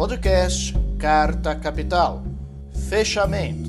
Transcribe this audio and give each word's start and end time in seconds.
Podcast 0.00 0.72
Carta 0.98 1.54
Capital. 1.54 2.22
Fechamento. 2.88 3.68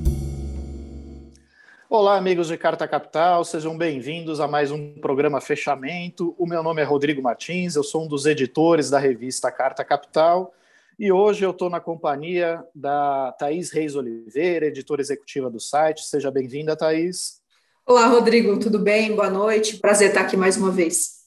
Olá, 1.90 2.16
amigos 2.16 2.48
de 2.48 2.56
Carta 2.56 2.88
Capital, 2.88 3.44
sejam 3.44 3.78
bem-vindos 3.78 4.40
a 4.40 4.48
mais 4.48 4.72
um 4.72 4.94
programa 5.02 5.42
Fechamento. 5.42 6.34
O 6.40 6.48
meu 6.48 6.64
nome 6.64 6.82
é 6.82 6.86
Rodrigo 6.86 7.22
Martins, 7.22 7.76
eu 7.76 7.84
sou 7.84 8.06
um 8.06 8.08
dos 8.08 8.26
editores 8.26 8.90
da 8.90 8.98
revista 8.98 9.52
Carta 9.52 9.84
Capital 9.84 10.54
e 10.98 11.12
hoje 11.12 11.44
eu 11.44 11.52
estou 11.52 11.70
na 11.70 11.82
companhia 11.82 12.64
da 12.74 13.34
Thaís 13.34 13.70
Reis 13.70 13.98
Oliveira, 13.98 14.68
editora 14.68 15.02
executiva 15.02 15.50
do 15.50 15.60
site. 15.60 16.06
Seja 16.06 16.32
bem-vinda, 16.32 16.78
Thaís. 16.78 17.42
Olá, 17.86 18.08
Rodrigo, 18.08 18.58
tudo 18.58 18.80
bem? 18.80 19.14
Boa 19.14 19.30
noite. 19.30 19.80
Prazer 19.80 20.08
estar 20.08 20.22
aqui 20.22 20.38
mais 20.38 20.56
uma 20.56 20.72
vez. 20.72 21.26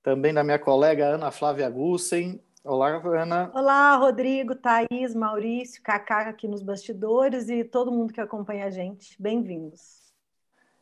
Também 0.00 0.32
da 0.32 0.44
minha 0.44 0.60
colega 0.60 1.06
Ana 1.06 1.32
Flávia 1.32 1.68
Gussen, 1.68 2.40
Olá, 2.64 3.00
Ana. 3.04 3.50
Olá, 3.54 3.96
Rodrigo, 3.96 4.54
Thaís, 4.54 5.14
Maurício, 5.14 5.80
Cacá 5.82 6.28
aqui 6.28 6.48
nos 6.48 6.62
bastidores 6.62 7.48
e 7.48 7.62
todo 7.62 7.92
mundo 7.92 8.12
que 8.12 8.20
acompanha 8.20 8.66
a 8.66 8.70
gente. 8.70 9.14
Bem-vindos. 9.18 10.12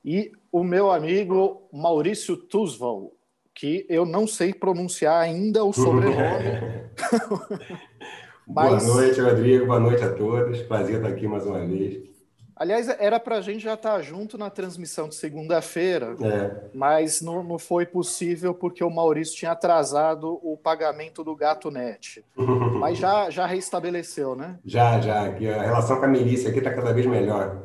E 0.03 0.33
o 0.51 0.65
meu 0.65 0.91
amigo 0.91 1.69
Maurício 1.73 2.37
Tusval, 2.37 3.13
que 3.55 3.87
eu 3.91 4.07
não 4.07 4.27
sei 4.27 4.55
pronunciar 4.55 5.23
ainda 5.23 5.65
o 5.65 5.73
sobrenome. 5.73 6.89
Mas... 8.49 8.85
Boa 8.85 8.95
noite, 8.95 9.21
Rodrigo. 9.21 9.67
Boa 9.67 9.81
noite 9.81 10.03
a 10.03 10.15
todos. 10.15 10.63
Prazer 10.63 10.97
estar 10.97 11.09
aqui 11.09 11.29
mais 11.29 11.45
uma 11.45 11.65
vez. 11.67 12.16
Aliás, 12.59 12.89
era 12.89 13.21
para 13.21 13.37
a 13.37 13.41
gente 13.43 13.63
já 13.63 13.75
estar 13.75 13.97
tá 13.97 14.03
junto 14.03 14.39
na 14.39 14.49
transmissão 14.49 15.11
de 15.11 15.15
segunda-feira, 15.15 16.17
é. 16.23 16.71
mas 16.73 17.21
não, 17.21 17.45
não, 17.45 17.59
foi 17.59 17.85
possível 17.85 18.55
porque 18.55 18.83
o 18.83 18.89
Maurício 18.89 19.37
tinha 19.37 19.53
atrasado 19.53 20.41
o 20.43 20.57
pagamento 20.57 21.23
do 21.23 21.37
Gato 21.37 21.71
Net. 21.71 22.25
mas 22.81 22.97
já, 22.97 23.29
já 23.29 23.45
restabeleceu, 23.45 24.35
né? 24.35 24.59
Já, 24.65 24.99
já. 25.03 25.27
a 25.27 25.63
relação 25.63 25.99
com 25.99 26.07
a 26.07 26.09
milícia 26.09 26.49
aqui 26.49 26.59
está 26.59 26.73
cada 26.73 26.95
vez 26.95 27.05
melhor. 27.05 27.63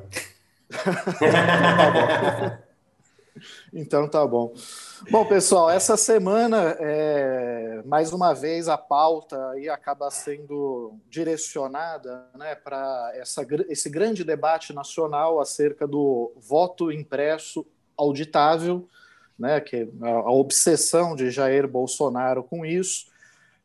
tá 0.70 2.60
bom. 2.60 2.72
Então 3.74 4.10
tá 4.10 4.28
bom. 4.28 4.54
Bom, 5.10 5.26
pessoal, 5.26 5.70
essa 5.70 5.98
semana, 5.98 6.78
é, 6.80 7.82
mais 7.86 8.14
uma 8.14 8.34
vez, 8.34 8.70
a 8.70 8.78
pauta 8.78 9.50
aí 9.50 9.68
acaba 9.68 10.10
sendo 10.12 10.94
direcionada 11.10 12.28
né, 12.38 12.54
para 12.56 13.12
esse 13.68 13.90
grande 13.90 14.24
debate 14.24 14.74
nacional 14.74 15.40
acerca 15.40 15.88
do 15.88 16.32
voto 16.38 16.92
impresso 16.92 17.66
auditável, 17.98 18.88
né, 19.38 19.60
que 19.60 19.78
é 19.78 20.12
a 20.12 20.32
obsessão 20.32 21.16
de 21.16 21.32
Jair 21.32 21.68
Bolsonaro 21.68 22.44
com 22.44 22.66
isso. 22.66 23.08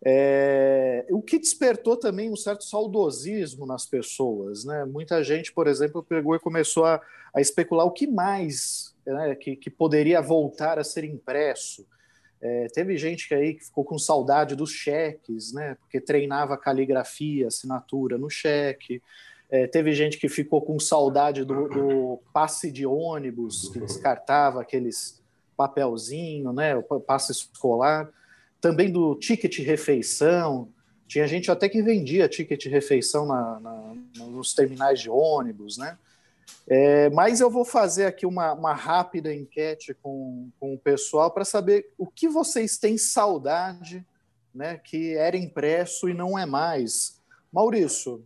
É, 0.04 1.06
o 1.10 1.20
que 1.20 1.38
despertou 1.38 1.96
também 1.96 2.32
um 2.32 2.36
certo 2.36 2.64
saudosismo 2.64 3.66
nas 3.66 3.84
pessoas. 3.84 4.64
Né? 4.64 4.84
Muita 4.86 5.22
gente, 5.22 5.52
por 5.52 5.66
exemplo, 5.66 6.02
pegou 6.02 6.34
e 6.34 6.40
começou 6.40 6.86
a, 6.86 7.00
a 7.34 7.40
especular 7.40 7.86
o 7.86 7.92
que 7.92 8.06
mais 8.06 8.95
né, 9.06 9.34
que, 9.34 9.56
que, 9.56 9.70
poderia 9.70 10.20
voltar 10.20 10.78
a 10.78 10.84
ser 10.84 11.04
impresso. 11.04 11.86
É, 12.40 12.66
teve 12.68 12.96
gente 12.96 13.28
que 13.28 13.34
aí 13.34 13.58
ficou 13.58 13.84
com 13.84 13.98
saudade 13.98 14.54
dos 14.54 14.70
cheques, 14.70 15.52
né, 15.52 15.76
porque 15.80 16.00
treinava 16.00 16.56
caligrafia, 16.58 17.48
assinatura 17.48 18.18
no 18.18 18.28
cheque. 18.28 19.02
É, 19.48 19.66
teve 19.66 19.92
gente 19.92 20.18
que 20.18 20.28
ficou 20.28 20.60
com 20.60 20.78
saudade 20.78 21.44
do, 21.44 21.68
do, 21.68 22.20
passe 22.32 22.70
de 22.70 22.84
ônibus, 22.84 23.68
que 23.68 23.78
descartava 23.78 24.60
aqueles 24.60 25.22
papelzinho, 25.56 26.52
né, 26.52 26.76
o 26.76 26.82
passe 27.00 27.32
escolar. 27.32 28.10
Também 28.60 28.90
do 28.90 29.14
ticket 29.14 29.58
refeição. 29.60 30.68
Tinha 31.06 31.26
gente 31.28 31.50
até 31.50 31.68
que 31.68 31.80
vendia 31.80 32.28
ticket 32.28 32.66
refeição 32.66 33.24
na, 33.24 33.60
na, 33.60 33.94
nos 34.26 34.52
terminais 34.54 34.98
de 34.98 35.08
ônibus, 35.08 35.78
né? 35.78 35.96
É, 36.68 37.08
mas 37.10 37.40
eu 37.40 37.48
vou 37.48 37.64
fazer 37.64 38.06
aqui 38.06 38.26
uma, 38.26 38.52
uma 38.52 38.74
rápida 38.74 39.32
enquete 39.32 39.94
com, 39.94 40.50
com 40.58 40.74
o 40.74 40.78
pessoal 40.78 41.30
para 41.30 41.44
saber 41.44 41.92
o 41.96 42.06
que 42.06 42.28
vocês 42.28 42.76
têm 42.76 42.98
saudade, 42.98 44.04
né, 44.54 44.78
que 44.78 45.14
era 45.14 45.36
impresso 45.36 46.08
e 46.08 46.14
não 46.14 46.36
é 46.36 46.44
mais. 46.44 47.20
Maurício, 47.52 48.24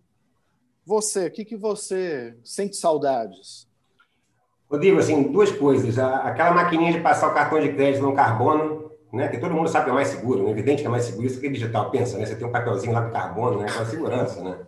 você, 0.87 1.27
o 1.27 1.31
que, 1.31 1.45
que 1.45 1.57
você 1.57 2.37
sente 2.43 2.77
saudades? 2.77 3.69
Rodrigo, 4.71 4.99
assim, 4.99 5.31
duas 5.31 5.51
coisas. 5.51 5.99
Aquela 5.99 6.53
maquininha 6.53 6.93
de 6.93 7.01
passar 7.01 7.29
o 7.29 7.35
cartão 7.35 7.61
de 7.61 7.73
crédito 7.73 8.03
no 8.03 8.15
carbono, 8.15 8.91
né, 9.13 9.29
que 9.29 9.39
todo 9.39 9.53
mundo 9.53 9.69
sabe 9.69 9.87
que 9.87 9.91
é 9.91 9.95
mais 9.95 10.09
seguro, 10.09 10.45
né? 10.45 10.51
evidente 10.51 10.83
que 10.83 10.87
é 10.87 10.91
mais 10.91 11.05
seguro, 11.05 11.27
isso 11.27 11.41
que 11.41 11.47
é 11.47 11.51
digital. 11.51 11.91
Pensa, 11.91 12.17
né? 12.17 12.25
Você 12.25 12.37
tem 12.37 12.47
um 12.47 12.53
papelzinho 12.53 12.93
lá 12.93 13.01
do 13.01 13.13
carbono, 13.13 13.61
né? 13.61 13.67
Com 13.71 13.83
a 13.83 13.87
segurança, 13.87 14.41
né? 14.43 14.59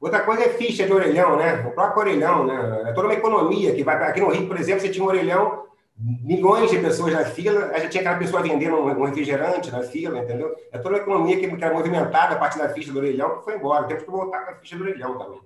Outra 0.00 0.20
coisa 0.20 0.44
é 0.44 0.48
ficha 0.48 0.86
de 0.86 0.92
orelhão, 0.92 1.36
né? 1.36 1.66
O 1.66 1.72
próprio 1.72 2.00
orelhão, 2.00 2.46
né? 2.46 2.84
É 2.86 2.92
toda 2.92 3.08
uma 3.08 3.14
economia 3.14 3.74
que 3.74 3.84
vai. 3.84 3.96
Aqui 3.96 4.20
no 4.20 4.30
Rio, 4.30 4.48
por 4.48 4.58
exemplo, 4.58 4.80
você 4.80 4.88
tinha 4.88 5.04
um 5.04 5.08
orelhão, 5.08 5.66
milhões 5.98 6.70
de 6.70 6.78
pessoas 6.78 7.12
na 7.12 7.24
fila, 7.24 7.70
aí 7.74 7.82
já 7.82 7.88
tinha 7.90 8.00
aquela 8.00 8.18
pessoa 8.18 8.42
vendendo 8.42 8.76
um 8.76 9.04
refrigerante 9.04 9.70
na 9.70 9.82
fila, 9.82 10.18
entendeu? 10.18 10.56
É 10.72 10.78
toda 10.78 10.94
uma 10.94 11.02
economia 11.02 11.38
que 11.38 11.44
era 11.62 11.74
movimentada 11.74 12.34
a 12.34 12.38
partir 12.38 12.58
da 12.58 12.70
ficha 12.70 12.90
do 12.90 12.98
orelhão 12.98 13.38
que 13.38 13.44
foi 13.44 13.56
embora. 13.56 13.86
Temos 13.86 14.04
que 14.04 14.10
voltar 14.10 14.46
com 14.46 14.52
a 14.52 14.54
ficha 14.54 14.76
do 14.76 14.84
orelhão 14.84 15.18
também. 15.18 15.40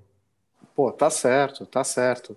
Pô, 0.75 0.93
tá 0.93 1.11
certo, 1.11 1.67
tá 1.67 1.83
certo. 1.83 2.37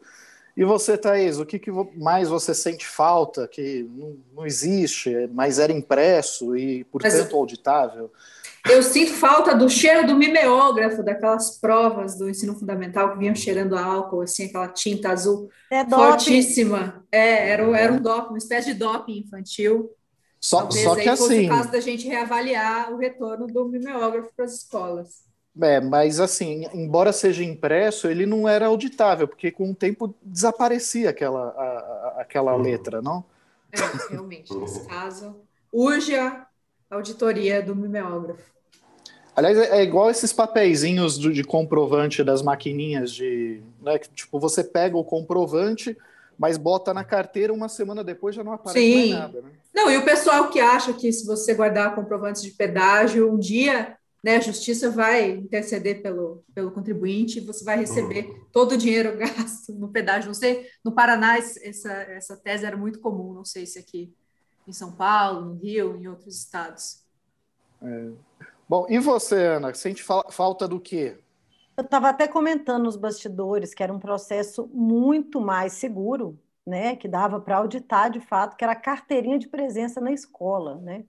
E 0.55 0.65
você, 0.65 0.97
Thaís, 0.97 1.37
o 1.37 1.45
que, 1.45 1.59
que 1.59 1.71
mais 1.95 2.29
você 2.29 2.51
sente 2.51 2.87
falta, 2.87 3.47
que 3.47 3.87
não, 3.95 4.17
não 4.37 4.45
existe, 4.45 5.29
mas 5.31 5.59
era 5.59 5.71
impresso 5.71 6.57
e, 6.57 6.83
portanto, 6.85 7.13
mas... 7.13 7.33
auditável? 7.33 8.11
Eu 8.69 8.83
sinto 8.83 9.13
falta 9.13 9.55
do 9.55 9.69
cheiro 9.69 10.05
do 10.05 10.15
mimeógrafo, 10.15 11.03
daquelas 11.03 11.59
provas 11.59 12.17
do 12.17 12.29
ensino 12.29 12.53
fundamental 12.53 13.11
que 13.11 13.19
vinham 13.19 13.35
cheirando 13.35 13.77
álcool, 13.77 14.21
assim, 14.21 14.45
aquela 14.45 14.67
tinta 14.67 15.11
azul 15.11 15.49
é 15.71 15.85
fortíssima. 15.85 17.03
É, 17.11 17.49
era, 17.49 17.63
era 17.77 17.93
um 17.93 18.01
doping, 18.01 18.29
uma 18.29 18.37
espécie 18.37 18.73
de 18.73 18.79
doping 18.79 19.19
infantil. 19.19 19.91
Só, 20.39 20.59
Talvez 20.59 20.83
só 20.83 20.95
que 20.95 21.09
assim. 21.09 21.45
o 21.45 21.49
caso 21.49 21.71
da 21.71 21.79
gente 21.79 22.07
reavaliar 22.07 22.93
o 22.93 22.97
retorno 22.97 23.47
do 23.47 23.67
mimeógrafo 23.67 24.29
para 24.35 24.45
as 24.45 24.53
escolas. 24.53 25.25
É, 25.59 25.81
mas 25.81 26.19
assim, 26.19 26.67
embora 26.73 27.11
seja 27.11 27.43
impresso, 27.43 28.07
ele 28.07 28.25
não 28.25 28.47
era 28.47 28.67
auditável, 28.67 29.27
porque 29.27 29.49
com 29.49 29.71
o 29.71 29.75
tempo 29.75 30.13
desaparecia 30.21 31.09
aquela, 31.09 31.49
a, 31.49 31.63
a, 31.63 32.21
aquela 32.21 32.55
letra, 32.55 33.01
não? 33.01 33.25
É, 33.71 34.11
realmente, 34.11 34.55
nesse 34.55 34.85
caso, 34.87 35.35
urge 35.73 36.15
a 36.15 36.45
auditoria 36.91 37.61
do 37.61 37.75
mimeógrafo. 37.75 38.56
Aliás, 39.37 39.55
é, 39.55 39.77
é 39.77 39.83
igual 39.83 40.09
esses 40.09 40.33
papeizinhos 40.33 41.19
de, 41.19 41.31
de 41.31 41.43
comprovante 41.43 42.23
das 42.23 42.41
maquininhas 42.41 43.11
de. 43.11 43.61
Né, 43.79 43.99
que, 43.99 44.09
tipo, 44.09 44.39
você 44.39 44.63
pega 44.63 44.97
o 44.97 45.03
comprovante, 45.03 45.95
mas 46.39 46.57
bota 46.57 46.91
na 46.91 47.03
carteira 47.03 47.53
uma 47.53 47.69
semana 47.69 48.03
depois 48.03 48.33
já 48.33 48.43
não 48.43 48.53
aparece 48.53 48.79
Sim. 48.79 49.09
mais 49.09 49.21
nada. 49.21 49.41
Né? 49.43 49.51
Não, 49.75 49.91
e 49.91 49.97
o 49.97 50.03
pessoal 50.03 50.49
que 50.49 50.59
acha 50.59 50.91
que 50.91 51.13
se 51.13 51.23
você 51.23 51.53
guardar 51.53 51.93
comprovantes 51.93 52.41
de 52.41 52.49
pedágio, 52.49 53.31
um 53.31 53.37
dia 53.37 53.95
né, 54.23 54.37
a 54.37 54.41
justiça 54.41 54.89
vai 54.89 55.29
interceder 55.29 56.01
pelo, 56.01 56.43
pelo 56.55 56.71
contribuinte 56.71 57.37
e 57.37 57.45
você 57.45 57.63
vai 57.63 57.77
receber 57.77 58.25
uhum. 58.25 58.45
todo 58.51 58.71
o 58.71 58.77
dinheiro 58.77 59.15
gasto 59.21 59.71
no 59.71 59.89
pedágio. 59.89 60.29
Não 60.29 60.33
sei, 60.33 60.67
no 60.83 60.91
Paraná 60.91 61.37
essa, 61.37 61.91
essa 61.91 62.35
tese 62.35 62.65
era 62.65 62.75
muito 62.75 62.99
comum, 62.99 63.35
não 63.35 63.45
sei 63.45 63.67
se 63.67 63.77
aqui 63.77 64.11
em 64.67 64.73
São 64.73 64.91
Paulo, 64.91 65.45
no 65.45 65.53
Rio, 65.53 65.95
em 65.95 66.07
outros 66.07 66.35
estados. 66.39 67.03
É. 67.83 68.09
Bom, 68.69 68.85
e 68.89 68.99
você, 68.99 69.35
Ana? 69.35 69.73
Sente 69.73 70.03
falta 70.03 70.67
do 70.67 70.79
quê? 70.79 71.17
Eu 71.77 71.83
estava 71.83 72.09
até 72.09 72.27
comentando 72.27 72.83
nos 72.83 72.97
bastidores 72.97 73.73
que 73.73 73.81
era 73.81 73.93
um 73.93 73.99
processo 73.99 74.69
muito 74.73 75.39
mais 75.39 75.73
seguro, 75.73 76.37
né? 76.65 76.95
Que 76.95 77.07
dava 77.07 77.39
para 77.39 77.57
auditar 77.57 78.09
de 78.09 78.19
fato, 78.19 78.57
que 78.57 78.63
era 78.63 78.73
a 78.73 78.79
carteirinha 78.79 79.39
de 79.39 79.47
presença 79.47 80.01
na 80.01 80.11
escola, 80.11 80.75
né? 80.75 81.05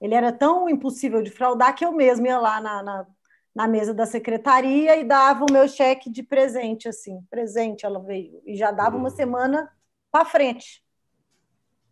Ele 0.00 0.14
era 0.14 0.32
tão 0.32 0.68
impossível 0.68 1.22
de 1.22 1.30
fraudar 1.30 1.74
que 1.74 1.84
eu 1.84 1.92
mesmo 1.92 2.26
ia 2.26 2.38
lá 2.38 2.60
na, 2.60 2.82
na, 2.82 3.06
na 3.54 3.68
mesa 3.68 3.94
da 3.94 4.04
secretaria 4.04 4.96
e 4.96 5.04
dava 5.04 5.44
o 5.44 5.52
meu 5.52 5.68
cheque 5.68 6.10
de 6.10 6.22
presente, 6.22 6.88
assim, 6.88 7.22
presente 7.30 7.86
ela 7.86 8.00
veio, 8.00 8.42
e 8.44 8.56
já 8.56 8.70
dava 8.70 8.96
uma 8.96 9.10
uhum. 9.10 9.16
semana 9.16 9.70
para 10.10 10.24
frente. 10.24 10.82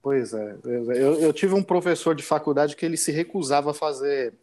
Pois 0.02 0.32
é, 0.32 0.56
eu, 0.64 1.20
eu 1.20 1.32
tive 1.32 1.54
um 1.54 1.62
professor 1.62 2.14
de 2.14 2.22
faculdade 2.22 2.76
que 2.76 2.86
ele 2.86 2.96
se 2.96 3.12
recusava 3.12 3.72
a 3.72 3.74
fazer 3.74 4.34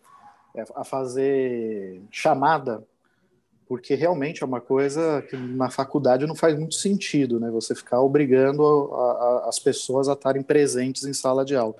a 0.75 0.83
fazer 0.83 2.01
chamada, 2.11 2.83
porque 3.67 3.95
realmente 3.95 4.43
é 4.43 4.45
uma 4.45 4.61
coisa 4.61 5.23
que 5.29 5.35
na 5.35 5.69
faculdade 5.69 6.27
não 6.27 6.35
faz 6.35 6.57
muito 6.57 6.75
sentido, 6.75 7.39
né? 7.39 7.49
Você 7.51 7.73
ficar 7.73 8.01
obrigando 8.01 8.63
a, 8.93 9.11
a, 9.11 9.49
as 9.49 9.59
pessoas 9.59 10.07
a 10.07 10.13
estarem 10.13 10.43
presentes 10.43 11.03
em 11.03 11.13
sala 11.13 11.43
de 11.43 11.55
aula. 11.55 11.75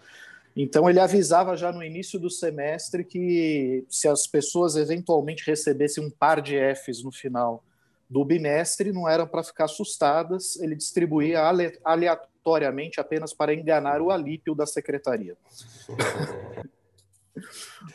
Então 0.55 0.89
ele 0.89 0.99
avisava 0.99 1.55
já 1.57 1.71
no 1.71 1.83
início 1.83 2.17
do 2.17 2.29
semestre 2.29 3.03
que 3.03 3.85
se 3.89 4.07
as 4.07 4.25
pessoas 4.25 4.75
eventualmente 4.75 5.45
recebessem 5.45 6.03
um 6.03 6.09
par 6.09 6.41
de 6.41 6.55
Fs 6.75 7.03
no 7.03 7.11
final 7.11 7.63
do 8.09 8.23
bimestre, 8.23 8.93
não 8.93 9.09
eram 9.09 9.27
para 9.27 9.43
ficar 9.43 9.65
assustadas, 9.65 10.55
ele 10.57 10.75
distribuía 10.75 11.41
aleatoriamente 11.83 12.99
apenas 12.99 13.33
para 13.33 13.53
enganar 13.53 14.01
o 14.01 14.11
alípio 14.11 14.55
da 14.55 14.65
secretaria. 14.65 15.35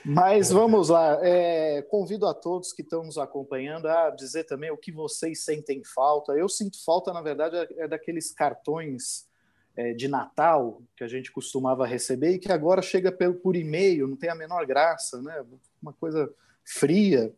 Mas 0.04 0.50
vamos 0.50 0.88
lá. 0.88 1.18
É, 1.22 1.82
convido 1.82 2.26
a 2.26 2.34
todos 2.34 2.72
que 2.72 2.82
estão 2.82 3.02
nos 3.04 3.18
acompanhando 3.18 3.86
a 3.86 4.10
dizer 4.10 4.44
também 4.44 4.70
o 4.70 4.76
que 4.76 4.92
vocês 4.92 5.44
sentem 5.44 5.82
falta. 5.84 6.32
Eu 6.32 6.48
sinto 6.48 6.82
falta, 6.84 7.12
na 7.12 7.22
verdade, 7.22 7.56
é 7.76 7.88
daqueles 7.88 8.32
cartões 8.32 9.28
é, 9.76 9.92
de 9.92 10.08
Natal 10.08 10.82
que 10.96 11.04
a 11.04 11.08
gente 11.08 11.32
costumava 11.32 11.86
receber 11.86 12.32
e 12.32 12.38
que 12.38 12.52
agora 12.52 12.82
chega 12.82 13.10
por, 13.10 13.34
por 13.34 13.56
e-mail, 13.56 14.06
não 14.06 14.16
tem 14.16 14.30
a 14.30 14.34
menor 14.34 14.66
graça, 14.66 15.20
né? 15.22 15.44
Uma 15.82 15.92
coisa 15.92 16.32
fria. 16.64 17.34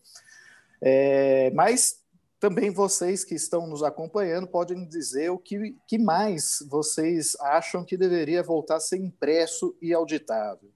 É, 0.80 1.50
mas 1.52 2.02
também 2.40 2.70
vocês 2.70 3.22
que 3.22 3.36
estão 3.36 3.68
nos 3.68 3.84
acompanhando 3.84 4.48
podem 4.48 4.84
dizer 4.84 5.30
o 5.30 5.38
que, 5.38 5.76
que 5.86 5.96
mais 5.96 6.58
vocês 6.68 7.36
acham 7.40 7.84
que 7.84 7.96
deveria 7.96 8.42
voltar 8.42 8.76
a 8.76 8.80
ser 8.80 8.96
impresso 8.96 9.76
e 9.80 9.94
auditável. 9.94 10.68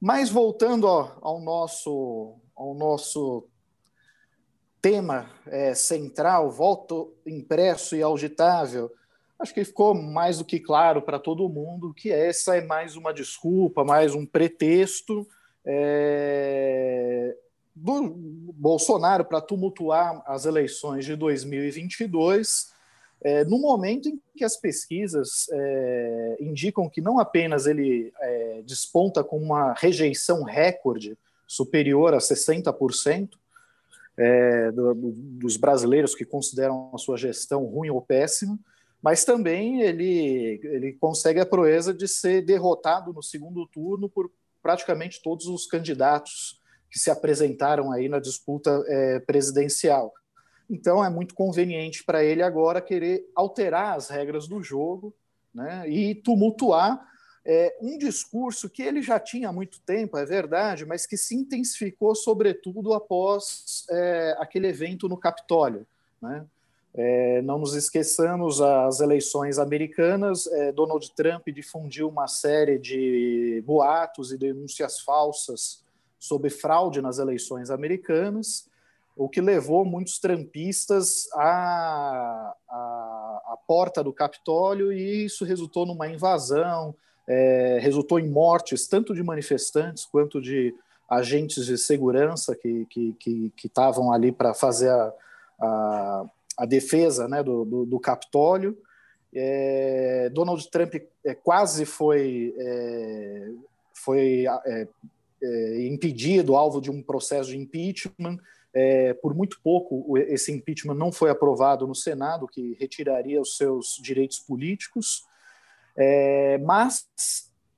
Mas 0.00 0.30
voltando 0.30 0.86
ao, 0.86 1.18
ao 1.20 1.40
nosso, 1.40 2.36
ao 2.56 2.74
nosso 2.74 3.46
tema 4.80 5.30
é, 5.46 5.74
central, 5.74 6.50
voto 6.50 7.12
impresso 7.26 7.94
e 7.94 8.02
auditável, 8.02 8.90
acho 9.38 9.52
que 9.52 9.64
ficou 9.64 9.94
mais 9.94 10.38
do 10.38 10.44
que 10.44 10.58
claro 10.58 11.02
para 11.02 11.18
todo 11.18 11.48
mundo 11.48 11.92
que 11.92 12.10
essa 12.10 12.56
é 12.56 12.64
mais 12.64 12.96
uma 12.96 13.12
desculpa, 13.12 13.84
mais 13.84 14.14
um 14.14 14.24
pretexto 14.24 15.28
é, 15.66 17.36
do 17.74 18.14
Bolsonaro 18.54 19.24
para 19.24 19.40
tumultuar 19.40 20.22
as 20.26 20.46
eleições 20.46 21.04
de 21.04 21.14
2022, 21.14 22.69
é, 23.22 23.44
no 23.44 23.58
momento 23.58 24.08
em 24.08 24.20
que 24.34 24.44
as 24.44 24.56
pesquisas 24.56 25.46
é, 25.52 26.36
indicam 26.40 26.88
que 26.88 27.00
não 27.00 27.18
apenas 27.18 27.66
ele 27.66 28.12
é, 28.18 28.62
desponta 28.62 29.22
com 29.22 29.38
uma 29.38 29.74
rejeição 29.74 30.42
recorde 30.42 31.18
superior 31.46 32.14
a 32.14 32.18
60%, 32.18 33.30
é, 34.16 34.70
do, 34.72 34.94
do, 34.94 35.12
dos 35.12 35.56
brasileiros 35.56 36.14
que 36.14 36.24
consideram 36.24 36.90
a 36.94 36.98
sua 36.98 37.16
gestão 37.16 37.64
ruim 37.64 37.90
ou 37.90 38.02
péssima, 38.02 38.58
mas 39.02 39.24
também 39.24 39.80
ele, 39.80 40.60
ele 40.62 40.92
consegue 40.92 41.40
a 41.40 41.46
proeza 41.46 41.94
de 41.94 42.06
ser 42.06 42.42
derrotado 42.42 43.12
no 43.12 43.22
segundo 43.22 43.66
turno 43.66 44.08
por 44.10 44.30
praticamente 44.62 45.22
todos 45.22 45.46
os 45.46 45.66
candidatos 45.66 46.60
que 46.90 46.98
se 46.98 47.10
apresentaram 47.10 47.90
aí 47.92 48.08
na 48.08 48.18
disputa 48.18 48.84
é, 48.86 49.20
presidencial. 49.20 50.12
Então 50.70 51.04
é 51.04 51.10
muito 51.10 51.34
conveniente 51.34 52.04
para 52.04 52.22
ele 52.22 52.42
agora 52.42 52.80
querer 52.80 53.28
alterar 53.34 53.96
as 53.96 54.08
regras 54.08 54.46
do 54.46 54.62
jogo 54.62 55.12
né, 55.52 55.88
e 55.88 56.14
tumultuar 56.14 57.10
é, 57.44 57.76
um 57.80 57.96
discurso 57.96 58.68
que 58.68 58.82
ele 58.82 59.02
já 59.02 59.18
tinha 59.18 59.48
há 59.48 59.52
muito 59.52 59.80
tempo, 59.80 60.16
é 60.16 60.24
verdade, 60.24 60.84
mas 60.84 61.06
que 61.06 61.16
se 61.16 61.34
intensificou 61.34 62.14
sobretudo 62.14 62.92
após 62.92 63.86
é, 63.90 64.36
aquele 64.38 64.68
evento 64.68 65.08
no 65.08 65.16
Capitólio. 65.16 65.86
Né? 66.20 66.44
É, 66.92 67.40
não 67.42 67.58
nos 67.58 67.74
esqueçamos 67.74 68.60
as 68.60 69.00
eleições 69.00 69.58
americanas. 69.58 70.46
É, 70.48 70.70
Donald 70.70 71.10
Trump 71.14 71.48
difundiu 71.48 72.08
uma 72.08 72.26
série 72.26 72.78
de 72.78 73.62
boatos 73.66 74.32
e 74.32 74.38
denúncias 74.38 75.00
falsas 75.00 75.82
sobre 76.18 76.50
fraude 76.50 77.00
nas 77.00 77.18
eleições 77.18 77.70
americanas, 77.70 78.68
o 79.24 79.28
que 79.28 79.40
levou 79.40 79.84
muitos 79.84 80.18
trampistas 80.18 81.28
à, 81.34 82.54
à, 82.68 83.42
à 83.52 83.58
porta 83.66 84.02
do 84.02 84.12
Capitólio 84.12 84.92
e 84.92 85.24
isso 85.24 85.44
resultou 85.44 85.84
numa 85.84 86.08
invasão, 86.08 86.94
é, 87.28 87.78
resultou 87.80 88.18
em 88.18 88.28
mortes 88.28 88.86
tanto 88.88 89.14
de 89.14 89.22
manifestantes 89.22 90.04
quanto 90.04 90.40
de 90.40 90.74
agentes 91.08 91.66
de 91.66 91.76
segurança 91.76 92.54
que 92.54 92.86
estavam 93.64 94.04
que, 94.04 94.10
que, 94.10 94.16
ali 94.16 94.32
para 94.32 94.54
fazer 94.54 94.90
a, 94.90 95.12
a 95.60 96.24
a 96.60 96.66
defesa 96.66 97.26
né, 97.26 97.42
do, 97.42 97.64
do, 97.64 97.86
do 97.86 97.98
Capitólio. 97.98 98.76
É, 99.34 100.28
Donald 100.30 100.68
Trump 100.70 100.94
é, 101.24 101.34
quase 101.34 101.86
foi, 101.86 102.54
é, 102.58 103.48
foi 103.94 104.44
é, 104.66 104.88
é, 105.42 105.86
impedido, 105.86 106.56
alvo 106.56 106.78
de 106.78 106.90
um 106.90 107.00
processo 107.00 107.48
de 107.48 107.56
impeachment. 107.56 108.38
É, 108.72 109.14
por 109.14 109.34
muito 109.34 109.60
pouco, 109.62 110.16
esse 110.18 110.52
impeachment 110.52 110.94
não 110.94 111.10
foi 111.10 111.30
aprovado 111.30 111.86
no 111.86 111.94
Senado, 111.94 112.46
que 112.46 112.76
retiraria 112.78 113.40
os 113.40 113.56
seus 113.56 113.98
direitos 114.00 114.38
políticos. 114.38 115.24
mas 116.64 117.06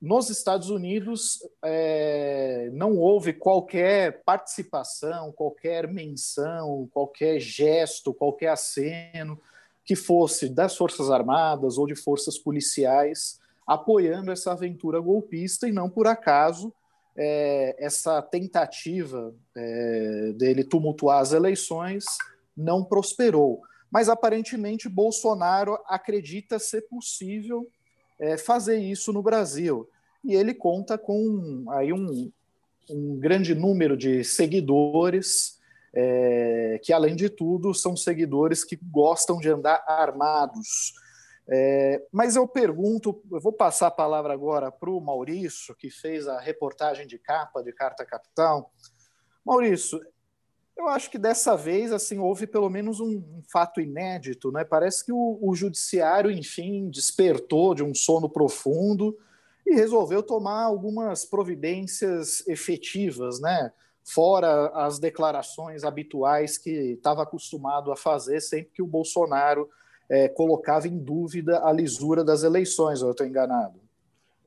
nos 0.03 0.29
Estados 0.29 0.69
Unidos 0.69 1.39
é, 1.63 2.69
não 2.73 2.97
houve 2.97 3.31
qualquer 3.31 4.21
participação, 4.25 5.31
qualquer 5.31 5.87
menção, 5.87 6.89
qualquer 6.91 7.39
gesto, 7.39 8.13
qualquer 8.13 8.49
aceno 8.49 9.39
que 9.85 9.95
fosse 9.95 10.49
das 10.49 10.75
Forças 10.75 11.09
Armadas 11.09 11.77
ou 11.77 11.87
de 11.87 11.95
forças 11.95 12.37
policiais 12.37 13.39
apoiando 13.65 14.29
essa 14.29 14.51
aventura 14.51 14.99
golpista 14.99 15.69
e 15.69 15.71
não 15.71 15.89
por 15.89 16.05
acaso 16.05 16.73
é, 17.15 17.75
essa 17.77 18.21
tentativa 18.21 19.33
é, 19.55 20.33
dele 20.35 20.63
tumultuar 20.63 21.19
as 21.19 21.31
eleições 21.31 22.05
não 22.55 22.83
prosperou. 22.83 23.61
Mas 23.91 24.09
aparentemente 24.09 24.89
Bolsonaro 24.89 25.77
acredita 25.87 26.57
ser 26.57 26.81
possível 26.83 27.67
é, 28.19 28.37
fazer 28.37 28.77
isso 28.77 29.13
no 29.13 29.21
Brasil 29.21 29.87
e 30.23 30.33
ele 30.33 30.53
conta 30.53 30.97
com 30.97 31.65
aí 31.69 31.91
um, 31.91 32.31
um 32.89 33.19
grande 33.19 33.53
número 33.53 33.97
de 33.97 34.23
seguidores, 34.23 35.59
é, 35.93 36.79
que 36.81 36.93
além 36.93 37.15
de 37.15 37.29
tudo 37.29 37.73
são 37.73 37.95
seguidores 37.95 38.63
que 38.63 38.79
gostam 38.81 39.37
de 39.37 39.49
andar 39.49 39.83
armados. 39.85 40.93
É, 41.47 42.01
mas 42.11 42.35
eu 42.35 42.47
pergunto, 42.47 43.21
eu 43.31 43.39
vou 43.39 43.51
passar 43.51 43.87
a 43.87 43.91
palavra 43.91 44.33
agora 44.33 44.71
para 44.71 44.89
o 44.89 45.01
Maurício, 45.01 45.75
que 45.75 45.89
fez 45.89 46.27
a 46.27 46.39
reportagem 46.39 47.05
de 47.05 47.19
capa 47.19 47.61
de 47.61 47.73
Carta 47.73 48.05
Capital. 48.05 48.71
Maurício, 49.45 49.99
eu 50.77 50.87
acho 50.87 51.11
que 51.11 51.17
dessa 51.17 51.55
vez 51.55 51.91
assim 51.91 52.17
houve 52.17 52.47
pelo 52.47 52.69
menos 52.69 52.99
um, 52.99 53.17
um 53.17 53.43
fato 53.51 53.81
inédito, 53.81 54.51
né? 54.51 54.63
Parece 54.63 55.05
que 55.05 55.11
o, 55.11 55.37
o 55.41 55.53
judiciário, 55.53 56.31
enfim, 56.31 56.89
despertou 56.89 57.75
de 57.75 57.83
um 57.83 57.93
sono 57.93 58.29
profundo 58.29 59.17
e 59.65 59.75
resolveu 59.75 60.23
tomar 60.23 60.63
algumas 60.63 61.25
providências 61.25 62.45
efetivas, 62.47 63.39
né? 63.39 63.71
fora 64.03 64.67
as 64.73 64.99
declarações 64.99 65.83
habituais 65.83 66.57
que 66.57 66.69
estava 66.69 67.23
acostumado 67.23 67.91
a 67.91 67.95
fazer 67.95 68.41
sempre 68.41 68.71
que 68.73 68.81
o 68.81 68.87
Bolsonaro 68.87 69.69
é, 70.09 70.27
colocava 70.27 70.87
em 70.87 70.97
dúvida 70.97 71.63
a 71.63 71.71
lisura 71.71 72.23
das 72.23 72.43
eleições, 72.43 73.01
ou 73.01 73.09
eu 73.09 73.11
estou 73.11 73.25
enganado? 73.25 73.81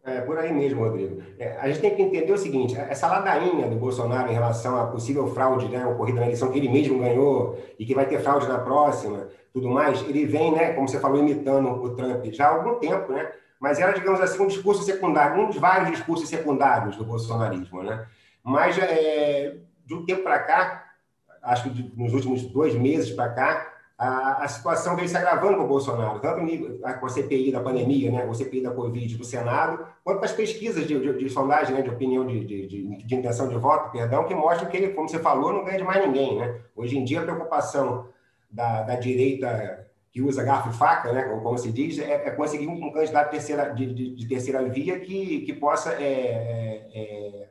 É, 0.05 0.21
por 0.21 0.39
aí 0.39 0.53
mesmo, 0.53 0.85
Rodrigo. 0.85 1.21
É, 1.39 1.57
a 1.59 1.67
gente 1.69 1.81
tem 1.81 1.95
que 1.95 2.03
entender 2.03 2.33
o 2.33 2.39
seguinte: 2.39 2.77
essa 2.77 3.09
ladainha 3.09 3.69
do 3.69 3.77
Bolsonaro 3.77 4.31
em 4.31 4.35
relação 4.35 4.81
à 4.81 4.87
possível 4.87 5.27
fraude 5.29 5.69
né, 5.69 5.85
ocorrida 5.85 6.21
na 6.21 6.27
eleição 6.27 6.51
que 6.53 6.59
ele 6.59 6.69
mesmo 6.69 7.01
ganhou 7.01 7.59
e 7.79 7.85
que 7.85 7.95
vai 7.95 8.07
ter 8.07 8.21
fraude 8.21 8.47
na 8.47 8.59
próxima, 8.59 9.29
tudo 9.53 9.69
mais, 9.69 10.01
ele 10.03 10.27
vem, 10.27 10.53
né, 10.53 10.75
como 10.75 10.87
você 10.87 11.01
falou, 11.01 11.19
imitando 11.19 11.69
o 11.69 11.95
Trump 11.97 12.25
já 12.27 12.47
há 12.47 12.55
algum 12.55 12.79
tempo, 12.79 13.13
né? 13.13 13.33
mas 13.59 13.79
era, 13.79 13.93
digamos 13.93 14.21
assim, 14.21 14.43
um 14.43 14.47
discurso 14.47 14.83
secundário, 14.83 15.43
um 15.43 15.47
dos 15.47 15.57
vários 15.57 15.91
discursos 15.91 16.29
secundários 16.29 16.97
do 16.97 17.05
bolsonarismo. 17.05 17.83
Né? 17.83 18.07
Mas, 18.43 18.79
é, 18.79 19.57
de 19.85 19.95
um 19.95 20.05
tempo 20.05 20.23
para 20.23 20.39
cá, 20.41 20.85
acho 21.43 21.71
que 21.71 21.93
nos 21.97 22.13
últimos 22.13 22.43
dois 22.43 22.75
meses 22.75 23.11
para 23.11 23.31
cá, 23.31 23.73
a, 23.99 24.45
a, 24.45 24.49
situação 24.49 24.95
veio 24.95 25.09
se 25.09 25.17
agravando 25.17 25.57
com 25.57 25.65
o 25.65 25.69
Bolsonaro, 25.69 26.21
tanto 26.21 26.41
com 27.01 27.07
a 27.07 27.09
CPI 27.09 27.51
da 27.51 27.61
pandemia, 27.61 28.11
né, 28.11 28.23
com 28.23 28.31
a 28.31 28.35
CPI 28.35 28.63
da 28.63 28.71
Covid 28.71 29.17
do 29.17 29.25
Senado, 29.25 29.87
quanto 30.05 30.23
as 30.23 30.33
pesquisas 30.33 30.87
de, 30.87 30.99
de, 31.01 31.19
de 31.19 31.31
sondagem, 31.31 31.75
né, 31.75 31.81
de 31.81 31.89
opinião, 31.89 32.27
de, 32.27 32.45
de, 32.45 32.67
de, 32.67 33.15
intenção 33.15 33.49
de 33.49 33.57
voto, 33.57 33.91
perdão, 33.91 34.25
que 34.25 34.35
mostram 34.35 34.69
que 34.69 34.77
ele, 34.77 34.93
como 34.93 35.09
você 35.09 35.19
falou, 35.19 35.53
não 35.53 35.65
ganha 35.65 35.79
de 35.79 35.85
mais 35.85 36.07
ninguém. 36.07 36.37
Né? 36.37 36.61
Hoje 36.75 36.99
em 36.99 37.05
dia, 37.05 37.21
a 37.21 37.25
preocupação 37.25 38.09
da, 38.51 38.83
da 38.83 38.97
direita 38.97 39.87
que 40.13 40.21
usa 40.21 40.45
garfo 40.45 40.71
e 40.71 40.73
faca, 40.75 41.13
né, 41.13 41.23
como 41.23 41.57
se 41.57 41.73
diz, 41.73 41.99
é, 41.99 42.27
é 42.27 42.31
conseguir 42.31 42.67
um, 42.67 42.87
um 42.87 42.93
candidato 42.93 43.31
terceira, 43.31 43.71
de, 43.71 44.29
terceira 44.29 44.63
via 44.69 45.01
que, 45.01 45.41
que 45.41 45.53
possa 45.55 45.95
é, 45.95 46.05
é, 46.05 46.91
é 46.95 47.46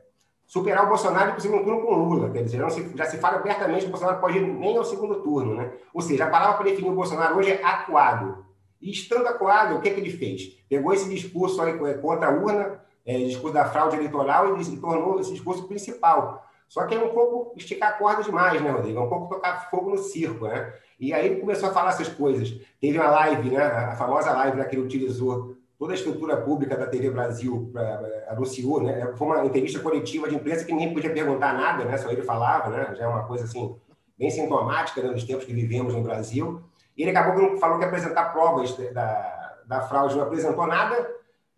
superar 0.46 0.84
o 0.84 0.88
Bolsonaro 0.88 1.30
para 1.30 1.38
o 1.38 1.40
segundo 1.40 1.64
turno 1.64 1.82
com 1.82 1.94
Lula. 1.94 2.30
Quer 2.30 2.44
dizer, 2.44 2.70
se, 2.70 2.96
já 2.96 3.04
se 3.04 3.18
fala 3.18 3.36
abertamente 3.36 3.80
que 3.80 3.88
o 3.88 3.90
Bolsonaro 3.90 4.20
pode 4.20 4.38
ir 4.38 4.42
nem 4.42 4.76
ao 4.76 4.84
segundo 4.84 5.16
turno. 5.22 5.56
Né? 5.56 5.72
Ou 5.92 6.00
seja, 6.00 6.24
a 6.24 6.30
palavra 6.30 6.56
para 6.56 6.70
definir 6.70 6.90
o 6.90 6.94
Bolsonaro 6.94 7.36
hoje 7.36 7.52
é 7.52 7.64
acuado. 7.64 8.46
E 8.80 8.90
estando 8.90 9.26
acuado, 9.26 9.76
o 9.76 9.80
que, 9.80 9.88
é 9.88 9.94
que 9.94 10.00
ele 10.00 10.10
fez? 10.10 10.58
Pegou 10.68 10.92
esse 10.92 11.08
discurso 11.08 11.60
aí, 11.62 11.72
é, 11.72 11.94
contra 11.94 12.28
a 12.28 12.30
urna, 12.30 12.80
é, 13.04 13.18
discurso 13.18 13.54
da 13.54 13.64
fraude 13.64 13.96
eleitoral, 13.96 14.56
e, 14.56 14.62
e 14.62 14.76
tornou 14.76 15.18
esse 15.18 15.32
discurso 15.32 15.66
principal. 15.66 16.46
Só 16.68 16.84
que 16.84 16.94
é 16.94 16.98
um 16.98 17.10
pouco 17.10 17.56
esticar 17.56 17.90
a 17.90 17.92
corda 17.92 18.22
demais, 18.22 18.60
né, 18.60 18.70
Rodrigo? 18.70 18.98
É 18.98 19.02
um 19.02 19.08
pouco 19.08 19.34
tocar 19.34 19.70
fogo 19.70 19.90
no 19.90 19.98
circo, 19.98 20.46
né? 20.46 20.72
E 20.98 21.12
aí 21.12 21.26
ele 21.26 21.40
começou 21.40 21.68
a 21.68 21.72
falar 21.72 21.90
essas 21.90 22.08
coisas. 22.08 22.54
Teve 22.80 22.98
uma 22.98 23.10
live, 23.10 23.50
né, 23.50 23.62
a 23.62 23.96
famosa 23.96 24.32
live 24.32 24.56
né, 24.56 24.64
que 24.64 24.74
ele 24.74 24.84
utilizou 24.84 25.55
toda 25.78 25.92
a 25.92 25.94
estrutura 25.94 26.36
pública 26.38 26.76
da 26.76 26.86
TV 26.86 27.10
Brasil 27.10 27.70
pra, 27.72 28.26
anunciou, 28.28 28.82
né? 28.82 29.12
Foi 29.16 29.26
uma 29.26 29.44
entrevista 29.44 29.78
coletiva 29.80 30.28
de 30.28 30.34
imprensa 30.34 30.64
que 30.64 30.72
ninguém 30.72 30.94
podia 30.94 31.12
perguntar 31.12 31.52
nada, 31.54 31.84
né? 31.84 31.96
Só 31.96 32.10
ele 32.10 32.22
falava, 32.22 32.70
né? 32.70 32.94
Já 32.96 33.04
é 33.04 33.08
uma 33.08 33.24
coisa 33.24 33.44
assim 33.44 33.76
bem 34.18 34.30
sintomática 34.30 35.02
né, 35.02 35.12
dos 35.12 35.24
tempos 35.24 35.44
que 35.44 35.52
vivemos 35.52 35.94
no 35.94 36.02
Brasil. 36.02 36.62
E 36.96 37.02
ele 37.02 37.10
acabou 37.10 37.50
que 37.50 37.60
falou 37.60 37.78
que 37.78 37.84
apresentar 37.84 38.32
provas 38.32 38.74
da, 38.94 39.56
da 39.66 39.82
fraude, 39.82 40.16
não 40.16 40.22
apresentou 40.22 40.66
nada, 40.66 41.14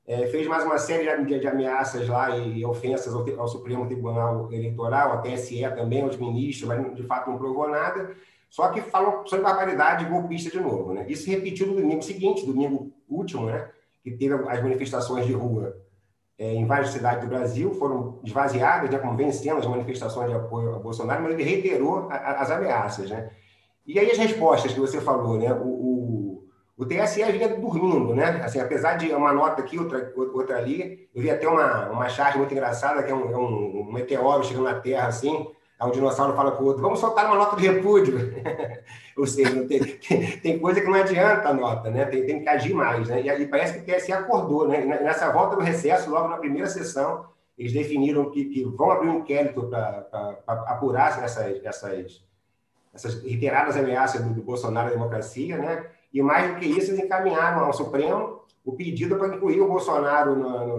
é, 0.06 0.26
fez 0.26 0.46
mais 0.48 0.64
uma 0.64 0.78
série 0.78 1.24
de, 1.24 1.38
de 1.38 1.46
ameaças 1.46 2.08
lá 2.08 2.36
e 2.36 2.64
ofensas 2.64 3.14
ao, 3.14 3.24
ao, 3.38 3.46
Supremo 3.46 3.86
Tribunal 3.86 4.50
Eleitoral, 4.50 5.12
ao 5.12 5.22
TSE 5.22 5.60
também, 5.76 6.02
aos 6.02 6.16
ministros, 6.16 6.66
mas 6.66 6.96
de 6.96 7.02
fato 7.04 7.30
não 7.30 7.38
provou 7.38 7.68
nada. 7.68 8.16
Só 8.48 8.70
que 8.70 8.80
falou 8.80 9.26
sobre 9.26 9.44
barbaridade 9.44 10.06
golpista 10.06 10.50
de 10.50 10.58
novo. 10.58 10.94
Né? 10.94 11.04
Isso 11.08 11.28
repetiu 11.28 11.66
no 11.66 11.74
domingo 11.76 12.02
seguinte, 12.02 12.46
domingo 12.46 12.90
último, 13.06 13.46
né? 13.46 13.68
Que 14.10 14.16
teve 14.16 14.34
as 14.34 14.62
manifestações 14.62 15.26
de 15.26 15.32
rua 15.32 15.76
é, 16.38 16.54
em 16.54 16.66
várias 16.66 16.90
cidades 16.90 17.24
do 17.24 17.28
Brasil, 17.28 17.74
foram 17.74 18.20
esvaziadas, 18.22 18.88
né, 18.90 18.98
como 18.98 19.16
vencendo 19.16 19.58
as 19.58 19.66
manifestações 19.66 20.30
de 20.30 20.36
apoio 20.36 20.74
a 20.74 20.78
Bolsonaro, 20.78 21.22
mas 21.22 21.32
ele 21.32 21.42
reiterou 21.42 22.08
a, 22.10 22.14
a, 22.14 22.40
as 22.42 22.50
ameaças. 22.50 23.10
Né? 23.10 23.30
E 23.86 23.98
aí 23.98 24.10
as 24.10 24.18
respostas 24.18 24.72
que 24.72 24.78
você 24.78 25.00
falou, 25.00 25.36
né? 25.36 25.52
o, 25.52 25.66
o, 25.66 26.48
o 26.76 26.86
TSE 26.86 27.24
vinha 27.32 27.48
dormindo, 27.48 28.14
né? 28.14 28.40
Assim, 28.44 28.60
apesar 28.60 28.96
de 28.96 29.12
uma 29.12 29.32
nota 29.32 29.62
aqui, 29.62 29.76
outra, 29.76 30.12
outra 30.16 30.58
ali, 30.58 31.08
eu 31.12 31.20
vi 31.20 31.28
até 31.28 31.48
uma, 31.48 31.90
uma 31.90 32.08
charge 32.08 32.38
muito 32.38 32.52
engraçada, 32.52 33.02
que 33.02 33.10
é 33.10 33.14
um, 33.14 33.32
é 33.32 33.36
um, 33.36 33.80
um 33.80 33.92
meteoro 33.92 34.44
chegando 34.44 34.64
na 34.64 34.78
Terra, 34.78 35.08
assim, 35.08 35.48
um 35.86 35.90
dinossauro 35.90 36.34
fala 36.34 36.50
para 36.50 36.62
o 36.62 36.66
outro, 36.66 36.82
vamos 36.82 36.98
soltar 36.98 37.26
uma 37.26 37.36
nota 37.36 37.56
de 37.56 37.68
repúdio. 37.68 38.18
Ou 39.16 39.26
seja, 39.26 39.64
tem, 39.64 39.80
tem, 40.42 40.58
coisa 40.58 40.80
que 40.80 40.86
não 40.86 40.94
adianta 40.94 41.48
a 41.48 41.54
nota, 41.54 41.90
né? 41.90 42.04
tem, 42.04 42.26
tem 42.26 42.42
que 42.42 42.48
agir 42.48 42.74
mais. 42.74 43.08
Né? 43.08 43.22
E 43.22 43.30
aí 43.30 43.46
parece 43.46 43.80
que 43.80 43.90
o 43.90 43.96
TSE 43.96 44.12
acordou. 44.12 44.66
Né? 44.66 44.84
nessa 44.84 45.30
volta 45.32 45.56
do 45.56 45.62
recesso, 45.62 46.10
logo 46.10 46.28
na 46.28 46.36
primeira 46.36 46.68
sessão, 46.68 47.26
eles 47.56 47.72
definiram 47.72 48.30
que, 48.30 48.44
que 48.46 48.64
vão 48.64 48.90
abrir 48.90 49.08
um 49.08 49.18
inquérito 49.18 49.68
para 49.68 50.34
apurar 50.46 51.22
essas, 51.24 51.64
essas, 51.64 52.24
essas 52.92 53.22
reiteradas 53.22 53.76
ameaças 53.76 54.20
do, 54.20 54.34
do 54.34 54.42
Bolsonaro 54.42 54.88
à 54.88 54.92
democracia. 54.92 55.56
Né? 55.56 55.86
E 56.12 56.20
mais 56.22 56.52
do 56.52 56.58
que 56.58 56.66
isso, 56.66 56.90
eles 56.90 57.04
encaminharam 57.04 57.64
ao 57.64 57.72
Supremo 57.72 58.38
o 58.64 58.72
pedido 58.72 59.16
para 59.16 59.34
incluir 59.34 59.60
o 59.60 59.68
Bolsonaro 59.68 60.36
no, 60.36 60.78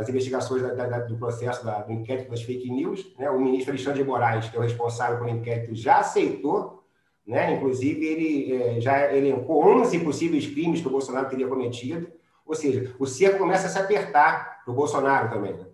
nas 0.00 0.08
investigações 0.08 0.62
da, 0.62 0.72
da, 0.72 0.98
do 1.00 1.16
processo 1.16 1.64
da, 1.64 1.82
do 1.82 1.92
inquérito 1.92 2.30
das 2.30 2.42
fake 2.42 2.70
news. 2.70 3.06
Né? 3.18 3.30
O 3.30 3.38
ministro 3.38 3.70
Alexandre 3.70 4.02
de 4.02 4.08
Moraes, 4.08 4.48
que 4.48 4.56
é 4.56 4.58
o 4.58 4.62
responsável 4.62 5.18
pelo 5.18 5.28
inquérito, 5.28 5.74
já 5.74 5.98
aceitou, 5.98 6.82
né? 7.26 7.54
inclusive 7.54 8.04
ele 8.04 8.52
é, 8.54 8.80
já 8.80 9.14
elencou 9.14 9.62
11 9.62 9.98
possíveis 10.00 10.46
crimes 10.46 10.80
que 10.80 10.88
o 10.88 10.90
Bolsonaro 10.90 11.28
teria 11.28 11.46
cometido. 11.46 12.10
Ou 12.46 12.54
seja, 12.54 12.94
o 12.98 13.06
cerco 13.06 13.38
começa 13.38 13.66
a 13.66 13.70
se 13.70 13.78
apertar 13.78 14.62
para 14.64 14.72
o 14.72 14.74
Bolsonaro 14.74 15.28
também. 15.28 15.52
Né? 15.52 15.66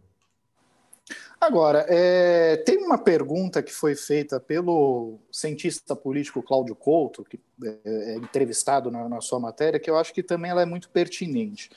Agora, 1.40 1.86
é, 1.88 2.56
tem 2.56 2.78
uma 2.78 2.98
pergunta 2.98 3.62
que 3.62 3.72
foi 3.72 3.94
feita 3.94 4.40
pelo 4.40 5.20
cientista 5.30 5.94
político 5.94 6.42
Cláudio 6.42 6.74
Couto, 6.74 7.22
que 7.22 7.38
é, 7.62 7.78
é 7.84 8.16
entrevistado 8.16 8.90
na, 8.90 9.08
na, 9.08 9.20
sua 9.20 9.38
matéria, 9.38 9.78
que 9.78 9.88
eu 9.88 9.96
acho 9.96 10.12
que 10.12 10.22
também 10.22 10.50
ela 10.50 10.62
é 10.62 10.66
muito 10.66 10.90
pertinente. 10.90 11.70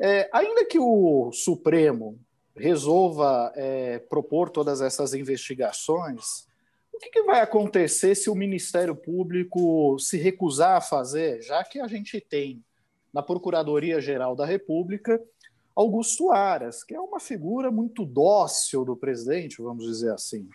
É, 0.00 0.30
ainda 0.32 0.64
que 0.64 0.78
o 0.78 1.30
Supremo 1.32 2.18
resolva 2.56 3.52
é, 3.54 3.98
propor 3.98 4.50
todas 4.50 4.80
essas 4.80 5.14
investigações, 5.14 6.48
o 6.92 6.98
que, 6.98 7.10
que 7.10 7.22
vai 7.22 7.40
acontecer 7.40 8.14
se 8.14 8.28
o 8.28 8.34
Ministério 8.34 8.94
Público 8.94 9.98
se 9.98 10.16
recusar 10.16 10.76
a 10.76 10.80
fazer, 10.80 11.42
já 11.42 11.62
que 11.64 11.80
a 11.80 11.86
gente 11.86 12.20
tem 12.20 12.62
na 13.12 13.22
Procuradoria-Geral 13.22 14.34
da 14.34 14.44
República 14.44 15.20
Augusto 15.74 16.30
Aras, 16.30 16.84
que 16.84 16.94
é 16.94 17.00
uma 17.00 17.20
figura 17.20 17.70
muito 17.70 18.04
dócil 18.04 18.84
do 18.84 18.96
presidente, 18.96 19.62
vamos 19.62 19.86
dizer 19.86 20.12
assim. 20.12 20.48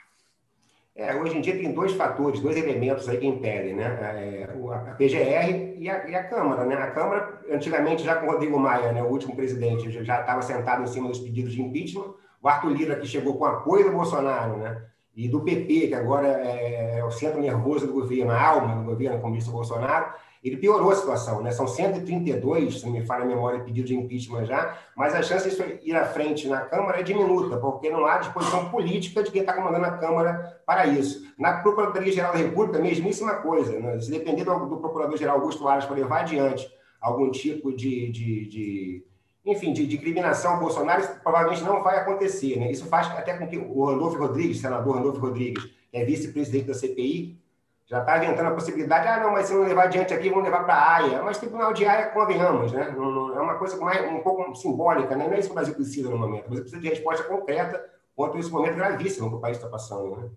É, 0.97 1.13
hoje 1.13 1.37
em 1.37 1.41
dia 1.41 1.57
tem 1.57 1.73
dois 1.73 1.91
fatores, 1.91 2.39
dois 2.39 2.55
elementos 2.55 3.09
aí 3.09 3.17
que 3.17 3.27
impedem, 3.27 3.75
né? 3.75 3.83
É, 3.83 4.43
a 4.73 4.93
PGR 4.93 5.75
e 5.77 5.89
a, 5.89 6.07
e 6.07 6.15
a, 6.15 6.23
Câmara, 6.23 6.63
né? 6.65 6.75
A 6.75 6.91
Câmara, 6.91 7.41
antigamente, 7.51 8.01
já 8.01 8.15
com 8.15 8.27
o 8.27 8.31
Rodrigo 8.31 8.57
Maia, 8.57 8.93
né, 8.93 9.03
o 9.03 9.07
último 9.07 9.35
presidente, 9.35 9.91
já 10.05 10.21
estava 10.21 10.41
sentado 10.41 10.83
em 10.83 10.87
cima 10.87 11.09
dos 11.09 11.19
pedidos 11.19 11.51
de 11.51 11.61
impeachment. 11.61 12.13
O 12.41 12.47
Arthur 12.47 12.69
Lira, 12.69 12.95
que 12.95 13.05
chegou 13.05 13.37
com 13.37 13.43
apoio 13.43 13.83
do 13.83 13.91
Bolsonaro, 13.91 14.55
né? 14.55 14.83
E 15.13 15.27
do 15.27 15.41
PP, 15.41 15.87
que 15.87 15.95
agora 15.95 16.27
é, 16.27 16.99
é 16.99 17.03
o 17.03 17.11
centro 17.11 17.41
nervoso 17.41 17.87
do 17.87 17.93
governo, 17.93 18.31
a 18.31 18.41
alma 18.41 18.75
do 18.75 18.83
governo, 18.83 19.19
como 19.19 19.35
disse 19.35 19.49
o 19.49 19.53
Bolsonaro, 19.53 20.13
ele 20.45 20.57
piorou 20.57 20.91
a 20.91 20.95
situação, 20.95 21.41
né? 21.41 21.49
São 21.49 21.67
132, 21.67 22.79
se 22.79 22.85
não 22.85 22.93
me 22.93 23.03
falha 23.03 23.23
a 23.23 23.27
memória, 23.27 23.61
pedido 23.61 23.87
de 23.87 23.95
impeachment 23.95 24.45
já, 24.45 24.77
mas 24.95 25.15
a 25.15 25.23
chance 25.23 25.49
de 25.49 25.89
ir 25.89 25.95
à 25.95 26.05
frente 26.05 26.47
na 26.47 26.61
Câmara 26.61 26.99
é 26.99 27.03
diminuta, 27.03 27.57
porque 27.57 27.89
não 27.89 28.05
há 28.05 28.19
disposição 28.19 28.69
política 28.69 29.23
de 29.23 29.31
quem 29.31 29.41
está 29.41 29.53
comandando 29.53 29.85
a 29.85 29.97
Câmara 29.97 30.61
para 30.63 30.85
isso. 30.85 31.25
Na 31.35 31.53
Procuradoria-Geral 31.63 32.33
da 32.33 32.37
República, 32.37 32.77
mesmíssima 32.77 33.37
coisa. 33.37 33.79
Né? 33.79 33.99
Se 33.99 34.11
depender 34.11 34.43
do, 34.43 34.67
do 34.67 34.77
Procurador-Geral 34.77 35.37
Augusto 35.37 35.67
Aras 35.67 35.85
para 35.85 35.95
levar 35.95 36.21
adiante 36.21 36.71
algum 37.01 37.31
tipo 37.31 37.75
de, 37.75 38.11
de, 38.11 38.47
de 38.47 39.05
enfim, 39.43 39.73
de, 39.73 39.87
de 39.87 39.97
criminação 39.97 40.53
ao 40.53 40.59
Bolsonaro, 40.59 41.01
isso 41.01 41.19
provavelmente 41.23 41.63
não 41.63 41.81
vai 41.81 41.97
acontecer. 41.97 42.59
Né? 42.59 42.71
Isso 42.71 42.85
faz 42.85 43.07
até 43.07 43.35
com 43.35 43.47
que 43.47 43.57
o 43.57 43.85
Randolfo 43.85 44.19
Rodrigues, 44.19 44.61
senador 44.61 44.97
Randolfo 44.97 45.19
Rodrigues, 45.19 45.67
é 45.91 46.05
vice-presidente 46.05 46.65
da 46.65 46.75
CPI, 46.75 47.43
já 47.87 47.99
está 47.99 48.17
inventando 48.17 48.47
a 48.47 48.53
possibilidade, 48.53 49.07
ah, 49.07 49.19
não, 49.19 49.31
mas 49.31 49.47
se 49.47 49.53
não 49.53 49.61
levar 49.61 49.83
adiante 49.83 50.13
aqui, 50.13 50.29
vamos 50.29 50.43
levar 50.43 50.63
para 50.63 50.73
a 50.73 50.95
AIA. 50.95 51.21
Mas 51.21 51.37
tribunal 51.37 51.71
de 51.71 51.85
AIA, 51.85 52.07
convenhamos, 52.07 52.71
né? 52.71 52.87
É 52.89 53.39
uma 53.39 53.59
coisa 53.59 53.77
mais, 53.77 54.11
um 54.11 54.21
pouco 54.21 54.55
simbólica, 54.55 55.15
né? 55.15 55.27
Não 55.27 55.33
é 55.33 55.39
isso 55.39 55.49
que 55.49 55.51
o 55.51 55.55
Brasil 55.55 55.75
precisa 55.75 56.09
no 56.09 56.17
momento. 56.17 56.45
Brasil 56.45 56.63
precisa 56.63 56.81
de 56.81 56.89
resposta 56.89 57.23
concreta 57.25 57.83
quanto 58.15 58.39
esse 58.39 58.49
momento 58.49 58.75
gravíssimo 58.75 59.29
que 59.29 59.35
o 59.35 59.39
país 59.39 59.57
está 59.57 59.69
passando, 59.69 60.15
né? 60.17 60.29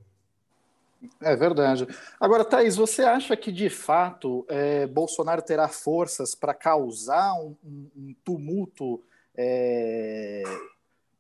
É 1.23 1.35
verdade. 1.37 1.87
Agora, 2.21 2.45
Thaís, 2.45 2.77
você 2.77 3.03
acha 3.03 3.37
que 3.37 3.53
de 3.53 3.71
fato 3.71 4.45
é, 4.49 4.87
Bolsonaro 4.87 5.41
terá 5.41 5.69
forças 5.69 6.35
para 6.35 6.53
causar 6.53 7.35
um, 7.35 7.57
um 7.65 8.15
tumulto 8.25 9.03
é, 9.35 10.43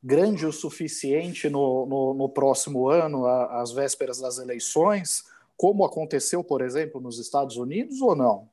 grande 0.03 0.45
o 0.45 0.53
suficiente 0.53 1.49
no, 1.49 1.87
no, 1.87 2.15
no 2.15 2.29
próximo 2.29 2.89
ano, 2.89 3.25
às 3.25 3.71
vésperas 3.71 4.19
das 4.19 4.39
eleições? 4.39 5.25
Como 5.59 5.85
aconteceu, 5.85 6.45
por 6.45 6.63
exemplo, 6.63 7.01
nos 7.01 7.19
Estados 7.19 7.57
Unidos 7.57 8.01
ou 8.01 8.15
não? 8.15 8.49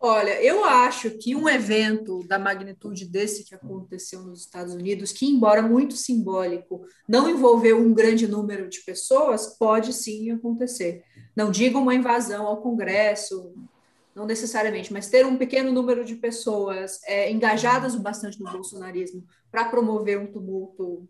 Olha, 0.00 0.42
eu 0.42 0.64
acho 0.64 1.12
que 1.12 1.34
um 1.34 1.48
evento 1.48 2.24
da 2.24 2.38
magnitude 2.38 3.04
desse 3.04 3.44
que 3.44 3.54
aconteceu 3.54 4.22
nos 4.22 4.40
Estados 4.40 4.74
Unidos, 4.74 5.12
que, 5.12 5.26
embora 5.26 5.62
muito 5.62 5.94
simbólico, 5.94 6.84
não 7.08 7.30
envolveu 7.30 7.80
um 7.80 7.94
grande 7.94 8.26
número 8.26 8.68
de 8.68 8.80
pessoas, 8.80 9.56
pode 9.58 9.92
sim 9.92 10.30
acontecer. 10.32 11.04
Não 11.36 11.52
digo 11.52 11.78
uma 11.78 11.94
invasão 11.94 12.46
ao 12.46 12.60
Congresso, 12.60 13.52
não 14.14 14.26
necessariamente, 14.26 14.92
mas 14.92 15.08
ter 15.08 15.24
um 15.24 15.36
pequeno 15.36 15.72
número 15.72 16.04
de 16.04 16.16
pessoas 16.16 17.00
é, 17.04 17.30
engajadas 17.30 17.94
bastante 17.94 18.40
no 18.40 18.50
bolsonarismo 18.50 19.24
para 19.50 19.68
promover 19.68 20.18
um 20.18 20.26
tumulto 20.26 21.08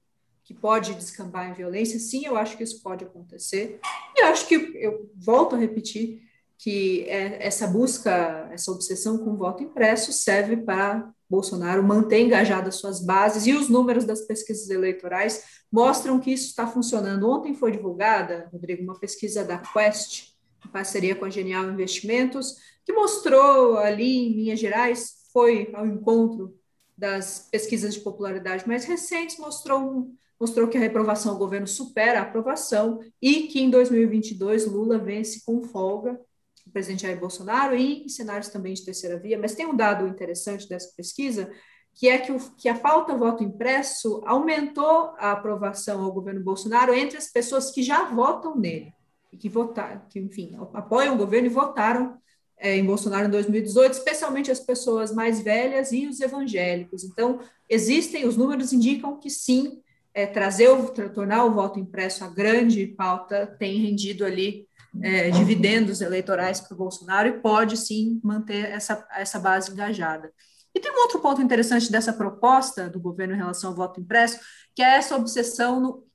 que 0.48 0.54
pode 0.54 0.94
descambar 0.94 1.50
em 1.50 1.52
violência, 1.52 1.98
sim, 1.98 2.24
eu 2.24 2.34
acho 2.34 2.56
que 2.56 2.64
isso 2.64 2.82
pode 2.82 3.04
acontecer. 3.04 3.78
E 4.16 4.22
acho 4.22 4.48
que, 4.48 4.54
eu 4.76 5.12
volto 5.14 5.54
a 5.54 5.58
repetir, 5.58 6.22
que 6.56 7.02
é, 7.02 7.46
essa 7.46 7.66
busca, 7.66 8.48
essa 8.50 8.72
obsessão 8.72 9.18
com 9.18 9.36
voto 9.36 9.62
impresso 9.62 10.10
serve 10.10 10.56
para 10.56 11.12
Bolsonaro 11.28 11.82
manter 11.82 12.20
engajadas 12.20 12.76
suas 12.76 12.98
bases 12.98 13.46
e 13.46 13.52
os 13.52 13.68
números 13.68 14.06
das 14.06 14.22
pesquisas 14.22 14.70
eleitorais 14.70 15.44
mostram 15.70 16.18
que 16.18 16.32
isso 16.32 16.46
está 16.46 16.66
funcionando. 16.66 17.28
Ontem 17.28 17.54
foi 17.54 17.70
divulgada, 17.70 18.48
Rodrigo, 18.50 18.82
uma 18.82 18.98
pesquisa 18.98 19.44
da 19.44 19.58
Quest, 19.58 20.30
em 20.64 20.70
parceria 20.70 21.14
com 21.14 21.26
a 21.26 21.30
Genial 21.30 21.70
Investimentos, 21.70 22.56
que 22.86 22.92
mostrou 22.94 23.76
ali 23.76 24.30
em 24.30 24.34
Minas 24.34 24.58
Gerais, 24.58 25.12
foi 25.30 25.70
ao 25.74 25.86
encontro 25.86 26.57
das 26.98 27.48
pesquisas 27.50 27.94
de 27.94 28.00
popularidade 28.00 28.66
mais 28.66 28.84
recentes, 28.84 29.38
mostrou 29.38 30.10
mostrou 30.40 30.68
que 30.68 30.76
a 30.76 30.80
reprovação 30.80 31.32
ao 31.32 31.38
governo 31.38 31.66
supera 31.66 32.20
a 32.20 32.22
aprovação 32.22 33.00
e 33.20 33.48
que 33.48 33.60
em 33.60 33.70
2022 33.70 34.66
Lula 34.66 34.96
vence 34.96 35.44
com 35.44 35.64
folga 35.64 36.20
o 36.64 36.70
presidente 36.70 37.02
Jair 37.02 37.18
Bolsonaro 37.18 37.74
e 37.74 38.04
em 38.04 38.08
cenários 38.08 38.48
também 38.48 38.74
de 38.74 38.84
terceira 38.84 39.18
via. 39.18 39.38
Mas 39.38 39.54
tem 39.54 39.66
um 39.66 39.74
dado 39.74 40.06
interessante 40.06 40.68
dessa 40.68 40.92
pesquisa, 40.94 41.50
que 41.94 42.08
é 42.08 42.18
que, 42.18 42.30
o, 42.30 42.38
que 42.56 42.68
a 42.68 42.76
falta 42.76 43.16
voto 43.16 43.42
impresso 43.42 44.22
aumentou 44.26 45.14
a 45.18 45.32
aprovação 45.32 46.04
ao 46.04 46.12
governo 46.12 46.44
Bolsonaro 46.44 46.94
entre 46.94 47.16
as 47.16 47.32
pessoas 47.32 47.70
que 47.70 47.82
já 47.82 48.04
votam 48.04 48.56
nele 48.56 48.92
e 49.32 49.36
que 49.36 49.48
votaram, 49.48 50.02
que 50.08 50.20
enfim 50.20 50.56
apoiam 50.74 51.14
o 51.14 51.18
governo 51.18 51.46
e 51.46 51.50
votaram 51.50 52.18
é, 52.58 52.76
em 52.76 52.84
Bolsonaro 52.84 53.26
em 53.26 53.30
2018, 53.30 53.92
especialmente 53.92 54.50
as 54.50 54.60
pessoas 54.60 55.12
mais 55.12 55.40
velhas 55.40 55.92
e 55.92 56.06
os 56.06 56.20
evangélicos. 56.20 57.04
Então, 57.04 57.40
existem, 57.68 58.26
os 58.26 58.36
números 58.36 58.72
indicam 58.72 59.18
que 59.18 59.30
sim, 59.30 59.80
é, 60.12 60.26
trazer 60.26 60.68
o, 60.68 60.88
tornar 60.88 61.44
o 61.44 61.54
voto 61.54 61.78
impresso 61.78 62.24
a 62.24 62.28
grande 62.28 62.86
pauta 62.86 63.46
tem 63.58 63.78
rendido 63.78 64.24
ali 64.24 64.66
é, 65.00 65.30
dividendos 65.30 66.00
eleitorais 66.00 66.60
para 66.60 66.74
o 66.74 66.78
Bolsonaro 66.78 67.28
e 67.28 67.40
pode 67.40 67.76
sim 67.76 68.20
manter 68.24 68.64
essa, 68.70 69.06
essa 69.12 69.38
base 69.38 69.70
engajada. 69.70 70.32
E 70.74 70.80
tem 70.80 70.92
um 70.92 71.00
outro 71.02 71.20
ponto 71.20 71.42
interessante 71.42 71.90
dessa 71.90 72.12
proposta 72.12 72.88
do 72.88 73.00
governo 73.00 73.34
em 73.34 73.38
relação 73.38 73.70
ao 73.70 73.76
voto 73.76 74.00
impresso, 74.00 74.38
que 74.74 74.82
é 74.82 74.96
essa 74.96 75.16
obsessão 75.16 75.80
no, 75.80 76.08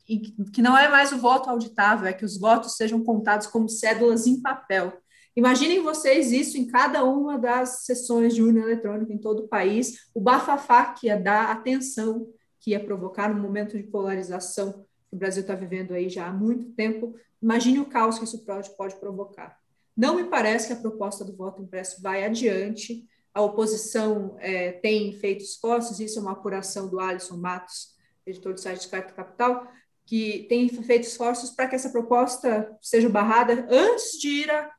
que 0.52 0.62
não 0.62 0.78
é 0.78 0.90
mais 0.90 1.12
o 1.12 1.18
voto 1.18 1.50
auditável, 1.50 2.08
é 2.08 2.14
que 2.14 2.26
os 2.26 2.38
votos 2.38 2.76
sejam 2.76 3.04
contados 3.04 3.48
como 3.48 3.70
cédulas 3.70 4.28
em 4.28 4.42
papel. 4.42 4.94
Imaginem 5.36 5.82
vocês 5.82 6.32
isso 6.32 6.58
em 6.58 6.68
cada 6.68 7.04
uma 7.04 7.40
das 7.40 7.86
sessões 7.86 8.36
de 8.36 8.44
urna 8.44 8.62
eletrônica 8.62 9.12
em 9.12 9.18
todo 9.18 9.44
o 9.44 9.48
país, 9.48 10.08
o 10.14 10.22
bafafá 10.22 10.94
que 10.94 11.08
ia 11.08 11.18
dar, 11.18 11.50
a 11.50 11.56
tensão 11.56 12.28
que 12.60 12.72
ia 12.72 12.84
provocar 12.84 13.34
no 13.34 13.42
momento 13.42 13.76
de 13.76 13.84
polarização 13.84 14.86
que 15.10 15.16
o 15.16 15.18
Brasil 15.18 15.42
está 15.42 15.56
vivendo 15.56 15.94
aí 15.94 16.08
já 16.08 16.28
há 16.28 16.32
muito 16.32 16.72
tempo. 16.74 17.16
Imagine 17.42 17.80
o 17.80 17.86
caos 17.86 18.18
que 18.18 18.26
isso 18.26 18.46
pode, 18.46 18.70
pode 18.78 18.96
provocar. 18.96 19.58
Não 19.98 20.16
me 20.16 20.24
parece 20.26 20.68
que 20.68 20.74
a 20.74 20.78
proposta 20.78 21.26
do 21.26 21.36
voto 21.36 21.62
impresso 21.62 22.02
vai 22.02 22.24
adiante. 22.24 23.06
A 23.34 23.42
oposição 23.42 24.36
é, 24.40 24.72
tem 24.72 25.14
feito 25.14 25.44
esforços, 25.44 26.00
isso 26.00 26.20
é 26.20 26.22
uma 26.22 26.32
apuração 26.32 26.88
do 26.88 27.00
Alisson 27.00 27.38
Matos, 27.38 27.96
editor 28.26 28.54
do 28.54 28.60
site 28.60 28.88
Carta 28.88 29.14
Capital, 29.14 29.68
que 30.06 30.46
tem 30.48 30.70
feito 30.70 31.04
esforços 31.04 31.50
para 31.50 31.68
que 31.68 31.76
essa 31.76 31.90
proposta 31.90 32.76
seja 32.82 33.10
barrada 33.10 33.68
antes 33.70 34.20
de 34.20 34.30
ir 34.30 34.52
a, 34.52 34.72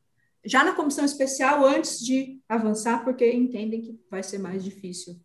já 0.45 0.65
na 0.65 0.75
comissão 0.75 1.05
especial, 1.05 1.65
antes 1.65 1.99
de 2.05 2.41
avançar, 2.49 3.05
porque 3.05 3.31
entendem 3.33 3.81
que 3.81 4.01
vai 4.11 4.23
ser 4.23 4.39
mais 4.39 4.63
difícil 4.63 5.17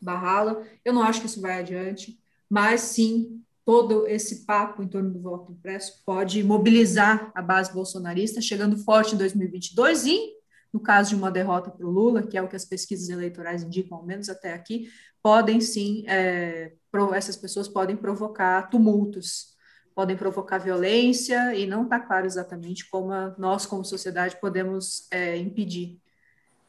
barrá-la. 0.00 0.62
Eu 0.84 0.92
não 0.92 1.02
acho 1.02 1.20
que 1.20 1.26
isso 1.26 1.40
vai 1.40 1.60
adiante, 1.60 2.18
mas 2.48 2.80
sim 2.82 3.42
todo 3.64 4.06
esse 4.06 4.46
papo 4.46 4.82
em 4.82 4.88
torno 4.88 5.12
do 5.12 5.20
voto 5.20 5.50
impresso 5.50 6.00
pode 6.06 6.42
mobilizar 6.44 7.32
a 7.34 7.42
base 7.42 7.72
bolsonarista, 7.72 8.40
chegando 8.40 8.78
forte 8.78 9.14
em 9.14 9.18
2022 9.18 10.06
e, 10.06 10.32
no 10.72 10.78
caso 10.78 11.10
de 11.10 11.16
uma 11.16 11.32
derrota 11.32 11.70
para 11.70 11.84
o 11.84 11.90
Lula, 11.90 12.22
que 12.22 12.38
é 12.38 12.42
o 12.42 12.48
que 12.48 12.54
as 12.54 12.64
pesquisas 12.64 13.08
eleitorais 13.08 13.64
indicam, 13.64 13.98
ao 13.98 14.06
menos 14.06 14.28
até 14.28 14.52
aqui, 14.52 14.88
podem 15.20 15.60
sim, 15.60 16.04
é, 16.06 16.72
essas 17.14 17.36
pessoas 17.36 17.66
podem 17.66 17.96
provocar 17.96 18.70
tumultos, 18.70 19.55
podem 19.96 20.14
provocar 20.14 20.58
violência, 20.58 21.54
e 21.54 21.66
não 21.66 21.84
está 21.84 21.98
claro 21.98 22.26
exatamente 22.26 22.86
como 22.90 23.10
a, 23.10 23.34
nós, 23.38 23.64
como 23.64 23.82
sociedade, 23.82 24.36
podemos 24.38 25.08
é, 25.10 25.38
impedir 25.38 25.98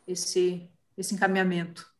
esse, 0.08 0.66
esse 0.98 1.14
encaminhamento. 1.14 1.92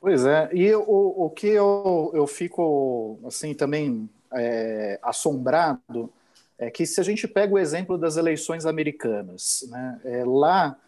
Pois 0.00 0.24
é, 0.24 0.48
e 0.54 0.72
o, 0.72 1.24
o 1.26 1.30
que 1.30 1.48
eu, 1.48 2.12
eu 2.14 2.28
fico 2.28 3.18
assim 3.26 3.52
também 3.54 4.08
é, 4.32 5.00
assombrado 5.02 6.12
é 6.56 6.70
que 6.70 6.86
se 6.86 7.00
a 7.00 7.04
gente 7.04 7.26
pega 7.26 7.52
o 7.52 7.58
exemplo 7.58 7.98
das 7.98 8.16
eleições 8.16 8.66
americanas, 8.66 9.66
né, 9.68 10.00
é, 10.04 10.24
lá, 10.24 10.78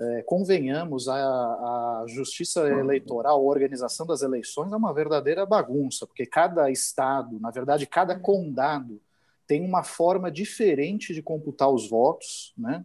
é, 0.00 0.22
convenhamos, 0.22 1.08
a, 1.08 1.14
a 1.14 2.04
justiça 2.08 2.66
eleitoral, 2.66 3.38
a 3.38 3.42
organização 3.42 4.06
das 4.06 4.22
eleições 4.22 4.72
é 4.72 4.76
uma 4.76 4.94
verdadeira 4.94 5.44
bagunça, 5.44 6.06
porque 6.06 6.24
cada 6.24 6.70
estado, 6.70 7.38
na 7.38 7.50
verdade, 7.50 7.86
cada 7.86 8.18
condado 8.18 8.98
tem 9.46 9.62
uma 9.62 9.82
forma 9.82 10.30
diferente 10.30 11.12
de 11.12 11.22
computar 11.22 11.68
os 11.68 11.88
votos, 11.88 12.54
né? 12.56 12.84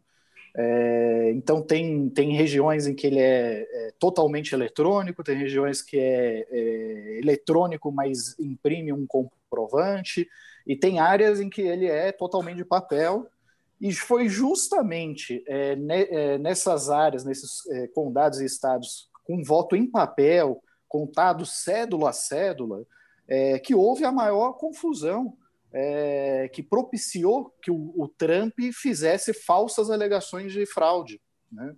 É, 0.58 1.32
então, 1.34 1.62
tem, 1.62 2.10
tem 2.10 2.34
regiões 2.34 2.88
em 2.88 2.96
que 2.96 3.08
ele 3.08 3.20
é, 3.20 3.62
é 3.62 3.94
totalmente 4.00 4.56
eletrônico, 4.56 5.24
tem 5.24 5.38
regiões 5.38 5.82
que 5.82 5.98
é, 5.98 6.48
é, 6.50 7.20
eletrônico, 7.20 7.92
mas 7.92 8.38
imprime 8.40 8.94
um 8.94 9.06
comprovante, 9.06 10.28
e 10.66 10.76
tem 10.76 11.00
áreas 11.00 11.40
em 11.40 11.50
que 11.50 11.62
ele 11.62 11.88
é 11.88 12.12
totalmente 12.12 12.58
de 12.58 12.66
papel. 12.66 13.28
E 13.80 13.94
foi 13.94 14.28
justamente 14.30 15.44
é, 15.48 15.78
é, 15.90 16.38
nessas 16.38 16.90
áreas, 16.90 17.26
nesses 17.26 17.66
é, 17.68 17.88
condados 17.88 18.40
e 18.40 18.46
estados 18.46 19.10
com 19.26 19.44
voto 19.44 19.76
em 19.76 19.90
papel, 19.90 20.62
contado 20.88 21.46
cédula 21.46 22.12
a 22.12 22.14
cédula, 22.14 22.86
que 23.64 23.74
houve 23.74 24.06
a 24.06 24.12
maior 24.12 24.54
confusão 24.54 25.36
é, 25.76 26.48
que 26.48 26.64
propiciou 26.64 27.54
que 27.62 27.70
o, 27.70 27.94
o, 27.98 28.08
Trump 28.08 28.54
fizesse 28.74 29.34
falsas 29.34 29.90
alegações 29.90 30.54
de 30.54 30.66
fraude. 30.66 31.20
Né? 31.52 31.76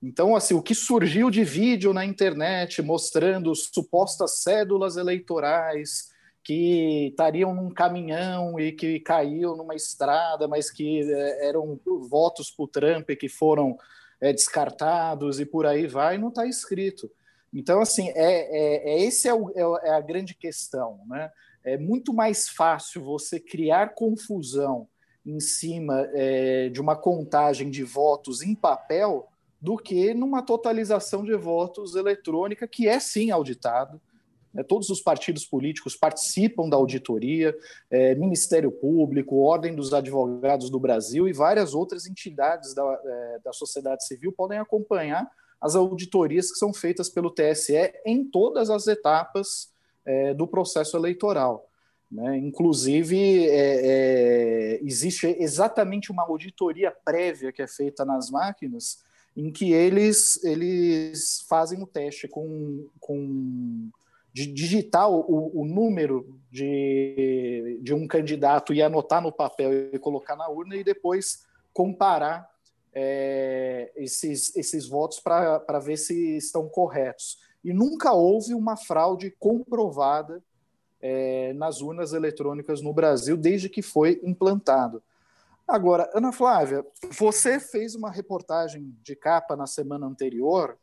Então, 0.00 0.36
assim, 0.36 0.54
o 0.54 0.62
que 0.62 0.76
surgiu 0.76 1.28
de 1.28 1.42
vídeo 1.42 1.92
na 1.92 2.04
internet 2.04 2.80
mostrando 2.80 3.52
supostas 3.56 4.42
cédulas 4.42 4.96
eleitorais 4.96 6.11
que 6.44 7.08
estariam 7.08 7.54
num 7.54 7.70
caminhão 7.70 8.58
e 8.58 8.72
que 8.72 8.98
caiu 9.00 9.56
numa 9.56 9.74
estrada, 9.74 10.48
mas 10.48 10.70
que 10.70 11.02
é, 11.02 11.48
eram 11.48 11.78
votos 12.08 12.50
para 12.50 12.64
o 12.64 12.68
Trump 12.68 13.10
que 13.10 13.28
foram 13.28 13.76
é, 14.20 14.32
descartados 14.32 15.40
e 15.40 15.46
por 15.46 15.66
aí 15.66 15.86
vai, 15.86 16.18
não 16.18 16.28
está 16.28 16.46
escrito. 16.46 17.10
Então, 17.52 17.80
assim, 17.80 18.08
é, 18.10 18.14
é, 18.16 18.94
é 18.94 19.02
esse 19.02 19.28
é, 19.28 19.34
o, 19.34 19.50
é, 19.50 19.88
é 19.88 19.90
a 19.92 20.00
grande 20.00 20.34
questão, 20.34 21.00
né? 21.06 21.30
é 21.64 21.76
muito 21.78 22.12
mais 22.12 22.48
fácil 22.48 23.02
você 23.02 23.38
criar 23.38 23.94
confusão 23.94 24.88
em 25.24 25.38
cima 25.38 26.08
é, 26.12 26.68
de 26.68 26.80
uma 26.80 26.96
contagem 26.96 27.70
de 27.70 27.84
votos 27.84 28.42
em 28.42 28.54
papel 28.54 29.28
do 29.60 29.76
que 29.76 30.12
numa 30.12 30.42
totalização 30.42 31.24
de 31.24 31.36
votos 31.36 31.94
eletrônica, 31.94 32.66
que 32.66 32.88
é 32.88 32.98
sim 32.98 33.30
auditado. 33.30 34.00
Né? 34.52 34.62
Todos 34.62 34.90
os 34.90 35.00
partidos 35.00 35.44
políticos 35.44 35.96
participam 35.96 36.68
da 36.68 36.76
auditoria, 36.76 37.56
é, 37.90 38.14
Ministério 38.14 38.70
Público, 38.70 39.36
Ordem 39.36 39.74
dos 39.74 39.92
Advogados 39.92 40.70
do 40.70 40.78
Brasil 40.78 41.28
e 41.28 41.32
várias 41.32 41.74
outras 41.74 42.06
entidades 42.06 42.74
da, 42.74 43.00
é, 43.04 43.40
da 43.44 43.52
sociedade 43.52 44.06
civil 44.06 44.32
podem 44.32 44.58
acompanhar 44.58 45.30
as 45.60 45.76
auditorias 45.76 46.50
que 46.50 46.58
são 46.58 46.74
feitas 46.74 47.08
pelo 47.08 47.30
TSE 47.30 47.92
em 48.04 48.24
todas 48.24 48.68
as 48.68 48.86
etapas 48.88 49.70
é, 50.04 50.34
do 50.34 50.46
processo 50.46 50.96
eleitoral. 50.96 51.68
Né? 52.10 52.36
Inclusive, 52.38 53.48
é, 53.48 54.74
é, 54.74 54.80
existe 54.82 55.26
exatamente 55.38 56.10
uma 56.10 56.24
auditoria 56.24 56.90
prévia 56.90 57.52
que 57.52 57.62
é 57.62 57.66
feita 57.66 58.04
nas 58.04 58.28
máquinas, 58.28 59.02
em 59.34 59.50
que 59.50 59.72
eles, 59.72 60.42
eles 60.44 61.42
fazem 61.48 61.82
o 61.82 61.86
teste 61.86 62.28
com, 62.28 62.86
com 63.00 63.88
de 64.32 64.46
digitar 64.46 65.10
o, 65.10 65.60
o 65.60 65.64
número 65.64 66.38
de, 66.50 67.78
de 67.82 67.94
um 67.94 68.06
candidato 68.06 68.72
e 68.72 68.82
anotar 68.82 69.22
no 69.22 69.32
papel 69.32 69.94
e 69.94 69.98
colocar 69.98 70.36
na 70.36 70.48
urna 70.48 70.76
e 70.76 70.84
depois 70.84 71.46
comparar 71.72 72.50
é, 72.94 73.92
esses, 73.96 74.54
esses 74.56 74.86
votos 74.86 75.20
para 75.20 75.78
ver 75.78 75.96
se 75.96 76.36
estão 76.36 76.68
corretos 76.68 77.38
e 77.64 77.72
nunca 77.72 78.12
houve 78.12 78.54
uma 78.54 78.76
fraude 78.76 79.30
comprovada 79.38 80.42
é, 81.00 81.52
nas 81.54 81.80
urnas 81.80 82.12
eletrônicas 82.12 82.80
no 82.80 82.92
Brasil 82.92 83.36
desde 83.36 83.68
que 83.68 83.82
foi 83.82 84.20
implantado. 84.22 85.02
Agora, 85.66 86.10
Ana 86.12 86.32
Flávia, 86.32 86.84
você 87.10 87.58
fez 87.60 87.94
uma 87.94 88.10
reportagem 88.10 88.94
de 89.02 89.14
capa 89.14 89.56
na 89.56 89.66
semana 89.66 90.06
anterior 90.06 90.76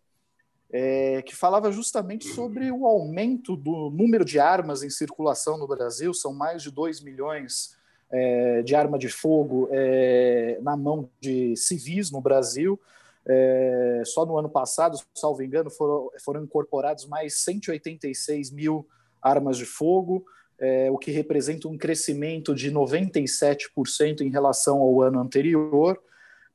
é, 0.72 1.22
que 1.24 1.36
falava 1.36 1.72
justamente 1.72 2.28
sobre 2.28 2.72
o 2.72 2.86
aumento 2.86 3.56
do 3.56 3.90
número 3.90 4.24
de 4.24 4.40
armas 4.40 4.84
em 4.84 4.90
circulação 4.90 5.58
no 5.58 5.68
Brasil. 5.68 6.14
São 6.14 6.34
mais 6.34 6.62
de 6.62 6.72
2 6.72 7.02
milhões 7.02 7.76
é, 8.12 8.62
de 8.62 8.76
arma 8.76 8.98
de 8.98 9.10
fogo 9.10 9.68
é, 9.72 10.60
na 10.62 10.78
mão 10.78 11.10
de 11.20 11.56
civis 11.56 12.12
no 12.12 12.22
Brasil. 12.22 12.80
É, 13.28 14.02
só 14.06 14.26
no 14.26 14.38
ano 14.38 14.50
passado, 14.50 14.98
salvo 15.14 15.44
engano, 15.44 15.70
foram, 15.70 16.10
foram 16.24 16.44
incorporados 16.44 17.06
mais 17.06 17.44
186 17.44 18.52
mil 18.52 18.88
armas 19.22 19.58
de 19.58 19.66
fogo, 19.66 20.26
é, 20.60 20.90
o 20.92 20.98
que 20.98 21.12
representa 21.12 21.68
um 21.68 21.78
crescimento 21.78 22.56
de 22.56 22.72
97% 22.72 24.22
em 24.22 24.30
relação 24.30 24.80
ao 24.80 25.02
ano 25.02 25.20
anterior. 25.20 26.00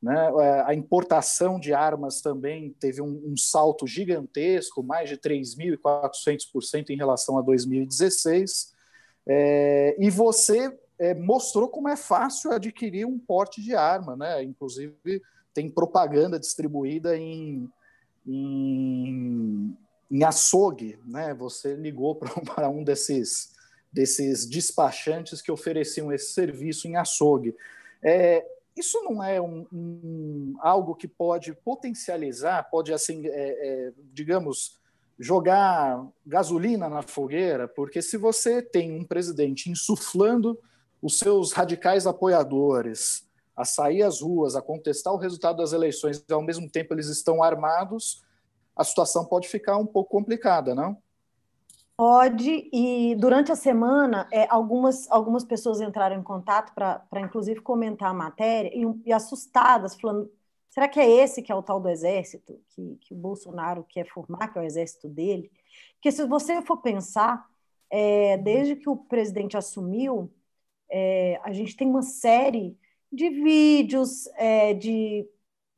Né? 0.03 0.33
É, 0.41 0.61
a 0.67 0.75
importação 0.75 1.59
de 1.59 1.73
armas 1.73 2.21
também 2.21 2.71
teve 2.79 3.01
um, 3.01 3.23
um 3.25 3.37
salto 3.37 3.87
gigantesco, 3.87 4.83
mais 4.83 5.09
de 5.09 5.17
3.400% 5.17 6.91
em 6.91 6.97
relação 6.97 7.39
a 7.39 7.43
2016. 7.43 8.75
É, 9.27 9.97
e 9.99 10.11
você 10.11 10.77
é, 10.99 11.15
mostrou 11.15 11.69
como 11.69 11.89
é 11.89 11.97
fácil 11.97 12.53
adquirir 12.53 13.07
um 13.07 13.19
porte 13.19 13.63
de 13.63 13.75
arma, 13.75 14.17
né? 14.17 14.43
inclusive 14.43 15.23
tem 15.55 15.71
propaganda 15.71 16.39
distribuída 16.39 17.17
em, 17.17 17.71
em, 18.27 19.77
em 20.11 20.25
açougue, 20.25 20.99
né? 21.07 21.33
Você 21.35 21.75
ligou 21.75 22.17
para 22.55 22.69
um 22.69 22.83
desses, 22.83 23.55
desses 23.93 24.45
despachantes 24.47 25.41
que 25.41 25.53
ofereciam 25.53 26.13
esse 26.13 26.33
serviço 26.33 26.89
em 26.89 26.97
açougue. 26.97 27.55
É, 28.03 28.45
isso 28.77 29.03
não 29.05 29.23
é 29.23 29.41
um, 29.41 29.67
um, 29.73 30.57
algo 30.61 30.95
que 30.95 31.07
pode 31.07 31.53
potencializar, 31.53 32.69
pode, 32.71 32.93
assim, 32.93 33.27
é, 33.27 33.31
é, 33.31 33.93
digamos, 34.13 34.81
jogar 35.19 36.05
gasolina 36.27 36.89
na 36.89 37.03
fogueira, 37.03 37.69
porque 37.69 38.03
se 38.03 38.17
você 38.17 38.61
tem 38.61 38.93
um 38.93 39.05
presidente 39.05 39.71
insuflando 39.71 40.59
os 41.01 41.19
seus 41.19 41.53
radicais 41.53 42.07
apoiadores 42.07 43.29
a 43.57 43.65
sair 43.65 44.03
às 44.03 44.21
ruas, 44.21 44.57
a 44.57 44.63
contestar 44.63 45.13
o 45.13 45.19
resultado 45.19 45.59
das 45.59 45.73
eleições, 45.73 46.25
e 46.29 46.33
ao 46.33 46.43
mesmo 46.43 46.69
tempo 46.69 46.93
eles 46.93 47.07
estão 47.07 47.43
armados, 47.43 48.25
a 48.75 48.83
situação 48.83 49.25
pode 49.25 49.49
ficar 49.49 49.77
um 49.77 49.87
pouco 49.87 50.11
complicada, 50.11 50.75
não? 50.75 50.97
Pode, 51.97 52.69
e 52.73 53.15
durante 53.15 53.53
a 53.53 53.57
semana, 53.57 54.29
é, 54.33 54.49
algumas, 54.51 55.09
algumas 55.11 55.45
pessoas 55.45 55.81
entraram 55.81 56.17
em 56.17 56.23
contato 56.25 56.75
para, 56.75 57.21
inclusive, 57.21 57.61
comentar 57.61 58.11
a 58.11 58.15
matéria 58.15 58.71
e, 58.75 58.85
e, 59.07 59.13
assustadas, 59.13 59.95
falando: 60.01 60.29
será 60.71 60.89
que 60.89 60.99
é 60.99 61.09
esse 61.09 61.41
que 61.41 61.53
é 61.53 61.55
o 61.55 61.63
tal 61.63 61.81
do 61.81 61.89
exército 61.89 62.61
que, 62.71 62.97
que 63.01 63.15
o 63.15 63.17
Bolsonaro 63.17 63.85
quer 63.85 64.09
formar, 64.09 64.49
que 64.49 64.59
é 64.59 64.63
o 64.63 64.65
exército 64.65 65.09
dele? 65.09 65.53
Porque 65.95 66.11
se 66.11 66.27
você 66.27 66.61
for 66.63 66.79
pensar, 66.79 67.49
é, 67.89 68.37
desde 68.39 68.75
que 68.77 68.89
o 68.91 68.97
presidente 68.97 69.57
assumiu, 69.57 70.33
é, 70.91 71.41
a 71.45 71.53
gente 71.53 71.77
tem 71.77 71.89
uma 71.89 72.03
série 72.03 72.77
de 73.13 73.31
vídeos 73.31 74.27
é, 74.37 74.75
de 74.75 75.29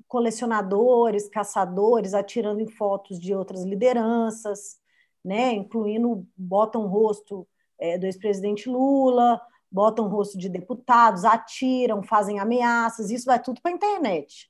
colecionadores, 0.09 1.29
caçadores 1.29 2.15
atirando 2.15 2.61
em 2.61 2.69
fotos 2.69 3.21
de 3.21 3.35
outras 3.35 3.65
lideranças, 3.65 4.79
né, 5.27 5.53
incluindo 5.53 6.25
botam 6.37 6.85
o 6.85 6.87
rosto 6.87 7.47
é, 7.77 7.99
do 7.99 8.07
ex-presidente 8.07 8.69
Lula, 8.69 9.43
botam 9.71 10.07
o 10.07 10.09
rosto 10.09 10.39
de 10.39 10.49
deputados, 10.49 11.25
atiram, 11.25 12.01
fazem 12.01 12.39
ameaças, 12.39 13.11
isso 13.11 13.27
vai 13.27 13.43
tudo 13.43 13.61
para 13.61 13.73
a 13.73 13.75
internet. 13.75 14.49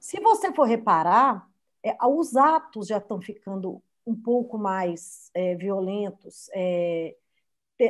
Se 0.00 0.18
você 0.18 0.50
for 0.54 0.64
reparar, 0.64 1.46
é, 1.84 1.94
os 2.06 2.34
atos 2.34 2.86
já 2.86 2.96
estão 2.96 3.20
ficando 3.20 3.82
um 4.06 4.16
pouco 4.16 4.56
mais 4.56 5.30
é, 5.34 5.54
violentos. 5.54 6.48
É, 6.54 7.14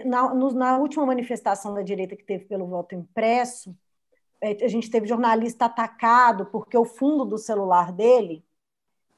na, 0.05 0.35
no, 0.35 0.51
na, 0.51 0.79
última 0.79 1.07
manifestação 1.07 1.75
da 1.75 1.83
direita 1.83 2.16
que 2.16 2.25
teve 2.25 2.44
pelo 2.44 2.66
voto 2.66 2.96
impresso, 2.96 3.77
é, 4.40 4.64
a 4.64 4.68
gente 4.68 4.90
teve 4.90 5.07
jornalista 5.07 5.66
atacado 5.66 6.46
porque 6.46 6.77
o 6.77 6.85
fundo 6.85 7.25
do 7.25 7.38
celular 7.38 7.92
dele 7.92 8.44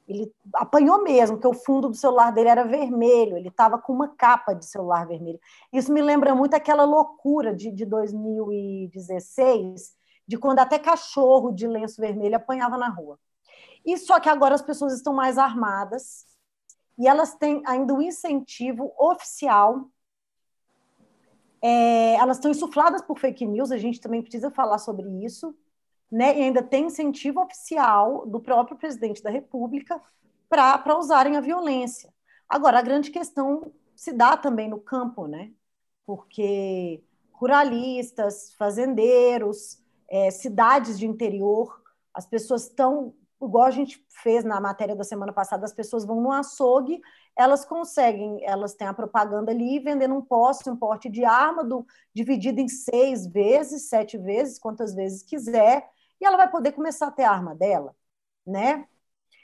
ele 0.07 0.33
apanhou 0.55 1.03
mesmo, 1.03 1.37
porque 1.37 1.47
o 1.47 1.53
fundo 1.53 1.89
do 1.89 1.95
celular 1.95 2.31
dele 2.31 2.49
era 2.49 2.63
vermelho, 2.63 3.37
ele 3.37 3.47
estava 3.47 3.77
com 3.77 3.93
uma 3.93 4.09
capa 4.09 4.53
de 4.53 4.65
celular 4.65 5.07
vermelho. 5.07 5.39
Isso 5.71 5.93
me 5.93 6.01
lembra 6.01 6.35
muito 6.35 6.53
aquela 6.53 6.83
loucura 6.83 7.55
de, 7.55 7.71
de 7.71 7.85
2016, 7.85 9.93
de 10.27 10.37
quando 10.37 10.59
até 10.59 10.77
cachorro 10.77 11.51
de 11.51 11.67
lenço 11.67 12.01
vermelho 12.01 12.35
apanhava 12.35 12.77
na 12.77 12.89
rua. 12.89 13.17
E 13.85 13.97
só 13.97 14.19
que 14.19 14.29
agora 14.29 14.55
as 14.55 14.61
pessoas 14.61 14.93
estão 14.93 15.13
mais 15.13 15.37
armadas, 15.37 16.25
e 16.97 17.07
elas 17.07 17.35
têm 17.35 17.61
ainda 17.65 17.93
um 17.93 18.01
incentivo 18.01 18.93
oficial. 18.97 19.89
É, 21.61 22.15
elas 22.15 22.37
estão 22.37 22.51
insufladas 22.51 23.01
por 23.01 23.17
fake 23.17 23.45
news, 23.45 23.71
a 23.71 23.77
gente 23.77 23.99
também 23.99 24.21
precisa 24.21 24.51
falar 24.51 24.77
sobre 24.77 25.07
isso, 25.23 25.55
né? 26.13 26.37
E 26.37 26.43
ainda 26.43 26.61
tem 26.61 26.85
incentivo 26.85 27.41
oficial 27.41 28.23
do 28.27 28.39
próprio 28.39 28.77
presidente 28.77 29.23
da 29.23 29.31
República 29.31 29.99
para 30.47 30.95
usarem 30.95 31.35
a 31.35 31.41
violência. 31.41 32.13
Agora, 32.47 32.77
a 32.77 32.83
grande 32.83 33.09
questão 33.09 33.71
se 33.95 34.13
dá 34.13 34.37
também 34.37 34.69
no 34.69 34.79
campo, 34.79 35.25
né? 35.25 35.51
Porque 36.05 37.03
ruralistas, 37.31 38.53
fazendeiros, 38.53 39.81
é, 40.07 40.29
cidades 40.29 40.99
de 40.99 41.07
interior, 41.07 41.81
as 42.13 42.27
pessoas 42.27 42.67
estão 42.67 43.15
igual 43.41 43.65
a 43.65 43.71
gente 43.71 44.05
fez 44.07 44.45
na 44.45 44.61
matéria 44.61 44.95
da 44.95 45.03
semana 45.03 45.33
passada, 45.33 45.65
as 45.65 45.73
pessoas 45.73 46.05
vão 46.05 46.21
no 46.21 46.31
açougue, 46.31 47.01
elas 47.35 47.65
conseguem, 47.65 48.39
elas 48.45 48.73
têm 48.73 48.87
a 48.87 48.93
propaganda 48.93 49.51
ali 49.51 49.79
vendendo 49.79 50.15
um 50.15 50.21
poste, 50.21 50.69
um 50.69 50.77
porte 50.77 51.09
de 51.09 51.25
arma 51.25 51.61
do, 51.61 51.85
dividido 52.13 52.61
em 52.61 52.69
seis 52.69 53.27
vezes, 53.27 53.89
sete 53.89 54.17
vezes, 54.17 54.57
quantas 54.57 54.93
vezes 54.93 55.23
quiser, 55.23 55.89
e 56.23 56.25
ela 56.25 56.37
vai 56.37 56.49
poder 56.49 56.71
começar 56.71 57.07
a 57.07 57.11
ter 57.11 57.23
a 57.23 57.31
arma 57.31 57.53
dela, 57.53 57.93
né? 58.47 58.87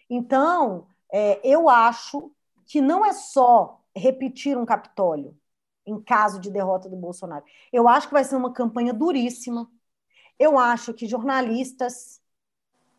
Então, 0.09 0.87
é, 1.11 1.39
eu 1.43 1.67
acho 1.67 2.31
que 2.65 2.79
não 2.79 3.05
é 3.05 3.11
só 3.11 3.81
repetir 3.93 4.57
um 4.57 4.65
Capitólio 4.65 5.37
em 5.85 5.99
caso 6.01 6.39
de 6.39 6.49
derrota 6.49 6.87
do 6.87 6.95
Bolsonaro. 6.95 7.43
Eu 7.73 7.87
acho 7.89 8.07
que 8.07 8.13
vai 8.13 8.23
ser 8.23 8.37
uma 8.37 8.53
campanha 8.53 8.93
duríssima. 8.93 9.69
Eu 10.37 10.57
acho 10.57 10.93
que 10.93 11.05
jornalistas, 11.05 12.21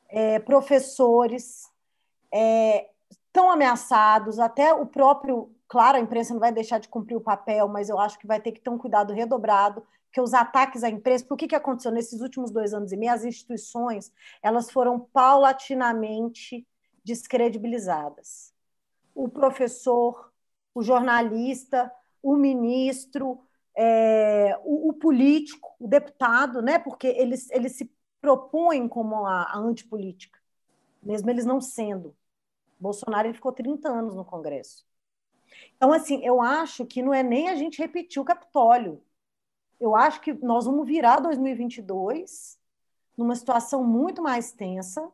é, 0.08 0.38
professores 0.40 1.70
é, 2.30 2.90
estão 3.10 3.50
ameaçados, 3.50 4.38
até 4.38 4.74
o 4.74 4.84
próprio. 4.84 5.54
Claro, 5.68 5.96
a 5.96 6.00
imprensa 6.00 6.34
não 6.34 6.40
vai 6.40 6.52
deixar 6.52 6.80
de 6.80 6.88
cumprir 6.88 7.16
o 7.16 7.20
papel, 7.20 7.66
mas 7.68 7.88
eu 7.88 7.98
acho 7.98 8.18
que 8.18 8.26
vai 8.26 8.40
ter 8.40 8.52
que 8.52 8.60
ter 8.60 8.70
um 8.70 8.76
cuidado 8.78 9.14
redobrado, 9.14 9.86
que 10.12 10.20
os 10.20 10.34
ataques 10.34 10.82
à 10.82 10.90
imprensa, 10.90 11.24
por 11.24 11.36
que, 11.36 11.46
que 11.46 11.54
aconteceu 11.54 11.92
nesses 11.92 12.20
últimos 12.20 12.50
dois 12.50 12.74
anos 12.74 12.92
e 12.92 12.96
meio? 12.96 13.12
As 13.12 13.24
instituições 13.24 14.12
elas 14.42 14.70
foram 14.70 14.98
paulatinamente 14.98 16.66
descredibilizadas. 17.04 18.52
O 19.14 19.28
professor, 19.28 20.32
o 20.74 20.82
jornalista, 20.82 21.92
o 22.22 22.36
ministro, 22.36 23.40
é, 23.76 24.58
o, 24.64 24.90
o, 24.90 24.92
político, 24.92 25.74
o 25.78 25.88
deputado, 25.88 26.60
né? 26.60 26.78
porque 26.78 27.06
eles, 27.06 27.50
eles 27.50 27.72
se 27.72 27.90
propõem 28.20 28.88
como 28.88 29.24
a, 29.24 29.44
a 29.44 29.58
antipolítica, 29.58 30.38
mesmo 31.02 31.30
eles 31.30 31.44
não 31.44 31.60
sendo. 31.60 32.14
Bolsonaro 32.78 33.28
ele 33.28 33.34
ficou 33.34 33.52
30 33.52 33.88
anos 33.88 34.14
no 34.14 34.24
Congresso. 34.24 34.86
Então, 35.76 35.92
assim, 35.92 36.24
eu 36.24 36.40
acho 36.40 36.86
que 36.86 37.02
não 37.02 37.12
é 37.12 37.22
nem 37.22 37.48
a 37.48 37.54
gente 37.54 37.78
repetir 37.78 38.20
o 38.20 38.24
Capitólio. 38.24 39.02
Eu 39.80 39.96
acho 39.96 40.20
que 40.20 40.32
nós 40.34 40.66
vamos 40.66 40.86
virar 40.86 41.20
2022 41.20 42.58
numa 43.16 43.34
situação 43.34 43.82
muito 43.82 44.22
mais 44.22 44.52
tensa. 44.52 45.10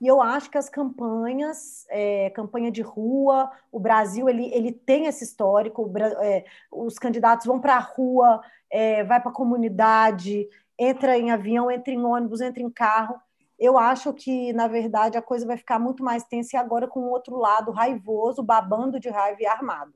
E 0.00 0.06
eu 0.06 0.22
acho 0.22 0.50
que 0.50 0.56
as 0.56 0.68
campanhas, 0.68 1.84
é, 1.90 2.30
campanha 2.30 2.70
de 2.70 2.80
rua, 2.80 3.50
o 3.70 3.78
Brasil 3.78 4.28
ele, 4.28 4.46
ele 4.54 4.72
tem 4.72 5.06
esse 5.06 5.24
histórico. 5.24 5.92
É, 6.22 6.44
os 6.72 6.98
candidatos 6.98 7.44
vão 7.44 7.60
para 7.60 7.76
a 7.76 7.80
rua, 7.80 8.40
é, 8.70 9.04
vai 9.04 9.20
para 9.20 9.30
a 9.30 9.34
comunidade, 9.34 10.48
entra 10.78 11.18
em 11.18 11.30
avião, 11.30 11.70
entra 11.70 11.92
em 11.92 12.02
ônibus, 12.02 12.40
entra 12.40 12.62
em 12.62 12.70
carro. 12.70 13.20
Eu 13.58 13.76
acho 13.76 14.14
que, 14.14 14.54
na 14.54 14.66
verdade, 14.66 15.18
a 15.18 15.22
coisa 15.22 15.44
vai 15.44 15.58
ficar 15.58 15.78
muito 15.78 16.02
mais 16.02 16.24
tensa 16.24 16.56
e 16.56 16.58
agora 16.58 16.88
com 16.88 17.00
o 17.00 17.10
outro 17.10 17.36
lado 17.36 17.70
raivoso, 17.70 18.42
babando 18.42 18.98
de 18.98 19.10
raiva 19.10 19.42
e 19.42 19.46
armado. 19.46 19.92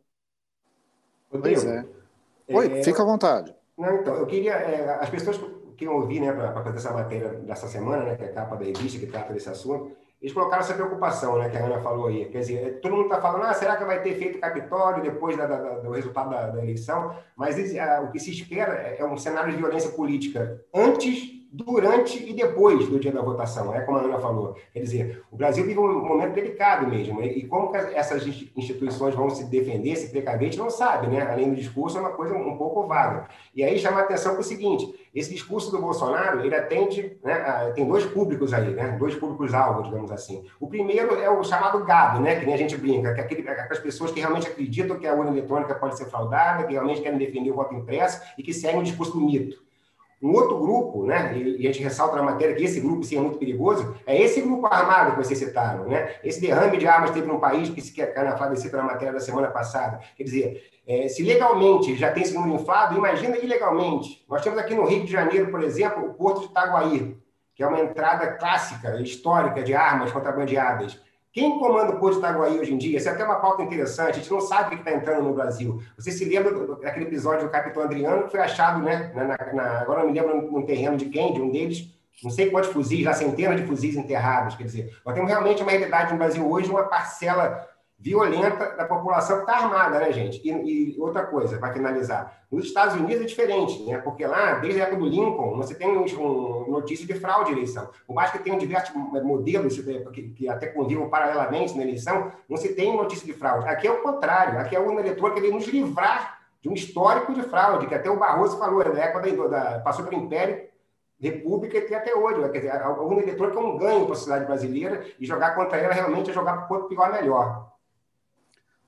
Pois 1.30 1.64
é. 1.64 1.87
Oi, 2.46 2.80
é... 2.80 2.85
fica 2.85 3.02
à 3.02 3.07
vontade. 3.07 3.54
Não, 3.77 3.97
então, 3.97 4.15
eu 4.15 4.27
queria. 4.27 4.53
É, 4.53 4.99
as 5.01 5.11
pessoas 5.11 5.41
que 5.77 5.87
eu 5.87 5.93
ouvi, 5.93 6.21
né, 6.21 6.33
para 6.33 6.53
fazer 6.63 6.77
essa 6.77 6.93
matéria 6.93 7.29
dessa 7.31 7.67
semana, 7.67 8.05
né, 8.05 8.17
que 8.17 8.25
é 8.25 8.27
a 8.29 8.33
capa 8.33 8.57
da 8.57 8.65
revista 8.65 8.99
que 8.99 9.07
trata 9.07 9.33
desse 9.33 9.49
assunto, 9.49 9.91
eles 10.23 10.33
colocaram 10.33 10.63
essa 10.63 10.75
preocupação, 10.75 11.39
né, 11.39 11.49
que 11.49 11.57
a 11.57 11.65
Ana 11.65 11.81
falou 11.81 12.07
aí. 12.07 12.27
Quer 12.27 12.39
dizer, 12.39 12.81
todo 12.81 12.95
mundo 12.95 13.07
está 13.07 13.21
falando, 13.21 13.43
ah, 13.43 13.53
será 13.53 13.77
que 13.77 13.85
vai 13.85 14.01
ter 14.01 14.15
feito 14.15 14.39
Capitólio 14.39 15.03
depois 15.03 15.37
da, 15.37 15.47
da, 15.47 15.79
do 15.81 15.91
resultado 15.91 16.31
da, 16.31 16.49
da 16.49 16.63
eleição? 16.63 17.15
Mas 17.37 17.57
a, 17.77 18.01
o 18.03 18.11
que 18.11 18.19
se 18.19 18.31
espera 18.31 18.73
é, 18.75 18.97
é 19.01 19.05
um 19.05 19.17
cenário 19.17 19.51
de 19.51 19.59
violência 19.59 19.91
política 19.91 20.65
antes 20.73 21.43
durante 21.55 22.19
e 22.19 22.33
depois 22.33 22.88
do 22.88 22.99
dia 22.99 23.12
da 23.12 23.23
votação, 23.23 23.73
é 23.73 23.81
como 23.83 23.99
a 23.99 24.01
Ana 24.01 24.19
falou. 24.19 24.57
Quer 24.73 24.81
dizer, 24.81 25.23
o 25.31 25.37
Brasil 25.37 25.64
vive 25.64 25.79
um 25.79 26.05
momento 26.05 26.35
delicado 26.35 26.88
mesmo, 26.88 27.21
né? 27.21 27.27
e 27.27 27.47
como 27.47 27.75
essas 27.77 28.27
instituições 28.27 29.14
vão 29.14 29.31
se 29.31 29.45
defender, 29.45 29.95
se 29.95 30.11
precaver, 30.11 30.40
a 30.40 30.45
gente 30.51 30.59
não 30.59 30.69
sabe, 30.69 31.07
né? 31.07 31.23
Além 31.23 31.51
do 31.51 31.55
discurso, 31.55 31.97
é 31.97 32.01
uma 32.01 32.11
coisa 32.11 32.35
um 32.35 32.57
pouco 32.57 32.88
vaga. 32.88 33.29
E 33.55 33.62
aí 33.62 33.79
chama 33.79 34.01
a 34.01 34.03
atenção 34.03 34.33
para 34.33 34.40
o 34.40 34.45
seguinte, 34.45 34.93
esse 35.14 35.33
discurso 35.33 35.71
do 35.71 35.81
Bolsonaro, 35.81 36.45
ele 36.45 36.57
atende, 36.57 37.17
né, 37.23 37.35
a, 37.35 37.71
tem 37.71 37.87
dois 37.87 38.05
públicos 38.05 38.53
aí, 38.53 38.71
né? 38.71 38.97
Dois 38.99 39.14
públicos-alvo, 39.14 39.85
digamos 39.85 40.11
assim. 40.11 40.45
O 40.59 40.67
primeiro 40.67 41.14
é 41.14 41.31
o 41.31 41.45
chamado 41.45 41.85
gado, 41.85 42.21
né? 42.21 42.35
Que 42.40 42.47
nem 42.47 42.55
a 42.55 42.59
gente 42.59 42.77
brinca, 42.77 43.14
que 43.14 43.21
é 43.21 43.25
aquele, 43.25 43.49
aquelas 43.49 43.79
pessoas 43.79 44.11
que 44.11 44.19
realmente 44.19 44.49
acreditam 44.49 44.99
que 44.99 45.07
a 45.07 45.14
urna 45.14 45.31
eletrônica 45.31 45.73
pode 45.77 45.97
ser 45.97 46.07
fraudada, 46.07 46.64
que 46.64 46.73
realmente 46.73 47.01
querem 47.01 47.17
defender 47.17 47.53
o 47.53 47.55
voto 47.55 47.75
impresso 47.75 48.21
e 48.37 48.43
que 48.43 48.53
seguem 48.53 48.81
o 48.81 48.83
discurso 48.83 49.12
do 49.12 49.21
mito. 49.21 49.63
Um 50.25 50.33
outro 50.33 50.59
grupo, 50.59 51.05
né, 51.05 51.37
e 51.37 51.69
a 51.69 51.71
gente 51.71 51.83
ressalta 51.83 52.17
na 52.17 52.23
matéria 52.23 52.55
que 52.55 52.65
esse 52.65 52.81
grupo 52.81 53.05
sim 53.05 53.19
é 53.19 53.21
muito 53.21 53.37
perigoso, 53.37 53.95
é 54.07 54.19
esse 54.19 54.41
grupo 54.41 54.67
armado 54.67 55.11
que 55.11 55.19
vocês 55.19 55.39
citaram, 55.39 55.85
né? 55.87 56.15
Esse 56.25 56.41
derrame 56.41 56.79
de 56.79 56.87
armas 56.87 57.11
teve 57.11 57.27
num 57.27 57.39
país 57.39 57.69
que, 57.69 58.01
Ana 58.01 58.35
Flávia 58.35 58.57
cita 58.57 58.79
na 58.79 58.85
matéria 58.85 59.13
da 59.13 59.21
semana 59.21 59.49
passada. 59.49 60.01
Quer 60.17 60.25
dizer, 60.25 60.63
é, 60.87 61.09
se 61.09 61.23
legalmente 61.23 61.95
já 61.95 62.11
tem 62.11 62.23
esse 62.23 62.33
número 62.33 62.55
inflado, 62.55 62.97
imagina 62.97 63.37
ilegalmente. 63.37 64.25
Nós 64.27 64.43
temos 64.43 64.59
aqui 64.59 64.75
no 64.75 64.87
Rio 64.87 65.05
de 65.05 65.13
Janeiro, 65.13 65.51
por 65.51 65.63
exemplo, 65.63 66.07
o 66.07 66.15
Porto 66.15 66.41
de 66.41 66.47
Itaguaí, 66.47 67.19
que 67.55 67.63
é 67.63 67.67
uma 67.67 67.81
entrada 67.81 68.27
clássica, 68.29 68.99
histórica 69.03 69.63
de 69.63 69.75
armas 69.75 70.11
contrabandeadas. 70.11 70.99
Quem 71.35 71.59
comanda 71.59 71.90
o 71.90 71.99
Porto 71.99 72.12
de 72.12 72.18
Itaguaí 72.20 72.61
hoje 72.61 72.73
em 72.73 72.79
dia? 72.79 72.97
Essa 72.97 73.11
é 73.11 73.12
até 73.12 73.25
uma 73.25 73.40
pauta 73.40 73.61
interessante, 73.61 74.11
a 74.11 74.12
gente 74.12 74.31
não 74.31 74.40
sabe 74.40 74.66
o 74.66 74.70
que 74.70 74.88
está 74.88 74.92
entrando 74.92 75.25
no 75.25 75.35
Brasil. 75.35 75.83
Você 75.99 76.12
se 76.12 76.25
lembra 76.25 76.53
daquele 76.77 77.07
episódio 77.07 77.49
do 77.49 77.51
Capitão 77.51 77.83
Adriano, 77.83 78.23
que 78.23 78.31
foi 78.31 78.38
achado, 78.38 78.81
né? 78.81 79.11
Na, 79.12 79.53
na, 79.53 79.81
agora 79.81 80.05
não 80.05 80.12
me 80.12 80.12
lembro 80.12 80.53
num 80.53 80.62
terreno 80.64 80.97
de 80.97 81.07
quem, 81.07 81.33
de 81.33 81.42
um 81.42 81.51
deles, 81.51 81.92
não 82.23 82.31
sei 82.31 82.51
quantos 82.51 82.70
fuzis, 82.70 83.03
já 83.03 83.12
centenas 83.12 83.61
de 83.61 83.66
fuzis 83.66 83.97
enterrados. 83.97 84.55
Quer 84.55 84.62
dizer, 84.62 84.97
nós 85.05 85.12
temos 85.12 85.29
realmente 85.29 85.61
uma 85.61 85.73
realidade 85.73 86.12
no 86.12 86.18
Brasil 86.18 86.49
hoje, 86.49 86.70
uma 86.70 86.85
parcela 86.85 87.68
violenta 88.05 88.77
da 88.77 88.85
população 88.85 89.37
que 89.37 89.51
está 89.51 89.64
armada, 89.64 89.99
né, 89.99 90.12
gente? 90.12 90.38
E, 90.45 90.51
e 90.95 91.01
outra 91.01 91.25
coisa, 91.25 91.57
para 91.57 91.73
finalizar, 91.73 92.45
nos 92.53 92.67
Estados 92.67 92.97
Unidos 92.97 93.23
é 93.23 93.27
diferente, 93.27 93.83
né? 93.85 93.97
Porque 93.97 94.27
lá, 94.27 94.57
desde 94.57 94.79
a 94.79 94.85
época 94.85 95.01
do 95.01 95.07
Lincoln, 95.07 95.57
você 95.57 95.75
tem 95.75 95.88
um, 95.88 96.05
um 96.05 96.71
notícia 96.71 97.07
de 97.07 97.14
fraude 97.14 97.47
de 97.47 97.57
eleição. 97.57 97.88
Por 98.07 98.14
mais 98.14 98.31
que 98.31 98.38
tenham 98.40 98.59
diversos 98.59 98.95
modelos 98.95 99.79
que, 100.12 100.29
que 100.29 100.47
até 100.47 100.67
convivam 100.67 101.09
paralelamente 101.09 101.75
na 101.75 101.83
eleição, 101.83 102.31
não 102.47 102.59
se 102.59 102.75
tem 102.75 102.95
notícia 102.95 103.25
de 103.25 103.33
fraude. 103.33 103.67
Aqui 103.67 103.87
é 103.87 103.90
o 103.90 104.03
contrário, 104.03 104.59
aqui 104.59 104.77
é 104.77 104.79
o 104.79 105.03
que 105.03 105.31
querer 105.31 105.51
nos 105.51 105.67
livrar 105.67 106.40
de 106.61 106.69
um 106.69 106.75
histórico 106.75 107.33
de 107.33 107.43
fraude, 107.43 107.87
que 107.87 107.95
até 107.95 108.11
o 108.11 108.19
Barroso 108.19 108.59
falou, 108.59 108.85
né? 108.85 109.09
Quando 109.09 109.49
da, 109.49 109.81
passou 109.81 110.05
pelo 110.05 110.23
Império, 110.23 110.62
República 111.19 111.81
tem 111.81 111.97
até 111.97 112.14
hoje. 112.14 112.47
Quer 112.51 112.59
dizer, 112.59 112.83
algum 112.83 113.19
eleitor 113.19 113.51
que 113.51 113.57
é 113.57 113.61
um 113.61 113.79
ganho 113.79 114.05
para 114.05 114.12
a 114.12 114.17
sociedade 114.17 114.45
brasileira 114.45 115.07
e 115.19 115.25
jogar 115.25 115.55
contra 115.55 115.79
ela 115.79 115.95
realmente 115.95 116.29
é 116.29 116.35
jogar 116.35 116.69
para 116.69 116.77
o 116.77 116.85
pior 116.85 117.11
melhor. 117.11 117.73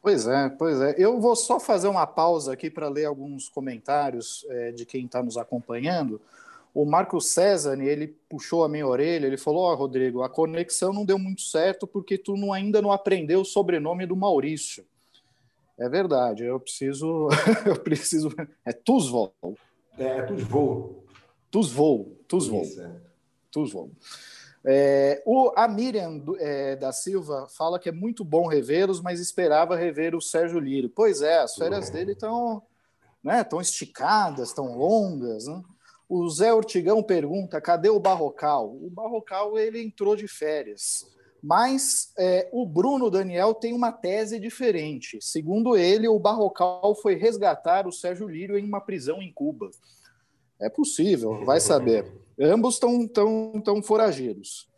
Pois 0.07 0.25
é, 0.29 0.49
pois 0.51 0.81
é. 0.81 0.95
Eu 0.97 1.21
vou 1.21 1.35
só 1.35 1.59
fazer 1.59 1.89
uma 1.89 2.07
pausa 2.07 2.53
aqui 2.53 2.71
para 2.71 2.89
ler 2.89 3.07
alguns 3.07 3.49
comentários 3.49 4.47
é, 4.49 4.71
de 4.71 4.87
quem 4.87 5.05
está 5.05 5.21
nos 5.21 5.37
acompanhando. 5.37 6.21
O 6.73 6.85
Marco 6.85 7.21
César, 7.21 7.77
ele 7.83 8.17
puxou 8.29 8.63
a 8.63 8.69
minha 8.69 8.87
orelha, 8.87 9.27
ele 9.27 9.37
falou: 9.37 9.65
Ó, 9.65 9.73
oh, 9.73 9.75
Rodrigo, 9.75 10.23
a 10.23 10.29
conexão 10.29 10.93
não 10.93 11.05
deu 11.05 11.19
muito 11.19 11.43
certo 11.43 11.89
porque 11.89 12.17
tu 12.17 12.37
não, 12.37 12.53
ainda 12.53 12.81
não 12.81 12.93
aprendeu 12.93 13.41
o 13.41 13.45
sobrenome 13.45 14.07
do 14.07 14.15
Maurício. 14.15 14.87
É 15.77 15.89
verdade, 15.89 16.45
eu 16.45 16.61
preciso. 16.61 17.29
eu 17.67 17.77
preciso. 17.77 18.33
É 18.65 18.73
Tusvol. 18.73 19.35
É, 19.99 20.05
é 20.05 20.23
Tusvol. 20.23 21.05
Tusvol. 21.51 22.17
Tusvol. 22.29 22.65
É. 22.79 22.91
Tusvol. 23.51 23.91
É, 24.69 25.23
o, 25.25 25.53
a 25.55 25.69
Miriam 25.69 26.21
é, 26.41 26.75
da 26.75 26.93
Silva 26.93 27.47
fala 27.57 27.79
que 27.79 27.89
é 27.89 27.93
muito 27.93 28.25
bom 28.25 28.49
revê-los, 28.49 29.01
mas 29.01 29.21
esperava 29.21 29.77
rever 29.77 30.13
o 30.17 30.21
Sérgio 30.21 30.59
Lírio. 30.59 30.91
Pois 30.91 31.23
é, 31.23 31.39
as 31.39 31.55
férias 31.55 31.89
dele 31.89 32.13
estão 32.13 32.61
né, 33.23 33.45
tão 33.45 33.61
esticadas, 33.61 34.53
tão 34.53 34.77
longas. 34.77 35.47
Né? 35.47 35.63
O 36.09 36.29
Zé 36.29 36.53
Ortigão 36.53 37.01
pergunta: 37.01 37.61
cadê 37.61 37.89
o 37.89 38.01
Barrocal? 38.01 38.75
O 38.75 38.91
Barrocal 38.91 39.57
ele 39.57 39.81
entrou 39.81 40.17
de 40.17 40.27
férias. 40.27 41.07
Mas 41.41 42.13
é, 42.19 42.49
o 42.51 42.67
Bruno 42.67 43.09
Daniel 43.09 43.55
tem 43.55 43.73
uma 43.73 43.93
tese 43.93 44.41
diferente. 44.41 45.19
Segundo 45.21 45.77
ele, 45.77 46.09
o 46.09 46.19
Barrocal 46.19 46.93
foi 47.01 47.15
resgatar 47.15 47.87
o 47.87 47.93
Sérgio 47.93 48.27
Lírio 48.27 48.59
em 48.59 48.65
uma 48.65 48.81
prisão 48.81 49.23
em 49.23 49.33
Cuba. 49.33 49.71
É 50.59 50.69
possível, 50.69 51.45
vai 51.45 51.61
saber. 51.61 52.26
Ambos 52.41 52.75
estão 52.75 53.07
tão, 53.09 53.61
tão 53.65 53.83
foragidos. 53.83 54.69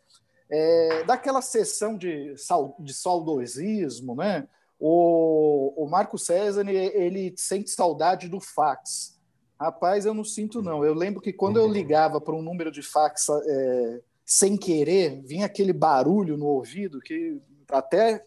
É, 0.51 1.03
daquela 1.03 1.41
sessão 1.41 1.97
de, 1.97 2.33
de 2.79 2.93
saudosismo, 2.93 4.15
né? 4.15 4.47
O, 4.79 5.73
o 5.83 5.89
Marco 5.89 6.17
César 6.17 6.67
ele, 6.67 7.33
sente 7.37 7.69
saudade 7.69 8.29
do 8.29 8.39
fax. 8.39 9.19
Rapaz, 9.59 10.05
eu 10.05 10.13
não 10.13 10.23
sinto, 10.23 10.61
não. 10.61 10.85
Eu 10.85 10.93
lembro 10.93 11.21
que 11.21 11.33
quando 11.33 11.59
eu 11.59 11.67
ligava 11.67 12.21
para 12.21 12.33
um 12.33 12.41
número 12.41 12.71
de 12.71 12.81
fax 12.81 13.27
é, 13.29 14.01
sem 14.25 14.55
querer, 14.55 15.21
vinha 15.21 15.45
aquele 15.45 15.73
barulho 15.73 16.37
no 16.37 16.45
ouvido 16.45 17.01
que 17.01 17.41
até. 17.69 18.25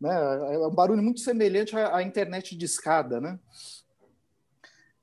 Né, 0.00 0.12
é 0.54 0.58
um 0.66 0.74
barulho 0.74 1.00
muito 1.00 1.20
semelhante 1.20 1.76
à, 1.76 1.98
à 1.98 2.02
internet 2.02 2.56
de 2.56 2.64
escada, 2.64 3.20
né? 3.20 3.38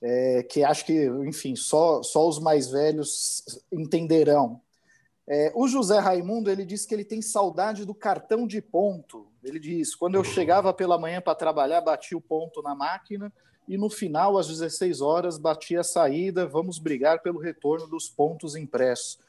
É, 0.01 0.43
que 0.43 0.63
acho 0.63 0.85
que, 0.85 1.05
enfim, 1.25 1.55
só, 1.55 2.01
só 2.01 2.27
os 2.27 2.39
mais 2.39 2.69
velhos 2.69 3.43
entenderão. 3.71 4.61
É, 5.27 5.51
o 5.53 5.67
José 5.67 5.99
Raimundo 5.99 6.49
ele 6.49 6.65
disse 6.65 6.87
que 6.87 6.93
ele 6.93 7.05
tem 7.05 7.21
saudade 7.21 7.85
do 7.85 7.93
cartão 7.93 8.47
de 8.47 8.61
ponto. 8.61 9.27
Ele 9.43 9.59
diz: 9.59 9.93
quando 9.93 10.15
eu 10.15 10.23
chegava 10.23 10.73
pela 10.73 10.97
manhã 10.97 11.21
para 11.21 11.35
trabalhar, 11.35 11.81
batia 11.81 12.17
o 12.17 12.21
ponto 12.21 12.61
na 12.61 12.73
máquina 12.73 13.31
e 13.67 13.77
no 13.77 13.89
final, 13.89 14.39
às 14.39 14.47
16 14.47 15.01
horas, 15.01 15.37
batia 15.37 15.81
a 15.81 15.83
saída. 15.83 16.47
Vamos 16.47 16.79
brigar 16.79 17.21
pelo 17.21 17.37
retorno 17.37 17.87
dos 17.87 18.09
pontos 18.09 18.55
impressos. 18.55 19.19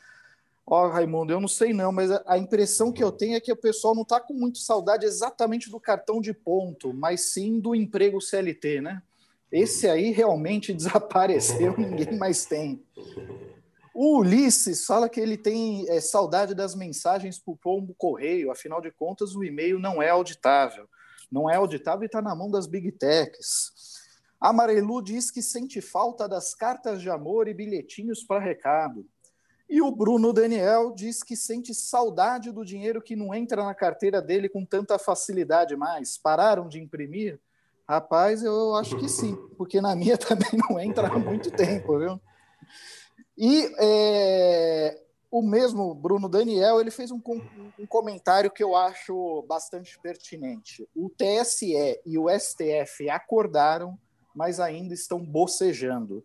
Ó, 0.67 0.87
oh, 0.87 0.89
Raimundo, 0.89 1.33
eu 1.33 1.41
não 1.41 1.49
sei 1.49 1.75
não, 1.75 1.91
mas 1.91 2.11
a 2.25 2.39
impressão 2.39 2.93
que 2.93 3.03
eu 3.03 3.11
tenho 3.11 3.37
é 3.37 3.41
que 3.41 3.53
o 3.53 3.57
pessoal 3.57 3.95
não 3.95 4.03
está 4.03 4.21
com 4.21 4.33
muito 4.33 4.59
saudade 4.59 5.05
exatamente 5.05 5.69
do 5.69 5.81
cartão 5.81 6.21
de 6.21 6.33
ponto, 6.33 6.95
mas 6.95 7.23
sim 7.33 7.59
do 7.59 7.75
emprego 7.75 8.21
CLT, 8.21 8.81
né? 8.81 9.03
Esse 9.51 9.89
aí 9.89 10.11
realmente 10.11 10.73
desapareceu, 10.75 11.77
ninguém 11.77 12.17
mais 12.19 12.45
tem. 12.45 12.85
O 13.93 14.19
Ulisses 14.19 14.87
fala 14.87 15.09
que 15.09 15.21
ele 15.21 15.37
tem 15.37 15.89
é, 15.89 16.01
saudade 16.01 16.55
das 16.55 16.75
mensagens 16.75 17.39
por 17.39 17.57
pombo 17.57 17.95
correio, 17.99 18.51
afinal 18.51 18.81
de 18.81 18.91
contas, 18.91 19.35
o 19.35 19.45
e-mail 19.45 19.79
não 19.79 20.01
é 20.01 20.11
auditável. 20.11 20.89
Não 21.31 21.51
é 21.51 21.57
auditável 21.57 22.03
e 22.03 22.07
está 22.07 22.23
na 22.23 22.35
mão 22.35 22.51
das 22.51 22.67
big 22.67 22.93
techs. 22.93 23.73
A 24.41 24.53
Marelu 24.53 25.03
diz 25.03 25.31
que 25.31 25.43
sente 25.43 25.81
falta 25.81 26.29
das 26.29 26.55
cartas 26.55 27.03
de 27.03 27.11
amor 27.11 27.47
e 27.47 27.55
bilhetinhos 27.55 28.25
para 28.25 28.41
recado. 28.41 29.07
E 29.69 29.81
o 29.83 29.93
Bruno 29.93 30.33
Daniel 30.33 30.93
diz 30.93 31.23
que 31.23 31.37
sente 31.37 31.75
saudade 31.75 32.51
do 32.51 32.65
dinheiro 32.65 33.03
que 33.03 33.15
não 33.15 33.35
entra 33.35 33.63
na 33.63 33.75
carteira 33.75 34.21
dele 34.21 34.49
com 34.49 34.65
tanta 34.65 34.99
facilidade 34.99 35.77
mais. 35.77 36.19
Pararam 36.19 36.67
de 36.69 36.81
imprimir? 36.81 37.39
Rapaz, 37.91 38.45
eu 38.45 38.77
acho 38.77 38.97
que 38.99 39.09
sim, 39.09 39.35
porque 39.59 39.81
na 39.81 39.97
minha 39.97 40.15
também 40.17 40.49
não 40.53 40.79
entra 40.79 41.09
há 41.09 41.19
muito 41.19 41.51
tempo, 41.51 41.99
viu? 41.99 42.21
E 43.37 43.69
é, 43.81 45.03
o 45.29 45.43
mesmo 45.43 45.93
Bruno 45.93 46.29
Daniel 46.29 46.81
ele 46.81 46.93
fez 46.93 47.11
um, 47.11 47.21
um, 47.77 47.87
comentário 47.89 48.49
que 48.49 48.63
eu 48.63 48.77
acho 48.77 49.45
bastante 49.49 49.99
pertinente. 49.99 50.89
O 50.95 51.11
TSE 51.11 52.01
e 52.07 52.17
o 52.17 52.29
STF 52.29 53.11
acordaram, 53.11 53.99
mas 54.37 54.61
ainda 54.61 54.95
estão 54.95 55.19
bocejando. 55.19 56.23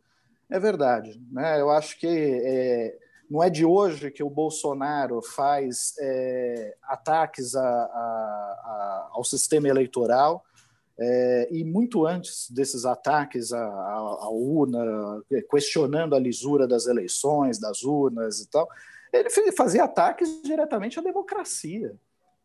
É 0.52 0.60
verdade, 0.60 1.20
né? 1.32 1.60
Eu 1.60 1.72
acho 1.72 1.98
que 1.98 2.08
é, 2.08 2.96
não 3.28 3.42
é 3.42 3.50
de 3.50 3.66
hoje 3.66 4.12
que 4.12 4.22
o 4.22 4.30
Bolsonaro 4.30 5.20
faz 5.20 5.96
é, 6.00 6.78
ataques 6.84 7.56
a, 7.56 7.62
a, 7.64 7.66
a, 7.66 9.10
ao 9.14 9.24
sistema 9.24 9.68
eleitoral 9.68 10.46
é, 10.98 11.50
e 11.52 11.64
muito 11.64 12.06
antes 12.06 12.50
desses 12.50 12.86
ataques 12.86 13.52
à, 13.52 13.64
à, 13.64 14.30
urna, 14.30 15.22
é, 15.32 15.42
questionando 15.42 16.16
a 16.16 16.20
lisura 16.20 16.68
das 16.68 16.88
eleições, 16.88 17.60
das 17.60 17.84
urnas 17.84 18.40
e 18.40 18.50
tal, 18.50 18.68
ele 19.12 19.30
fazia 19.52 19.84
ataques 19.84 20.42
diretamente 20.42 21.00
à 21.00 21.02
democracia. 21.02 21.96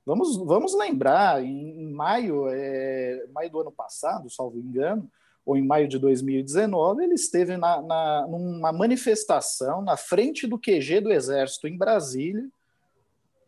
Vamos, 0.05 0.37
vamos 0.37 0.75
lembrar, 0.75 1.43
em, 1.45 1.83
em 1.83 1.93
maio, 1.93 2.49
é, 2.49 3.27
maio 3.33 3.51
do 3.51 3.61
ano 3.61 3.73
passado, 3.73 4.31
salvo 4.31 4.59
engano, 4.59 5.09
ou 5.45 5.57
em 5.57 5.67
maio 5.67 5.89
de 5.89 5.99
2019, 5.99 7.05
ele 7.05 7.15
esteve 7.15 7.57
na, 7.57 7.81
na, 7.83 8.27
numa 8.29 8.73
manifestação 8.73 9.83
na 9.83 9.97
frente 9.97 10.47
do 10.47 10.59
QG 10.59 11.01
do 11.01 11.13
Exército 11.13 11.67
em 11.67 11.77
Brasília, 11.77 12.49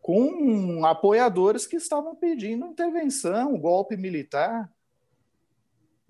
com 0.01 0.85
apoiadores 0.85 1.67
que 1.67 1.77
estavam 1.77 2.17
pedindo 2.17 2.67
intervenção, 2.67 3.57
golpe 3.57 3.97
militar. 3.97 4.69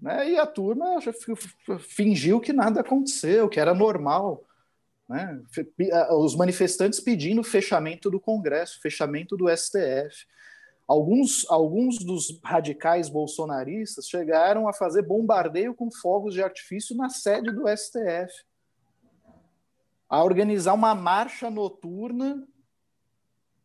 Né? 0.02 0.32
E 0.32 0.38
a 0.38 0.44
turma 0.44 0.98
fingiu 1.78 2.40
que 2.40 2.52
nada 2.52 2.80
aconteceu, 2.80 3.48
que 3.48 3.60
era 3.60 3.72
normal. 3.72 4.44
Né? 5.08 5.40
Os 6.10 6.34
manifestantes 6.34 6.98
pedindo 6.98 7.44
fechamento 7.44 8.10
do 8.10 8.18
Congresso, 8.18 8.80
fechamento 8.80 9.36
do 9.36 9.48
STF. 9.48 10.26
Alguns, 10.88 11.48
alguns 11.48 11.98
dos 11.98 12.40
radicais 12.42 13.08
bolsonaristas 13.08 14.08
chegaram 14.08 14.66
a 14.66 14.72
fazer 14.72 15.02
bombardeio 15.02 15.72
com 15.72 15.88
fogos 15.88 16.34
de 16.34 16.42
artifício 16.42 16.96
na 16.96 17.08
sede 17.08 17.52
do 17.52 17.68
STF, 17.68 18.44
a 20.08 20.22
organizar 20.22 20.74
uma 20.74 20.96
marcha 20.96 21.48
noturna 21.48 22.44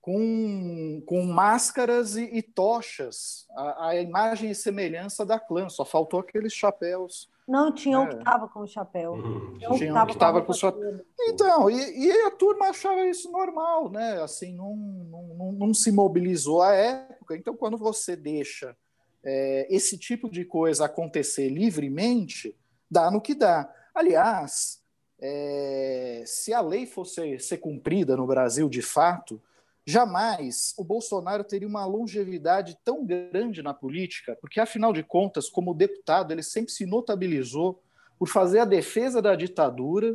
com, 0.08 1.04
com 1.06 1.22
máscaras 1.24 2.16
e, 2.16 2.24
e 2.38 2.42
tochas, 2.42 3.46
a, 3.54 3.90
a, 3.90 3.96
imagem 4.02 4.50
e 4.50 4.56
semelhança 4.56 5.26
da 5.26 5.38
clã, 5.38 5.68
só 5.68 5.84
faltou 5.84 6.22
aqueles 6.22 6.54
chapéus. 6.54 7.30
Não, 7.46 7.74
tinha 7.74 7.98
né? 7.98 8.06
um 8.06 8.08
que 8.08 8.16
estava 8.16 8.48
com 8.48 8.62
o 8.62 8.68
chapéu. 8.68 9.12
Uhum. 9.12 9.58
Tinha 9.58 9.94
um 9.94 10.06
que 10.06 10.14
estava 10.14 10.42
com 10.42 10.54
o 10.54 10.56
chapéu. 10.56 11.02
Então, 11.28 11.70
e, 11.70 12.06
e, 12.06 12.12
a 12.22 12.32
turma 12.32 12.68
achava 12.70 13.06
isso 13.06 13.30
normal, 13.30 13.92
né? 13.92 14.22
Assim, 14.24 14.54
não, 14.54 14.78
não, 14.78 15.52
não 15.52 15.74
se 15.74 15.92
mobilizou 15.92 16.62
à 16.62 16.74
época. 16.74 17.36
Então, 17.36 17.54
quando 17.54 17.78
você 17.78 18.16
deixa 18.16 18.78
é, 19.26 19.68
esse 19.70 19.98
tipo 19.98 20.30
de 20.30 20.46
coisa 20.46 20.86
acontecer 20.86 21.50
livremente, 21.50 22.56
dá 22.90 23.12
no 23.12 23.20
que 23.20 23.36
dá. 23.36 23.70
Aliás, 23.94 24.82
é, 25.20 26.24
se 26.26 26.54
a 26.54 26.62
lei 26.62 26.86
fosse 26.86 27.38
ser 27.40 27.58
cumprida 27.58 28.16
no 28.16 28.26
Brasil 28.26 28.70
de 28.70 28.82
fato, 28.82 29.42
Jamais 29.90 30.74
o 30.78 30.84
Bolsonaro 30.84 31.46
teria 31.46 31.66
uma 31.66 31.86
longevidade 31.86 32.78
tão 32.84 33.06
grande 33.06 33.64
na 33.64 33.74
política, 33.74 34.38
porque, 34.42 34.60
afinal 34.60 34.92
de 34.92 35.02
contas, 35.02 35.48
como 35.48 35.74
deputado, 35.74 36.34
ele 36.34 36.44
sempre 36.44 36.74
se 36.74 36.86
notabilizou 36.86 37.82
por 38.20 38.28
fazer 38.28 38.60
a 38.60 38.66
defesa 38.66 39.22
da 39.22 39.34
ditadura 39.34 40.14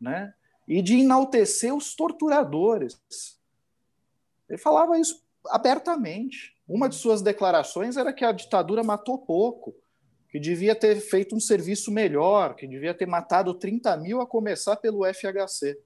né, 0.00 0.32
e 0.68 0.80
de 0.80 1.00
enaltecer 1.00 1.74
os 1.74 1.96
torturadores. 1.96 2.96
Ele 4.48 4.56
falava 4.56 4.96
isso 4.96 5.20
abertamente. 5.48 6.54
Uma 6.68 6.88
de 6.88 6.94
suas 6.94 7.20
declarações 7.20 7.96
era 7.96 8.12
que 8.12 8.24
a 8.24 8.30
ditadura 8.30 8.84
matou 8.84 9.18
pouco, 9.18 9.74
que 10.30 10.38
devia 10.38 10.76
ter 10.76 10.94
feito 11.00 11.34
um 11.34 11.40
serviço 11.40 11.90
melhor, 11.90 12.54
que 12.54 12.68
devia 12.68 12.94
ter 12.94 13.06
matado 13.06 13.52
30 13.52 13.96
mil 13.96 14.20
a 14.20 14.26
começar 14.28 14.76
pelo 14.76 15.04
FHC. 15.04 15.76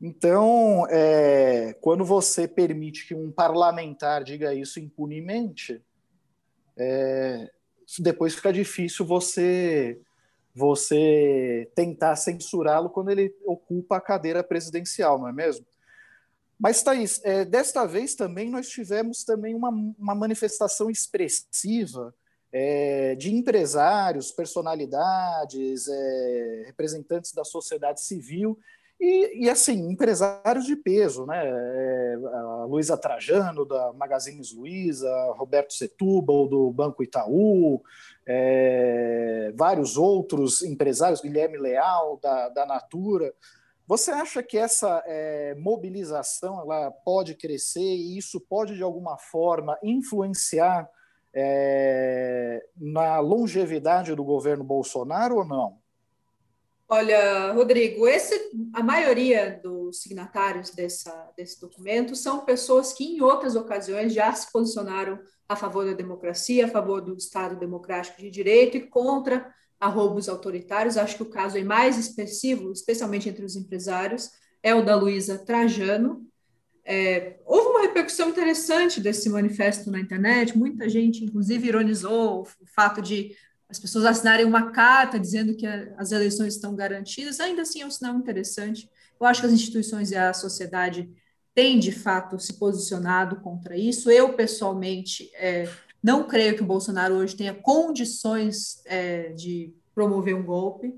Então, 0.00 0.86
é, 0.90 1.74
quando 1.80 2.04
você 2.04 2.46
permite 2.46 3.06
que 3.06 3.14
um 3.14 3.30
parlamentar 3.30 4.22
diga 4.22 4.54
isso 4.54 4.78
impunemente, 4.80 5.82
é, 6.76 7.50
depois 7.98 8.34
fica 8.34 8.52
difícil 8.52 9.04
você 9.06 10.00
você 10.56 11.68
tentar 11.74 12.14
censurá-lo 12.14 12.88
quando 12.88 13.10
ele 13.10 13.34
ocupa 13.44 13.96
a 13.96 14.00
cadeira 14.00 14.42
presidencial, 14.44 15.18
não 15.18 15.26
é 15.26 15.32
mesmo? 15.32 15.66
Mas, 16.56 16.80
Thaís, 16.80 17.20
é, 17.24 17.44
desta 17.44 17.84
vez 17.84 18.14
também 18.14 18.48
nós 18.48 18.68
tivemos 18.68 19.24
também 19.24 19.52
uma, 19.54 19.70
uma 19.70 20.14
manifestação 20.14 20.88
expressiva 20.88 22.14
é, 22.52 23.16
de 23.16 23.34
empresários, 23.34 24.30
personalidades, 24.30 25.88
é, 25.88 26.62
representantes 26.66 27.32
da 27.32 27.42
sociedade 27.42 28.00
civil 28.00 28.56
e, 29.00 29.44
e, 29.44 29.50
assim, 29.50 29.90
empresários 29.90 30.64
de 30.64 30.76
peso, 30.76 31.26
né? 31.26 31.42
É, 31.44 32.14
a 32.14 32.64
Luísa 32.64 32.96
Trajano, 32.96 33.64
da 33.64 33.92
Magazines 33.92 34.52
Luiza, 34.52 35.10
Roberto 35.36 35.74
Setúbal, 35.74 36.48
do 36.48 36.70
Banco 36.70 37.02
Itaú, 37.02 37.82
é, 38.26 39.52
vários 39.56 39.96
outros 39.96 40.62
empresários, 40.62 41.20
Guilherme 41.20 41.58
Leal, 41.58 42.18
da, 42.22 42.48
da 42.48 42.66
Natura. 42.66 43.34
Você 43.86 44.10
acha 44.10 44.42
que 44.42 44.56
essa 44.56 45.02
é, 45.06 45.54
mobilização 45.56 46.60
ela 46.60 46.90
pode 46.90 47.34
crescer 47.34 47.80
e 47.80 48.16
isso 48.16 48.40
pode, 48.40 48.74
de 48.74 48.82
alguma 48.82 49.18
forma, 49.18 49.78
influenciar 49.82 50.88
é, 51.34 52.64
na 52.76 53.18
longevidade 53.18 54.14
do 54.14 54.24
governo 54.24 54.64
Bolsonaro 54.64 55.36
ou 55.36 55.44
não? 55.44 55.83
Olha, 56.86 57.52
Rodrigo, 57.52 58.06
esse, 58.06 58.50
a 58.74 58.82
maioria 58.82 59.58
dos 59.62 60.02
signatários 60.02 60.70
dessa, 60.70 61.32
desse 61.36 61.58
documento 61.58 62.14
são 62.14 62.44
pessoas 62.44 62.92
que, 62.92 63.04
em 63.04 63.22
outras 63.22 63.56
ocasiões, 63.56 64.12
já 64.12 64.32
se 64.34 64.52
posicionaram 64.52 65.18
a 65.48 65.56
favor 65.56 65.86
da 65.86 65.94
democracia, 65.94 66.66
a 66.66 66.68
favor 66.68 67.00
do 67.00 67.16
Estado 67.16 67.58
democrático 67.58 68.20
de 68.20 68.30
direito 68.30 68.76
e 68.76 68.86
contra 68.86 69.50
arroubos 69.80 70.28
autoritários. 70.28 70.98
Acho 70.98 71.16
que 71.16 71.22
o 71.22 71.30
caso 71.30 71.56
é 71.56 71.64
mais 71.64 71.98
expressivo, 71.98 72.70
especialmente 72.70 73.28
entre 73.28 73.44
os 73.44 73.56
empresários, 73.56 74.30
é 74.62 74.74
o 74.74 74.84
da 74.84 74.94
Luísa 74.94 75.38
Trajano. 75.38 76.26
É, 76.84 77.38
houve 77.46 77.68
uma 77.68 77.82
repercussão 77.82 78.28
interessante 78.28 79.00
desse 79.00 79.30
manifesto 79.30 79.90
na 79.90 79.98
internet, 79.98 80.56
muita 80.56 80.86
gente, 80.86 81.24
inclusive, 81.24 81.68
ironizou 81.68 82.42
o 82.42 82.66
fato 82.66 83.00
de 83.00 83.34
as 83.74 83.80
pessoas 83.80 84.04
assinarem 84.04 84.46
uma 84.46 84.70
carta 84.70 85.18
dizendo 85.18 85.56
que 85.56 85.66
as 85.66 86.12
eleições 86.12 86.54
estão 86.54 86.76
garantidas, 86.76 87.40
ainda 87.40 87.62
assim 87.62 87.82
é 87.82 87.86
um 87.86 87.90
sinal 87.90 88.14
interessante. 88.14 88.88
Eu 89.20 89.26
acho 89.26 89.40
que 89.40 89.46
as 89.48 89.52
instituições 89.52 90.12
e 90.12 90.16
a 90.16 90.32
sociedade 90.32 91.10
têm, 91.52 91.80
de 91.80 91.90
fato, 91.90 92.38
se 92.38 92.52
posicionado 92.52 93.40
contra 93.40 93.76
isso. 93.76 94.08
Eu, 94.12 94.34
pessoalmente, 94.34 95.28
é, 95.34 95.68
não 96.00 96.22
creio 96.22 96.54
que 96.54 96.62
o 96.62 96.66
Bolsonaro 96.66 97.16
hoje 97.16 97.34
tenha 97.34 97.52
condições 97.52 98.80
é, 98.84 99.30
de 99.30 99.74
promover 99.92 100.36
um 100.36 100.44
golpe. 100.44 100.94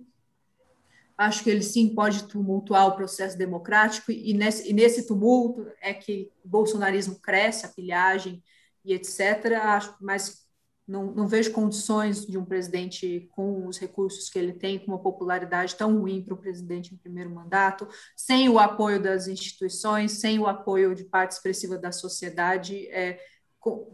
Acho 1.17 1.43
que 1.43 1.49
ele 1.49 1.63
sim 1.63 1.89
pode 1.89 2.25
tumultuar 2.25 2.89
o 2.89 2.95
processo 2.95 3.39
democrático, 3.39 4.13
e 4.13 4.35
nesse, 4.35 4.69
e 4.69 4.75
nesse 4.75 5.07
tumulto 5.07 5.67
é 5.81 5.95
que 5.95 6.31
o 6.45 6.49
bolsonarismo 6.49 7.19
cresce, 7.21 7.65
a 7.65 7.71
pilhagem 7.71 8.43
e 8.85 8.93
etc. 8.93 9.55
Acho, 9.63 9.97
mas 9.99 10.46
não, 10.87 11.07
não, 11.07 11.27
vejo 11.27 11.53
condições 11.53 12.25
de 12.25 12.39
um 12.39 12.45
presidente 12.45 13.29
com 13.35 13.67
os 13.67 13.79
recursos 13.79 14.31
que 14.31 14.39
ele 14.39 14.53
tem, 14.53 14.79
com 14.79 14.93
uma 14.93 15.01
popularidade 15.01 15.75
tão 15.75 15.99
ruim 15.99 16.23
para 16.23 16.35
o 16.35 16.37
presidente 16.37 16.95
em 16.95 16.97
primeiro 16.97 17.31
mandato, 17.31 17.89
sem 18.15 18.49
o 18.49 18.59
apoio 18.59 19.03
das 19.03 19.27
instituições, 19.27 20.13
sem 20.13 20.39
o 20.39 20.47
apoio 20.47 20.95
de 20.95 21.05
parte 21.05 21.33
expressiva 21.33 21.77
da 21.77 21.91
sociedade, 21.91 22.87
é, 22.89 23.21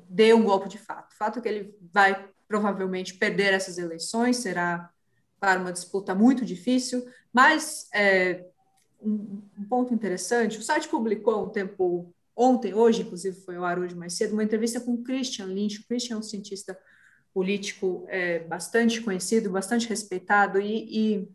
dê 0.09 0.35
um 0.35 0.45
golpe 0.45 0.69
de 0.69 0.79
fato. 0.79 1.13
O 1.13 1.17
fato 1.17 1.39
é 1.39 1.43
que 1.43 1.49
ele 1.49 1.75
vai 1.93 2.29
provavelmente 2.47 3.15
perder 3.15 3.55
essas 3.55 3.79
eleições, 3.79 4.37
será 4.37 4.91
para 5.41 5.61
uma 5.61 5.73
disputa 5.73 6.15
muito 6.15 6.45
difícil, 6.45 7.05
mas 7.33 7.89
é, 7.95 8.45
um, 9.01 9.43
um 9.59 9.65
ponto 9.65 9.95
interessante, 9.95 10.59
o 10.59 10.63
site 10.63 10.89
publicou 10.89 11.47
um 11.47 11.49
tempo 11.49 12.15
ontem, 12.43 12.75
hoje, 12.75 13.03
inclusive, 13.03 13.41
foi 13.41 13.57
ao 13.57 13.65
ar 13.65 13.79
hoje 13.79 13.95
mais 13.95 14.15
cedo, 14.15 14.33
uma 14.33 14.43
entrevista 14.43 14.81
com 14.81 14.95
o 14.95 15.03
Christian 15.03 15.47
Lynch. 15.47 15.81
O 15.81 15.87
Christian 15.87 16.17
é 16.17 16.19
um 16.19 16.23
cientista 16.23 16.77
político 17.33 18.05
é, 18.09 18.41
bastante 18.41 19.01
conhecido, 19.01 19.51
bastante 19.51 19.89
respeitado, 19.89 20.61
e, 20.61 21.19
e, 21.19 21.29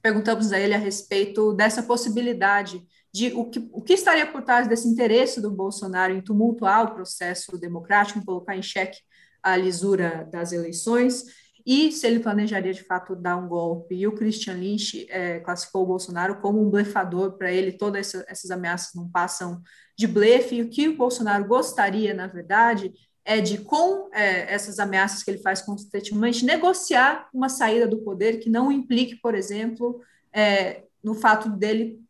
perguntamos 0.00 0.52
a 0.52 0.58
ele 0.58 0.74
a 0.74 0.78
respeito 0.78 1.52
dessa 1.52 1.82
possibilidade 1.82 2.82
de 3.12 3.32
o 3.34 3.44
que, 3.44 3.68
o 3.72 3.82
que 3.82 3.92
estaria 3.92 4.26
por 4.26 4.42
trás 4.42 4.66
desse 4.66 4.88
interesse 4.88 5.40
do 5.40 5.50
Bolsonaro 5.50 6.14
em 6.14 6.20
tumultuar 6.20 6.84
o 6.84 6.94
processo 6.94 7.58
democrático, 7.58 8.18
em 8.18 8.24
colocar 8.24 8.56
em 8.56 8.62
xeque 8.62 8.98
a 9.42 9.56
lisura 9.56 10.28
das 10.32 10.52
eleições, 10.52 11.24
e 11.70 11.92
se 11.92 12.06
ele 12.06 12.20
planejaria 12.20 12.72
de 12.72 12.82
fato 12.82 13.14
dar 13.14 13.36
um 13.36 13.46
golpe. 13.46 13.94
E 13.94 14.06
o 14.06 14.14
Christian 14.14 14.54
Lynch 14.54 15.06
é, 15.10 15.38
classificou 15.40 15.82
o 15.82 15.86
Bolsonaro 15.86 16.40
como 16.40 16.66
um 16.66 16.70
blefador, 16.70 17.32
para 17.32 17.52
ele 17.52 17.72
todas 17.72 18.06
essa, 18.06 18.24
essas 18.26 18.50
ameaças 18.50 18.94
não 18.94 19.06
passam 19.06 19.60
de 19.94 20.06
blefe, 20.06 20.54
e 20.56 20.62
o 20.62 20.70
que 20.70 20.88
o 20.88 20.96
Bolsonaro 20.96 21.46
gostaria, 21.46 22.14
na 22.14 22.26
verdade, 22.26 22.90
é 23.22 23.42
de, 23.42 23.58
com 23.58 24.08
é, 24.14 24.50
essas 24.50 24.78
ameaças 24.78 25.22
que 25.22 25.30
ele 25.30 25.42
faz 25.42 25.60
constantemente, 25.60 26.42
negociar 26.42 27.28
uma 27.34 27.50
saída 27.50 27.86
do 27.86 27.98
poder 27.98 28.38
que 28.38 28.48
não 28.48 28.72
implique, 28.72 29.16
por 29.16 29.34
exemplo, 29.34 30.00
é, 30.32 30.84
no 31.04 31.14
fato 31.14 31.50
dele 31.50 32.00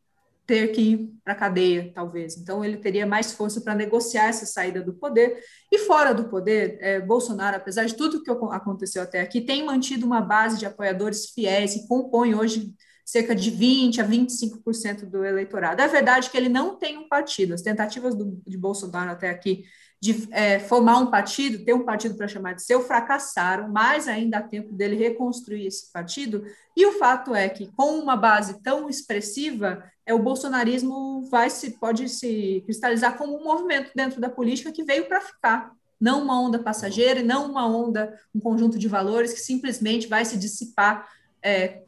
ter 0.48 0.68
que 0.68 0.80
ir 0.80 1.10
para 1.22 1.34
a 1.34 1.36
cadeia, 1.36 1.92
talvez. 1.94 2.38
Então, 2.38 2.64
ele 2.64 2.78
teria 2.78 3.06
mais 3.06 3.32
força 3.32 3.60
para 3.60 3.74
negociar 3.74 4.28
essa 4.28 4.46
saída 4.46 4.82
do 4.82 4.94
poder. 4.94 5.44
E 5.70 5.80
fora 5.80 6.14
do 6.14 6.30
poder, 6.30 6.78
é, 6.80 6.98
Bolsonaro, 6.98 7.58
apesar 7.58 7.84
de 7.84 7.94
tudo 7.94 8.22
que 8.22 8.30
aconteceu 8.30 9.02
até 9.02 9.20
aqui, 9.20 9.42
tem 9.42 9.62
mantido 9.62 10.06
uma 10.06 10.22
base 10.22 10.58
de 10.58 10.64
apoiadores 10.64 11.26
fiéis 11.34 11.76
e 11.76 11.86
compõe 11.86 12.34
hoje 12.34 12.74
cerca 13.08 13.34
de 13.34 13.50
20% 13.50 14.00
a 14.00 14.06
25% 14.06 15.06
do 15.06 15.24
eleitorado. 15.24 15.80
É 15.80 15.88
verdade 15.88 16.28
que 16.28 16.36
ele 16.36 16.50
não 16.50 16.76
tem 16.76 16.98
um 16.98 17.08
partido. 17.08 17.54
As 17.54 17.62
tentativas 17.62 18.14
do, 18.14 18.38
de 18.46 18.58
Bolsonaro 18.58 19.10
até 19.10 19.30
aqui 19.30 19.64
de 19.98 20.28
é, 20.30 20.58
formar 20.58 20.98
um 20.98 21.06
partido, 21.06 21.64
ter 21.64 21.72
um 21.72 21.86
partido 21.86 22.16
para 22.16 22.28
chamar 22.28 22.52
de 22.52 22.62
seu, 22.62 22.82
fracassaram, 22.82 23.66
mas 23.72 24.06
ainda 24.06 24.36
há 24.36 24.42
tempo 24.42 24.74
dele 24.74 24.94
reconstruir 24.94 25.66
esse 25.66 25.90
partido. 25.90 26.44
E 26.76 26.84
o 26.84 26.98
fato 26.98 27.34
é 27.34 27.48
que, 27.48 27.72
com 27.74 27.98
uma 27.98 28.14
base 28.14 28.62
tão 28.62 28.90
expressiva, 28.90 29.82
é, 30.04 30.12
o 30.12 30.18
bolsonarismo 30.18 31.26
vai 31.30 31.48
se, 31.48 31.78
pode 31.78 32.10
se 32.10 32.62
cristalizar 32.66 33.16
como 33.16 33.40
um 33.40 33.42
movimento 33.42 33.90
dentro 33.96 34.20
da 34.20 34.28
política 34.28 34.70
que 34.70 34.84
veio 34.84 35.08
para 35.08 35.22
ficar. 35.22 35.72
Não 35.98 36.22
uma 36.22 36.38
onda 36.38 36.58
passageira 36.58 37.22
não 37.22 37.50
uma 37.50 37.66
onda, 37.66 38.14
um 38.34 38.38
conjunto 38.38 38.78
de 38.78 38.86
valores 38.86 39.32
que 39.32 39.40
simplesmente 39.40 40.06
vai 40.06 40.26
se 40.26 40.36
dissipar 40.36 41.08
é, 41.42 41.84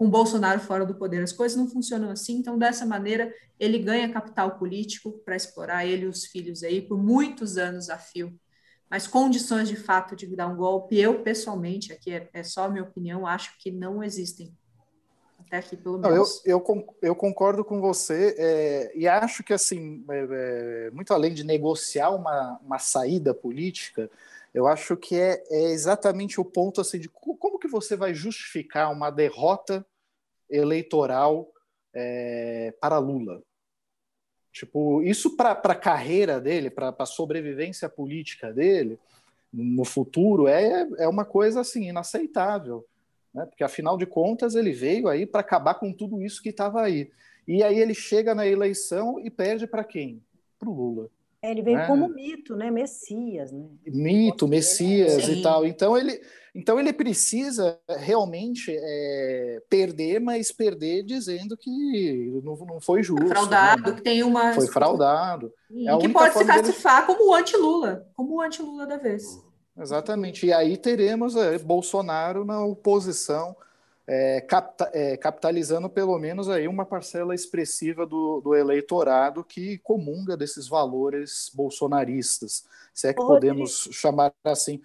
com 0.00 0.08
Bolsonaro 0.08 0.58
fora 0.60 0.86
do 0.86 0.94
poder. 0.94 1.22
As 1.22 1.30
coisas 1.30 1.58
não 1.58 1.68
funcionam 1.68 2.08
assim, 2.08 2.38
então, 2.38 2.56
dessa 2.56 2.86
maneira, 2.86 3.34
ele 3.58 3.78
ganha 3.78 4.10
capital 4.10 4.56
político 4.56 5.12
para 5.26 5.36
explorar 5.36 5.84
ele 5.84 6.06
e 6.06 6.08
os 6.08 6.24
filhos 6.24 6.62
aí 6.62 6.80
por 6.80 6.96
muitos 6.96 7.58
anos 7.58 7.90
a 7.90 7.98
fio. 7.98 8.34
Mas 8.88 9.06
condições 9.06 9.68
de 9.68 9.76
fato 9.76 10.16
de 10.16 10.26
dar 10.34 10.46
um 10.46 10.56
golpe, 10.56 10.98
eu 10.98 11.22
pessoalmente, 11.22 11.92
aqui 11.92 12.12
é, 12.14 12.30
é 12.32 12.42
só 12.42 12.64
a 12.64 12.68
minha 12.70 12.82
opinião, 12.82 13.26
acho 13.26 13.58
que 13.58 13.70
não 13.70 14.02
existem. 14.02 14.50
Até 15.38 15.58
aqui, 15.58 15.76
pelo 15.76 15.98
menos. 15.98 16.16
Não, 16.46 16.50
eu, 16.50 16.64
eu, 16.66 16.86
eu, 17.02 17.14
concordo 17.14 17.62
com 17.62 17.78
você 17.78 18.34
é, 18.38 18.92
e 18.94 19.06
acho 19.06 19.44
que, 19.44 19.52
assim, 19.52 20.02
é, 20.08 20.28
é, 20.86 20.90
muito 20.92 21.12
além 21.12 21.34
de 21.34 21.44
negociar 21.44 22.08
uma, 22.08 22.58
uma 22.64 22.78
saída 22.78 23.34
política, 23.34 24.10
eu 24.54 24.66
acho 24.66 24.96
que 24.96 25.14
é, 25.14 25.44
é, 25.50 25.72
exatamente 25.72 26.40
o 26.40 26.44
ponto 26.44 26.80
assim 26.80 26.98
de 26.98 27.08
como 27.08 27.58
que 27.58 27.68
você 27.68 27.94
vai 27.96 28.14
justificar 28.14 28.90
uma 28.90 29.10
derrota 29.10 29.86
eleitoral 30.50 31.50
é, 31.94 32.74
para 32.80 32.98
Lula. 32.98 33.42
Tipo, 34.52 35.02
isso 35.02 35.36
para 35.36 35.52
a 35.52 35.74
carreira 35.74 36.40
dele, 36.40 36.70
para 36.70 36.94
a 36.98 37.06
sobrevivência 37.06 37.88
política 37.88 38.52
dele 38.52 38.98
no 39.52 39.84
futuro 39.84 40.46
é, 40.46 40.88
é 40.98 41.08
uma 41.08 41.24
coisa 41.24 41.60
assim 41.60 41.88
inaceitável, 41.88 42.86
né? 43.34 43.46
Porque 43.46 43.64
afinal 43.64 43.98
de 43.98 44.06
contas 44.06 44.54
ele 44.54 44.72
veio 44.72 45.08
aí 45.08 45.26
para 45.26 45.40
acabar 45.40 45.74
com 45.74 45.92
tudo 45.92 46.22
isso 46.22 46.42
que 46.42 46.50
estava 46.50 46.82
aí. 46.82 47.10
E 47.46 47.62
aí 47.62 47.78
ele 47.78 47.94
chega 47.94 48.34
na 48.34 48.46
eleição 48.46 49.18
e 49.18 49.30
perde 49.30 49.66
para 49.66 49.84
quem? 49.84 50.22
Para 50.58 50.68
o 50.68 50.72
Lula. 50.72 51.10
É, 51.42 51.50
ele 51.50 51.62
veio 51.62 51.78
né? 51.78 51.86
como 51.86 52.06
mito, 52.08 52.54
né? 52.54 52.70
Messias, 52.70 53.50
né? 53.50 53.66
Mito, 53.86 54.46
Messias 54.46 55.24
Sim. 55.24 55.38
e 55.38 55.42
tal. 55.42 55.64
Então 55.64 55.96
ele, 55.96 56.20
então 56.54 56.78
ele 56.78 56.92
precisa 56.92 57.78
realmente 57.88 58.70
é, 58.70 59.62
perder, 59.68 60.20
mas 60.20 60.52
perder 60.52 61.02
dizendo 61.02 61.56
que 61.56 62.40
não, 62.44 62.56
não 62.56 62.80
foi 62.80 63.02
justo. 63.02 63.24
Né? 63.24 63.30
Fraudado, 63.30 63.90
né? 63.90 63.96
que 63.96 64.02
tem 64.02 64.22
uma. 64.22 64.52
Foi 64.52 64.66
fraudado. 64.66 65.52
É 65.86 65.96
que 65.96 66.08
pode 66.10 66.36
se 66.36 66.44
classificar 66.44 67.06
dele... 67.06 67.18
como 67.18 67.34
anti-Lula, 67.34 68.06
como 68.14 68.36
o 68.36 68.40
anti-Lula 68.42 68.86
da 68.86 68.98
vez. 68.98 69.42
Exatamente. 69.78 70.44
E 70.44 70.52
aí 70.52 70.76
teremos 70.76 71.36
é, 71.36 71.58
Bolsonaro 71.58 72.44
na 72.44 72.62
oposição 72.62 73.56
é, 74.06 74.40
capta, 74.40 74.90
é, 74.92 75.16
capitalizando 75.16 75.88
pelo 75.88 76.18
menos 76.18 76.48
aí 76.48 76.66
uma 76.66 76.84
parcela 76.84 77.34
expressiva 77.34 78.06
do, 78.06 78.40
do, 78.40 78.54
eleitorado 78.54 79.44
que 79.44 79.78
comunga 79.78 80.36
desses 80.36 80.68
valores 80.68 81.50
bolsonaristas, 81.54 82.66
se 82.92 83.08
é 83.08 83.14
que 83.14 83.20
Oi. 83.20 83.26
podemos 83.26 83.88
chamar 83.92 84.32
assim. 84.44 84.80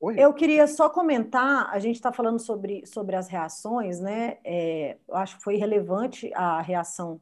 Oi. 0.00 0.14
Eu 0.18 0.32
queria 0.32 0.66
só 0.66 0.88
comentar, 0.88 1.70
a 1.70 1.78
gente 1.78 1.96
está 1.96 2.12
falando 2.12 2.38
sobre, 2.38 2.86
sobre 2.86 3.16
as 3.16 3.28
reações, 3.28 4.00
né? 4.00 4.38
É, 4.44 4.96
eu 5.08 5.16
acho 5.16 5.38
que 5.38 5.42
foi 5.42 5.56
relevante 5.56 6.32
a 6.34 6.60
reação 6.60 7.20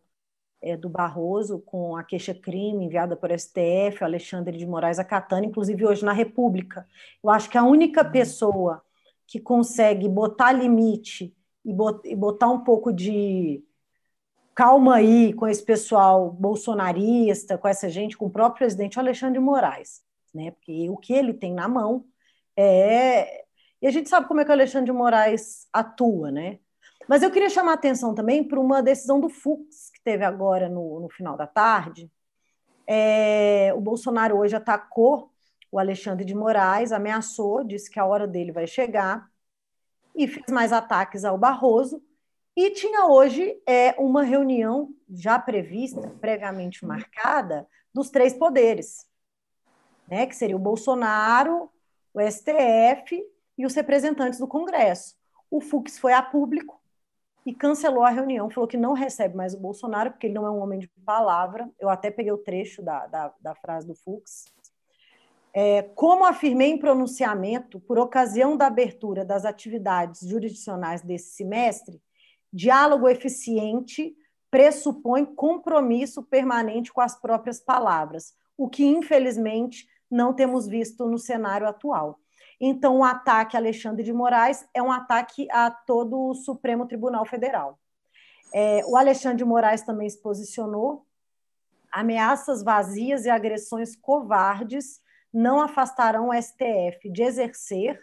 é, 0.61 0.77
do 0.77 0.89
Barroso 0.89 1.61
com 1.61 1.97
a 1.97 2.03
queixa-crime 2.03 2.85
enviada 2.85 3.17
por 3.17 3.31
STF, 3.31 4.03
Alexandre 4.03 4.57
de 4.59 4.67
Moraes 4.67 4.99
acatando, 4.99 5.47
inclusive 5.47 5.87
hoje 5.87 6.05
na 6.05 6.13
República. 6.13 6.87
Eu 7.23 7.31
acho 7.31 7.49
que 7.49 7.57
a 7.57 7.65
única 7.65 8.05
uhum. 8.05 8.11
pessoa 8.11 8.83
que 9.27 9.41
consegue 9.41 10.09
botar 10.09 10.53
limite 10.53 11.35
e 11.65 12.15
botar 12.15 12.49
um 12.49 12.63
pouco 12.63 12.93
de 12.93 13.65
calma 14.55 14.97
aí 14.97 15.33
com 15.35 15.47
esse 15.47 15.63
pessoal 15.63 16.31
bolsonarista, 16.31 17.59
com 17.59 17.69
essa 17.69 17.89
gente, 17.91 18.17
com 18.17 18.27
o 18.27 18.31
próprio 18.31 18.59
presidente 18.59 18.99
Alexandre 18.99 19.39
de 19.39 19.45
Moraes, 19.45 20.03
né? 20.33 20.53
Porque 20.53 20.89
o 20.89 20.97
que 20.97 21.13
ele 21.13 21.35
tem 21.35 21.53
na 21.53 21.69
mão 21.69 22.05
é. 22.57 23.45
E 23.83 23.87
a 23.87 23.91
gente 23.91 24.09
sabe 24.09 24.27
como 24.27 24.41
é 24.41 24.45
que 24.45 24.51
o 24.51 24.55
Alexandre 24.55 24.87
de 24.87 24.97
Moraes 24.97 25.69
atua, 25.73 26.31
né? 26.31 26.59
Mas 27.09 27.23
eu 27.23 27.31
queria 27.31 27.51
chamar 27.51 27.73
a 27.73 27.75
atenção 27.75 28.15
também 28.15 28.43
para 28.43 28.59
uma 28.59 28.83
decisão 28.83 29.21
do 29.21 29.29
Fux, 29.29 29.91
que 29.91 30.03
teve 30.03 30.25
agora 30.25 30.69
no, 30.69 31.01
no 31.01 31.09
final 31.09 31.37
da 31.37 31.47
tarde. 31.47 32.11
É, 32.87 33.73
o 33.77 33.81
Bolsonaro 33.81 34.39
hoje 34.39 34.57
atacou 34.57 35.31
o 35.77 35.79
Alexandre 35.79 36.25
de 36.25 36.35
Moraes, 36.35 36.91
ameaçou, 36.91 37.63
disse 37.63 37.91
que 37.91 38.01
a 38.01 38.07
hora 38.07 38.27
dele 38.27 38.51
vai 38.51 38.67
chegar 38.67 39.29
e 40.15 40.27
fez 40.27 40.47
mais 40.51 40.73
ataques 40.73 41.23
ao 41.23 41.37
Barroso. 41.37 42.03
E 42.57 42.71
tinha 42.71 43.05
hoje 43.05 43.61
é, 43.67 43.95
uma 43.99 44.23
reunião 44.23 44.89
já 45.11 45.39
prevista, 45.39 46.01
previamente 46.19 46.83
marcada, 46.87 47.69
dos 47.93 48.09
três 48.09 48.33
poderes, 48.33 49.07
né, 50.09 50.25
que 50.25 50.35
seria 50.35 50.57
o 50.57 50.59
Bolsonaro, 50.59 51.71
o 52.15 52.21
STF 52.23 53.23
e 53.59 53.67
os 53.67 53.75
representantes 53.75 54.39
do 54.39 54.49
Congresso. 54.49 55.15
O 55.51 55.61
Fux 55.61 55.99
foi 55.99 56.15
a 56.15 56.23
público 56.23 56.81
e 57.45 57.55
cancelou 57.55 58.03
a 58.03 58.09
reunião, 58.09 58.49
falou 58.49 58.67
que 58.67 58.79
não 58.79 58.95
recebe 58.95 59.37
mais 59.37 59.53
o 59.53 59.61
Bolsonaro, 59.61 60.13
porque 60.13 60.27
ele 60.27 60.35
não 60.35 60.47
é 60.47 60.51
um 60.51 60.63
homem 60.63 60.79
de 60.79 60.89
palavra. 61.05 61.71
Eu 61.79 61.91
até 61.91 62.11
peguei 62.11 62.33
o 62.33 62.39
trecho 62.39 62.83
da, 62.83 63.07
da, 63.07 63.35
da 63.39 63.55
frase 63.55 63.87
do 63.87 63.95
Fux. 63.95 64.56
É, 65.59 65.81
como 65.81 66.27
afirmei 66.27 66.69
em 66.69 66.79
pronunciamento, 66.79 67.81
por 67.81 67.99
ocasião 67.99 68.59
da 68.59 68.67
abertura 68.67 69.25
das 69.25 69.47
atividades 69.47 70.29
jurisdicionais 70.29 71.01
desse 71.01 71.31
semestre, 71.31 71.99
diálogo 72.53 73.09
eficiente 73.09 74.15
pressupõe 74.51 75.25
compromisso 75.25 76.23
permanente 76.23 76.93
com 76.93 77.01
as 77.01 77.19
próprias 77.19 77.59
palavras, 77.59 78.35
o 78.55 78.69
que, 78.69 78.85
infelizmente, 78.85 79.89
não 80.11 80.35
temos 80.35 80.67
visto 80.67 81.07
no 81.07 81.17
cenário 81.17 81.67
atual. 81.67 82.21
Então, 82.61 82.99
o 82.99 83.05
ataque 83.05 83.57
a 83.57 83.59
Alexandre 83.59 84.05
de 84.05 84.13
Moraes 84.13 84.69
é 84.75 84.83
um 84.83 84.93
ataque 84.93 85.49
a 85.51 85.71
todo 85.71 86.21
o 86.21 86.35
Supremo 86.35 86.85
Tribunal 86.85 87.25
Federal. 87.25 87.79
É, 88.53 88.83
o 88.85 88.95
Alexandre 88.95 89.39
de 89.39 89.45
Moraes 89.47 89.81
também 89.81 90.11
se 90.11 90.21
posicionou. 90.21 91.07
Ameaças 91.91 92.63
vazias 92.63 93.25
e 93.25 93.31
agressões 93.31 93.97
covardes 93.97 95.01
não 95.37 95.61
afastarão 95.61 96.31
o 96.31 96.33
STF 96.33 97.11
de 97.11 97.23
exercer 97.23 98.03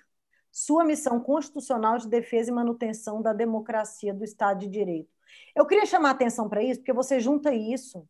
sua 0.52 0.86
missão 0.86 1.20
constitucional 1.20 1.98
de 1.98 2.08
defesa 2.08 2.52
e 2.52 2.54
manutenção 2.54 3.24
da 3.24 3.34
democracia 3.34 4.14
do 4.14 4.24
Estado 4.24 4.60
de 4.60 4.68
Direito. 4.68 5.10
Eu 5.56 5.66
queria 5.66 5.88
chamar 5.88 6.12
atenção 6.12 6.48
para 6.48 6.62
isso, 6.62 6.82
porque 6.82 6.94
você 6.94 7.20
junta 7.20 7.52
isso, 7.52 8.08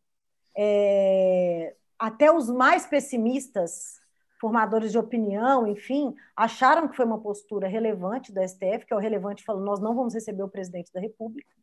é, 0.58 1.74
até 1.98 2.30
os 2.30 2.50
mais 2.50 2.86
pessimistas, 2.86 4.02
formadores 4.42 4.92
de 4.92 4.98
opinião, 4.98 5.66
enfim, 5.66 6.14
acharam 6.36 6.90
que 6.90 6.98
foi 6.98 7.06
uma 7.06 7.22
postura 7.22 7.66
relevante 7.66 8.30
do 8.30 8.46
STF, 8.46 8.86
que 8.86 8.92
é 8.94 8.96
o 8.98 9.00
relevante 9.00 9.46
falando, 9.46 9.64
nós 9.64 9.80
não 9.80 9.96
vamos 9.96 10.14
receber 10.14 10.44
o 10.44 10.50
presidente 10.50 10.92
da 10.92 11.00
República. 11.00 11.56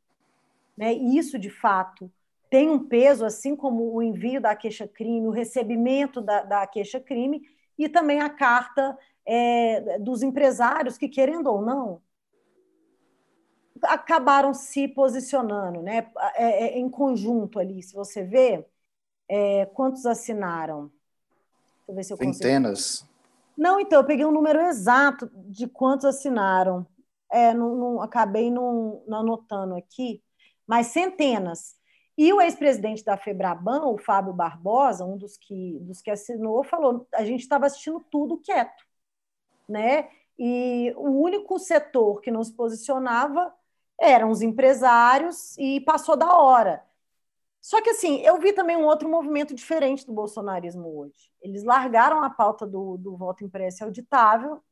Né? 0.74 0.94
E 0.94 1.18
isso, 1.18 1.38
de 1.38 1.50
fato, 1.50 2.10
tem 2.50 2.68
um 2.68 2.80
peso, 2.80 3.24
assim 3.24 3.54
como 3.54 3.94
o 3.94 4.02
envio 4.02 4.40
da 4.40 4.56
queixa-crime, 4.56 5.28
o 5.28 5.30
recebimento 5.30 6.20
da, 6.20 6.42
da 6.42 6.66
queixa-crime 6.66 7.42
e 7.78 7.88
também 7.88 8.20
a 8.20 8.28
carta 8.28 8.98
é, 9.24 9.98
dos 10.00 10.22
empresários 10.22 10.98
que, 10.98 11.08
querendo 11.08 11.46
ou 11.46 11.62
não, 11.62 12.02
acabaram 13.82 14.52
se 14.52 14.88
posicionando 14.88 15.80
né, 15.80 16.10
é, 16.34 16.64
é, 16.64 16.78
em 16.78 16.90
conjunto 16.90 17.60
ali. 17.60 17.82
Se 17.82 17.94
você 17.94 18.24
vê, 18.24 18.66
é, 19.28 19.66
quantos 19.66 20.04
assinaram? 20.04 20.90
Deixa 21.86 21.90
eu 21.90 21.94
ver 21.94 22.04
se 22.04 22.12
eu 22.12 22.16
Centenas. 22.16 22.98
Consigo. 22.98 23.10
Não, 23.56 23.78
então, 23.78 24.00
eu 24.00 24.06
peguei 24.06 24.24
um 24.24 24.32
número 24.32 24.60
exato 24.60 25.30
de 25.46 25.68
quantos 25.68 26.04
assinaram. 26.04 26.86
É, 27.30 27.54
não, 27.54 27.76
não 27.76 28.02
acabei 28.02 28.50
não, 28.50 29.02
não 29.06 29.20
anotando 29.20 29.76
aqui, 29.76 30.20
mas 30.66 30.88
centenas. 30.88 31.79
E 32.20 32.34
o 32.34 32.40
ex-presidente 32.42 33.02
da 33.02 33.16
Febraban, 33.16 33.86
o 33.86 33.96
Fábio 33.96 34.34
Barbosa, 34.34 35.06
um 35.06 35.16
dos 35.16 35.38
que, 35.38 35.78
dos 35.80 36.02
que 36.02 36.10
assinou, 36.10 36.62
falou: 36.62 37.08
a 37.14 37.24
gente 37.24 37.40
estava 37.40 37.64
assistindo 37.64 37.98
tudo 38.10 38.36
quieto, 38.36 38.84
né? 39.66 40.10
E 40.38 40.92
o 40.98 41.08
único 41.08 41.58
setor 41.58 42.20
que 42.20 42.30
não 42.30 42.44
se 42.44 42.52
posicionava 42.52 43.50
eram 43.98 44.28
os 44.28 44.42
empresários 44.42 45.56
e 45.56 45.80
passou 45.80 46.14
da 46.14 46.36
hora. 46.36 46.84
Só 47.58 47.80
que 47.80 47.88
assim, 47.88 48.20
eu 48.20 48.38
vi 48.38 48.52
também 48.52 48.76
um 48.76 48.84
outro 48.84 49.08
movimento 49.08 49.54
diferente 49.54 50.04
do 50.04 50.12
bolsonarismo 50.12 50.98
hoje. 50.98 51.32
Eles 51.40 51.64
largaram 51.64 52.22
a 52.22 52.28
pauta 52.28 52.66
do, 52.66 52.98
do 52.98 53.16
voto 53.16 53.44
impresso 53.44 53.82
auditável 53.84 54.62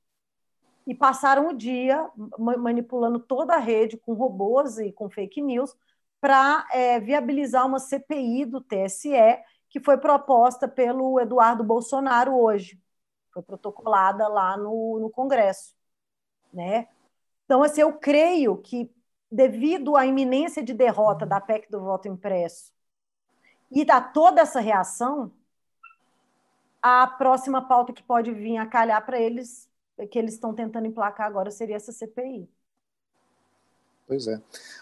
e 0.87 0.95
passaram 0.95 1.49
o 1.49 1.57
dia 1.57 2.11
manipulando 2.39 3.19
toda 3.19 3.55
a 3.55 3.59
rede 3.59 3.97
com 3.97 4.13
robôs 4.13 4.77
e 4.77 4.93
com 4.93 5.09
fake 5.09 5.41
news 5.41 5.75
para 6.21 6.67
é, 6.73 6.99
viabilizar 7.01 7.67
uma 7.67 7.79
CPI 7.79 8.45
do 8.45 8.61
TSE, 8.61 9.13
que 9.69 9.81
foi 9.81 9.99
proposta 9.99 10.67
pelo 10.67 11.21
Eduardo 11.21 11.63
Bolsonaro 11.63 12.35
hoje. 12.35 12.81
Foi 13.33 13.43
protocolada 13.43 14.27
lá 14.29 14.57
no, 14.57 14.99
no 15.01 15.11
Congresso. 15.11 15.75
Né? 16.53 16.89
Então, 17.45 17.63
assim, 17.63 17.83
eu 17.83 17.93
creio 17.93 18.57
que, 18.59 18.91
devido 19.31 19.97
à 19.97 20.07
iminência 20.07 20.63
de 20.63 20.75
derrota 20.75 21.27
da 21.27 21.41
PEC 21.41 21.71
do 21.71 21.81
voto 21.81 22.09
impresso 22.09 22.73
e 23.71 23.89
a 23.91 24.01
toda 24.01 24.41
essa 24.41 24.61
reação, 24.61 25.33
a 26.83 27.07
próxima 27.07 27.67
pauta 27.67 27.93
que 27.93 28.03
pode 28.03 28.33
vir 28.33 28.57
a 28.57 28.67
calhar 28.67 29.05
para 29.05 29.21
eles, 29.21 29.69
que 30.11 30.19
eles 30.19 30.35
estão 30.35 30.55
tentando 30.55 30.87
emplacar 30.87 31.27
agora, 31.27 31.51
seria 31.51 31.77
essa 31.77 31.93
CPI. 31.93 32.49
Pois 34.09 34.27
é. 34.27 34.41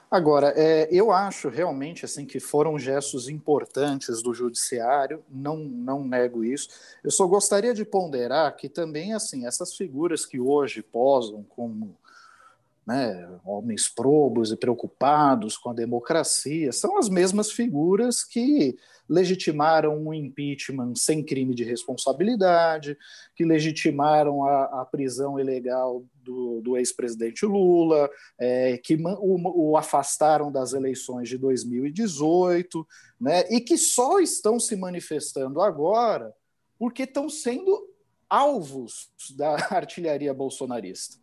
Agora, 0.09 0.55
é, 0.57 0.89
eu 0.93 1.11
acho 1.11 1.49
realmente 1.49 2.05
assim 2.05 2.25
que 2.25 2.39
foram 2.39 2.79
gestos 2.79 3.29
importantes 3.29 4.23
do 4.23 4.33
judiciário, 4.33 5.21
não, 5.29 5.57
não 5.57 6.05
nego 6.05 6.45
isso. 6.45 6.69
Eu 7.03 7.11
só 7.11 7.27
gostaria 7.27 7.75
de 7.75 7.85
ponderar 7.85 8.55
que 8.55 8.69
também 8.69 9.13
assim 9.15 9.45
essas 9.45 9.75
figuras 9.75 10.25
que 10.25 10.39
hoje 10.39 10.81
posam 10.81 11.45
como 11.49 11.97
né, 12.87 13.29
homens 13.45 13.89
probos 13.89 14.53
e 14.53 14.57
preocupados 14.57 15.57
com 15.57 15.71
a 15.71 15.75
democracia 15.75 16.71
são 16.71 16.97
as 16.97 17.09
mesmas 17.09 17.51
figuras 17.51 18.23
que 18.23 18.77
legitimaram 19.09 19.97
um 19.97 20.15
impeachment 20.15 20.95
sem 20.95 21.23
crime 21.23 21.55
de 21.55 21.65
responsabilidade, 21.65 22.97
que 23.35 23.45
legitimaram 23.45 24.45
a, 24.45 24.83
a 24.83 24.85
prisão 24.85 25.39
ilegal 25.39 26.05
do, 26.23 26.61
do 26.61 26.77
ex-presidente 26.77 27.45
Lula, 27.45 28.09
é, 28.39 28.79
que 28.79 28.95
o, 28.97 29.71
o, 29.71 29.77
afastaram 29.77 30.51
das 30.51 30.73
eleições 30.73 31.29
de 31.29 31.39
2018, 31.39 32.87
né, 33.21 33.45
e 33.51 33.61
que 33.61 33.77
só 33.77 34.21
estão 34.21 34.59
se 34.59 34.77
manifestando 34.77 35.61
agora 35.61 36.33
porque 36.79 37.05
estão 37.05 37.29
sendo 37.29 37.89
alvos 38.29 39.11
da 39.37 39.55
artilharia 39.75 40.35
bolsonarista. 40.35 41.17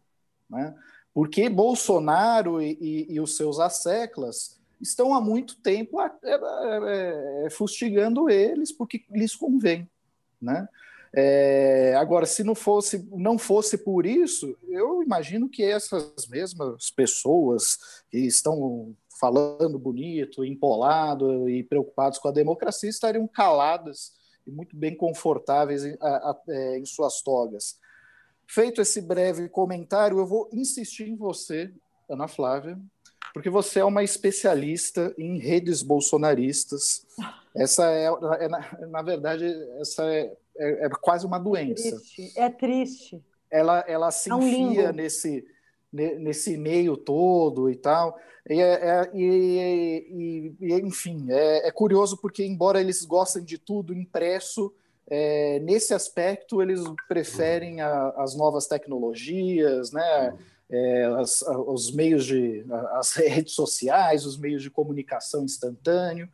Né? 0.50 0.74
Porque 1.14 1.48
Bolsonaro 1.50 2.62
e, 2.62 2.78
e, 2.82 3.14
e 3.14 3.20
os 3.20 3.38
seus 3.38 3.60
asseclas 3.60 4.60
estão 4.82 5.14
há 5.14 5.22
muito 5.22 5.56
tempo 5.62 6.02
é, 6.02 6.12
é, 6.24 7.46
é, 7.46 7.50
fustigando 7.50 8.30
eles 8.30 8.72
porque 8.72 9.06
lhes 9.12 9.36
convém. 9.36 9.90
né? 10.42 10.68
É, 11.16 11.96
agora, 11.96 12.26
se 12.26 12.44
não 12.44 12.56
fosse, 12.56 13.08
não 13.12 13.38
fosse 13.38 13.78
por 13.78 14.04
isso, 14.04 14.58
eu 14.68 15.04
imagino 15.04 15.48
que 15.48 15.64
essas 15.64 16.28
mesmas 16.28 16.90
pessoas 16.90 17.78
que 18.10 18.18
estão 18.18 18.96
falando 19.20 19.78
bonito, 19.78 20.44
empolado 20.44 21.48
e 21.48 21.64
preocupados 21.64 22.18
com 22.18 22.28
a 22.28 22.32
democracia 22.32 22.90
estariam 22.90 23.28
caladas 23.28 24.14
e 24.46 24.52
muito 24.52 24.76
bem 24.76 24.98
confortáveis 24.98 25.86
em, 25.86 25.96
a, 26.02 26.32
a, 26.32 26.78
em 26.78 26.86
suas 26.86 27.22
togas. 27.22 27.78
Feito 28.48 28.82
esse 28.82 29.02
breve 29.02 29.50
comentário, 29.50 30.20
eu 30.20 30.26
vou 30.26 30.50
insistir 30.52 31.08
em 31.08 31.16
você, 31.16 31.72
Ana 32.10 32.28
Flávia, 32.28 32.78
porque 33.34 33.50
você 33.50 33.80
é 33.80 33.86
uma 33.86 34.04
especialista 34.04 35.14
em 35.18 35.40
redes 35.40 35.82
bolsonaristas. 35.82 37.06
Essa 37.56 37.92
é, 37.92 38.06
é 38.40 38.48
na, 38.48 38.78
na, 38.88 39.02
verdade, 39.02 39.46
essa 39.80 40.04
é, 40.06 40.32
é, 40.58 40.86
é, 40.86 40.90
quase 40.90 41.26
uma 41.26 41.40
doença. 41.40 41.88
É 41.88 41.92
triste. 41.92 42.40
É 42.40 42.50
triste. 42.50 43.24
Ela, 43.50 43.84
ela 43.88 44.12
se 44.12 44.30
é 44.30 44.36
um 44.36 44.48
enfia 44.48 44.92
nesse, 44.92 45.46
nesse 45.92 46.58
meio 46.58 46.96
todo 46.96 47.70
e 47.70 47.76
tal. 47.76 48.20
E, 48.50 48.60
é, 48.60 48.74
é 48.74 49.12
e, 49.14 50.56
e, 50.60 50.74
enfim, 50.82 51.28
é, 51.30 51.68
é, 51.68 51.72
curioso 51.72 52.18
porque, 52.18 52.46
embora 52.46 52.82
eles 52.82 53.04
gostem 53.06 53.44
de 53.44 53.58
tudo 53.58 53.94
impresso, 53.94 54.74
é, 55.10 55.60
nesse 55.60 55.94
aspecto 55.94 56.62
eles 56.62 56.82
preferem 57.08 57.82
a, 57.82 58.10
as 58.18 58.36
novas 58.36 58.68
tecnologias, 58.68 59.92
né? 59.92 60.38
É, 60.70 61.06
as, 61.20 61.44
os 61.68 61.92
meios 61.94 62.26
de 62.26 62.66
as 62.94 63.14
redes 63.16 63.54
sociais, 63.54 64.26
os 64.26 64.38
meios 64.38 64.64
de 64.64 64.72
comunicação 64.72 65.44
instantâneo. 65.44 66.28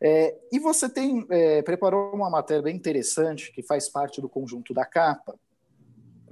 É, 0.00 0.36
e 0.52 0.58
você 0.58 0.88
tem 0.88 1.26
é, 1.30 1.62
preparou 1.62 2.14
uma 2.14 2.30
matéria 2.30 2.62
bem 2.62 2.76
interessante 2.76 3.52
que 3.52 3.62
faz 3.62 3.88
parte 3.88 4.20
do 4.20 4.28
conjunto 4.28 4.74
da 4.74 4.84
capa, 4.84 5.34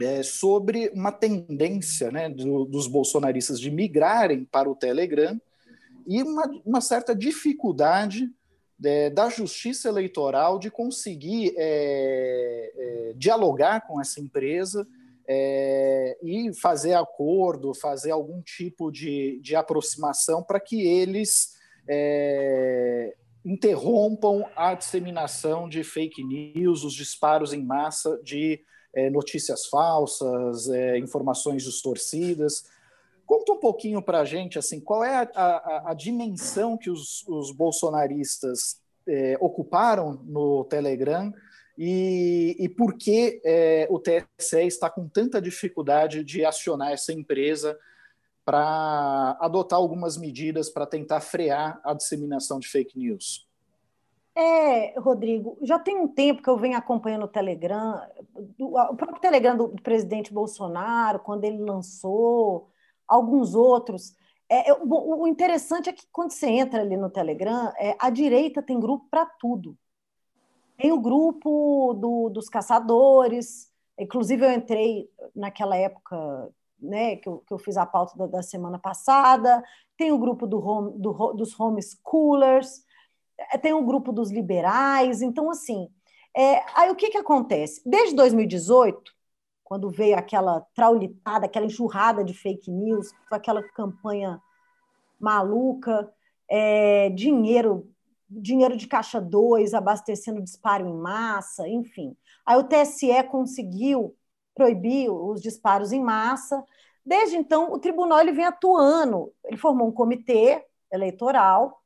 é, 0.01 0.23
sobre 0.23 0.91
uma 0.95 1.11
tendência 1.11 2.11
né, 2.11 2.29
do, 2.29 2.65
dos 2.65 2.87
bolsonaristas 2.87 3.59
de 3.59 3.71
migrarem 3.71 4.45
para 4.45 4.69
o 4.69 4.77
Telegram 4.77 5.41
e 6.07 6.23
uma, 6.23 6.45
uma 6.65 6.81
certa 6.81 7.15
dificuldade 7.15 8.31
é, 8.85 9.11
da 9.11 9.29
justiça 9.29 9.89
eleitoral 9.89 10.59
de 10.59 10.71
conseguir 10.71 11.55
é, 11.57 12.73
é 12.77 13.13
dialogar 13.17 13.87
com 13.87 14.01
essa 14.01 14.21
empresa 14.21 14.87
é, 15.29 16.17
e 16.23 16.53
fazer 16.55 16.95
acordo, 16.95 17.75
fazer 17.75 18.11
algum 18.11 18.41
tipo 18.43 18.91
de, 18.91 19.41
de 19.43 19.57
aproximação 19.57 20.43
para 20.43 20.61
que 20.61 20.83
eles 20.87 21.55
é, 21.89 23.17
interrompam 23.45 24.45
a 24.55 24.75
disseminação 24.75 25.69
de 25.69 25.83
fake 25.83 26.23
news, 26.23 26.85
os 26.85 26.93
disparos 26.93 27.53
em 27.53 27.65
massa 27.65 28.21
de 28.23 28.61
notícias 29.13 29.67
falsas, 29.67 30.69
informações 30.97 31.63
distorcidas. 31.63 32.65
Conta 33.27 33.53
um 33.53 33.59
pouquinho 33.59 34.01
para 34.01 34.21
a 34.21 34.25
gente, 34.25 34.59
assim, 34.59 34.81
qual 34.81 35.05
é 35.05 35.17
a, 35.17 35.31
a, 35.35 35.91
a 35.91 35.95
dimensão 35.95 36.77
que 36.77 36.89
os, 36.89 37.27
os 37.27 37.51
bolsonaristas 37.51 38.81
é, 39.07 39.37
ocuparam 39.41 40.21
no 40.25 40.65
Telegram 40.65 41.33
e, 41.77 42.57
e 42.59 42.69
por 42.69 42.95
que 42.97 43.41
é, 43.45 43.87
o 43.91 43.99
TSE 43.99 44.67
está 44.67 44.89
com 44.89 45.09
tanta 45.09 45.43
dificuldade 45.43 46.25
de 46.25 46.45
acionar 46.45 46.93
essa 46.93 47.13
empresa 47.13 47.79
para 48.45 49.37
adotar 49.41 49.79
algumas 49.79 50.17
medidas 50.17 50.71
para 50.71 50.87
tentar 50.87 51.21
frear 51.21 51.81
a 51.85 51.93
disseminação 51.93 52.61
de 52.61 52.69
fake 52.69 52.97
news? 52.97 53.47
É, 54.35 54.99
Rodrigo, 55.01 55.59
já 55.63 55.79
tem 55.79 55.99
um 55.99 56.07
tempo 56.07 56.43
que 56.43 56.49
eu 56.49 56.59
venho 56.59 56.77
acompanhando 56.77 57.25
o 57.25 57.29
Telegram, 57.29 58.01
o 58.59 58.95
próprio 58.95 59.21
Telegram 59.21 59.57
do, 59.57 59.71
presidente 59.83 60.33
Bolsonaro, 60.33 61.19
quando 61.19 61.45
ele 61.45 61.59
lançou, 61.59 62.69
alguns 63.09 63.55
outros. 63.55 64.15
É, 64.49 64.73
o, 64.73 65.23
o, 65.23 65.27
interessante 65.27 65.89
é 65.89 65.93
que 65.93 66.07
quando 66.13 66.31
você 66.31 66.47
entra 66.47 66.81
ali 66.81 66.97
no 66.97 67.11
Telegram, 67.11 67.73
é, 67.79 67.97
a 67.99 68.11
direita 68.11 68.63
tem 68.63 68.79
grupo 68.79 69.07
para 69.11 69.27
tudo. 69.27 69.77
Tem 70.77 70.93
o 70.93 71.01
grupo 71.01 71.95
do, 71.95 72.29
dos 72.29 72.49
caçadores, 72.49 73.73
inclusive 73.99 74.45
eu 74.45 74.53
entrei 74.53 75.11
naquela 75.35 75.77
época 75.77 76.51
né, 76.81 77.17
que, 77.17 77.29
eu, 77.29 77.43
que 77.47 77.53
eu 77.53 77.59
fiz 77.59 77.77
a 77.77 77.87
pauta 77.87 78.17
da, 78.17 78.27
da 78.27 78.43
semana 78.43 78.79
passada, 78.79 79.65
tem 79.97 80.13
o 80.13 80.19
grupo 80.19 80.47
do 80.47 80.59
home, 80.65 80.99
do, 80.99 81.33
dos 81.33 81.59
homeschoolers, 81.59 82.85
é, 83.39 83.59
tem 83.59 83.73
um 83.73 83.85
grupo 83.85 84.13
dos 84.13 84.31
liberais, 84.31 85.23
então, 85.23 85.51
assim, 85.51 85.89
é, 86.37 86.63
aí 86.75 86.91
o 86.91 86.95
que, 86.95 87.11
que 87.11 87.19
acontece? 87.19 87.81
Desde 87.85 88.15
2018, 88.15 89.16
quando 89.67 89.91
veio 89.91 90.17
aquela 90.17 90.61
traulitada, 90.77 91.47
aquela 91.47 91.67
enxurrada 91.67 92.23
de 92.23 92.33
fake 92.33 92.71
news, 92.71 93.11
aquela 93.29 93.61
campanha 93.61 94.41
maluca, 95.19 96.09
é, 96.49 97.11
dinheiro 97.11 97.93
dinheiro 98.29 98.77
de 98.77 98.87
caixa 98.87 99.21
2, 99.21 99.75
abastecendo 99.75 100.43
disparo 100.43 100.87
em 100.87 100.93
massa, 100.93 101.69
enfim. 101.69 102.17
Aí 102.45 102.57
o 102.57 102.65
TSE 102.65 103.23
conseguiu 103.31 104.17
proibir 104.55 105.11
os 105.11 105.41
disparos 105.41 105.93
em 105.93 106.01
massa. 106.01 106.65
Desde 107.05 107.37
então, 107.37 107.73
o 107.73 107.79
tribunal 107.79 108.21
ele 108.21 108.33
vem 108.33 108.45
atuando. 108.45 109.33
Ele 109.45 109.57
formou 109.57 109.89
um 109.89 109.93
comitê 109.93 110.65
eleitoral 110.93 111.83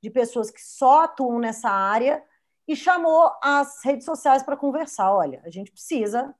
de 0.00 0.10
pessoas 0.10 0.50
que 0.50 0.60
só 0.60 1.04
atuam 1.04 1.38
nessa 1.38 1.70
área 1.70 2.22
e 2.66 2.74
chamou 2.74 3.30
as 3.42 3.84
redes 3.84 4.04
sociais 4.04 4.42
para 4.42 4.56
conversar. 4.56 5.12
Olha, 5.12 5.42
a 5.44 5.50
gente 5.50 5.70
precisa 5.70 6.34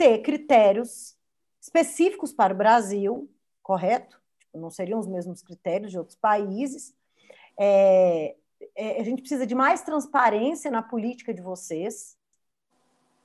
ter 0.00 0.22
critérios 0.22 1.14
específicos 1.60 2.32
para 2.32 2.54
o 2.54 2.56
Brasil, 2.56 3.30
correto? 3.62 4.18
Tipo, 4.38 4.58
não 4.58 4.70
seriam 4.70 4.98
os 4.98 5.06
mesmos 5.06 5.42
critérios 5.42 5.90
de 5.90 5.98
outros 5.98 6.16
países. 6.16 6.96
É, 7.58 8.34
é, 8.74 8.98
a 8.98 9.04
gente 9.04 9.20
precisa 9.20 9.46
de 9.46 9.54
mais 9.54 9.82
transparência 9.82 10.70
na 10.70 10.82
política 10.82 11.34
de 11.34 11.42
vocês. 11.42 12.16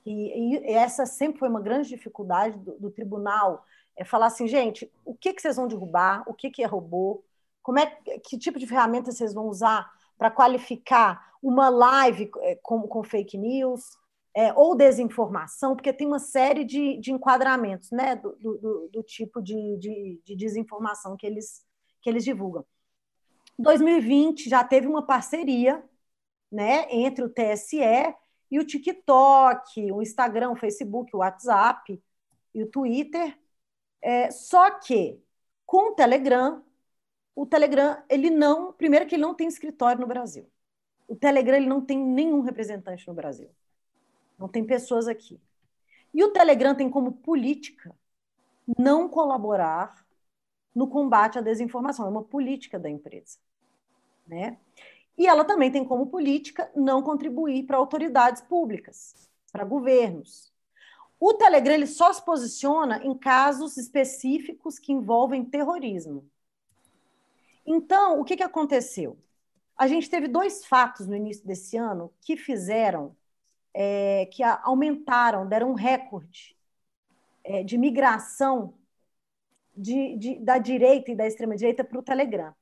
E, 0.04 0.54
e 0.54 0.74
essa 0.74 1.06
sempre 1.06 1.38
foi 1.38 1.48
uma 1.48 1.62
grande 1.62 1.88
dificuldade 1.88 2.58
do, 2.58 2.78
do 2.78 2.90
tribunal, 2.90 3.64
é 3.96 4.04
falar 4.04 4.26
assim, 4.26 4.46
gente, 4.46 4.92
o 5.02 5.14
que, 5.14 5.32
que 5.32 5.40
vocês 5.40 5.56
vão 5.56 5.66
derrubar, 5.66 6.24
o 6.26 6.34
que, 6.34 6.50
que 6.50 6.62
é 6.62 6.66
robô, 6.66 7.24
como 7.62 7.78
é 7.78 7.86
que 8.22 8.36
tipo 8.36 8.58
de 8.58 8.66
ferramenta 8.66 9.10
vocês 9.10 9.32
vão 9.32 9.46
usar 9.48 9.90
para 10.18 10.30
qualificar 10.30 11.32
uma 11.42 11.70
live 11.70 12.30
eh, 12.42 12.58
com, 12.62 12.82
com 12.82 13.02
fake 13.02 13.38
news 13.38 13.96
é, 14.36 14.52
ou 14.52 14.76
desinformação? 14.76 15.74
Porque 15.74 15.94
tem 15.94 16.06
uma 16.06 16.18
série 16.18 16.62
de, 16.62 16.98
de 17.00 17.10
enquadramentos 17.10 17.90
né, 17.90 18.16
do, 18.16 18.36
do, 18.36 18.90
do 18.92 19.02
tipo 19.02 19.40
de, 19.40 19.78
de, 19.78 20.20
de, 20.22 20.36
desinformação 20.36 21.16
que 21.16 21.26
eles, 21.26 21.64
que 22.02 22.10
eles 22.10 22.22
divulgam. 22.22 22.66
2020 23.58 24.50
já 24.50 24.62
teve 24.62 24.86
uma 24.86 25.06
parceria 25.06 25.82
né, 26.52 26.86
entre 26.90 27.24
o 27.24 27.30
TSE 27.30 27.80
e 28.50 28.58
o 28.58 28.66
TikTok, 28.66 29.90
o 29.90 30.02
Instagram, 30.02 30.50
o 30.50 30.56
Facebook, 30.56 31.16
o 31.16 31.20
WhatsApp 31.20 31.98
e 32.54 32.62
o 32.62 32.70
Twitter. 32.70 33.38
É, 34.02 34.30
só 34.30 34.70
que 34.78 35.18
com 35.64 35.92
o 35.92 35.94
Telegram 35.94 36.62
o 37.34 37.44
Telegram, 37.44 38.02
ele 38.08 38.30
não, 38.30 38.72
primeiro 38.72 39.06
que 39.06 39.14
ele 39.14 39.22
não 39.22 39.34
tem 39.34 39.46
escritório 39.46 40.00
no 40.00 40.06
Brasil. 40.06 40.50
O 41.06 41.14
Telegram 41.14 41.56
ele 41.56 41.68
não 41.68 41.84
tem 41.84 41.98
nenhum 41.98 42.40
representante 42.40 43.06
no 43.06 43.14
Brasil. 43.14 43.50
Não 44.38 44.48
tem 44.48 44.64
pessoas 44.64 45.08
aqui. 45.08 45.40
E 46.12 46.22
o 46.24 46.30
Telegram 46.30 46.74
tem 46.74 46.90
como 46.90 47.12
política 47.12 47.94
não 48.78 49.08
colaborar 49.08 50.04
no 50.74 50.88
combate 50.88 51.38
à 51.38 51.40
desinformação, 51.40 52.06
é 52.06 52.10
uma 52.10 52.22
política 52.22 52.78
da 52.78 52.90
empresa, 52.90 53.38
né? 54.26 54.58
E 55.16 55.26
ela 55.26 55.44
também 55.44 55.72
tem 55.72 55.84
como 55.84 56.08
política 56.08 56.70
não 56.76 57.02
contribuir 57.02 57.64
para 57.64 57.78
autoridades 57.78 58.42
públicas, 58.42 59.28
para 59.50 59.64
governos. 59.64 60.52
O 61.18 61.32
Telegram 61.32 61.74
ele 61.74 61.86
só 61.86 62.12
se 62.12 62.22
posiciona 62.22 63.02
em 63.02 63.16
casos 63.16 63.78
específicos 63.78 64.78
que 64.78 64.92
envolvem 64.92 65.44
terrorismo. 65.44 66.28
Então, 67.64 68.20
o 68.20 68.24
que, 68.24 68.36
que 68.36 68.42
aconteceu? 68.42 69.18
A 69.76 69.88
gente 69.88 70.10
teve 70.10 70.28
dois 70.28 70.66
fatos 70.66 71.06
no 71.06 71.16
início 71.16 71.46
desse 71.46 71.76
ano 71.76 72.12
que 72.20 72.36
fizeram, 72.36 73.16
é, 73.78 74.24
que 74.32 74.42
aumentaram, 74.42 75.46
deram 75.46 75.72
um 75.72 75.74
recorde 75.74 76.56
é, 77.44 77.62
de 77.62 77.76
migração 77.76 78.72
de, 79.76 80.16
de, 80.16 80.34
da 80.36 80.56
direita 80.56 81.10
e 81.10 81.14
da 81.14 81.26
extrema-direita 81.26 81.84
para 81.84 81.98
o 81.98 82.02
Telegram. 82.02 82.54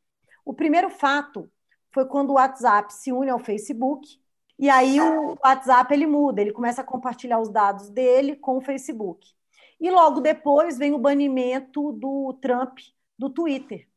O 0.45 0.53
primeiro 0.53 0.91
fato 0.91 1.49
foi 1.93 2.05
quando 2.05 2.31
o 2.31 2.35
WhatsApp 2.35 2.93
se 2.93 3.13
une 3.13 3.31
ao 3.31 3.39
Facebook, 3.39 4.21
e 4.59 4.69
aí 4.69 5.01
o 5.01 5.39
WhatsApp 5.45 5.95
ele 5.95 6.07
muda, 6.07 6.41
ele 6.41 6.53
começa 6.53 6.81
a 6.81 6.85
compartilhar 6.85 7.39
os 7.39 7.49
dados 7.49 7.89
dele 7.91 8.35
com 8.35 8.57
o 8.57 8.61
Facebook. 8.61 9.33
E 9.81 9.91
logo 9.93 10.21
depois 10.21 10.77
vem 10.77 10.93
o 10.93 10.99
banimento 10.99 11.93
do 11.93 12.37
Trump 12.43 12.79
do 13.17 13.31
Twitter. 13.31 13.89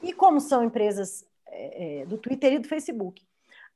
E 0.00 0.12
como 0.12 0.40
são 0.40 0.62
empresas 0.62 1.26
é, 1.48 2.02
é, 2.02 2.06
do 2.06 2.16
Twitter 2.16 2.52
e 2.52 2.58
do 2.60 2.68
Facebook. 2.68 3.26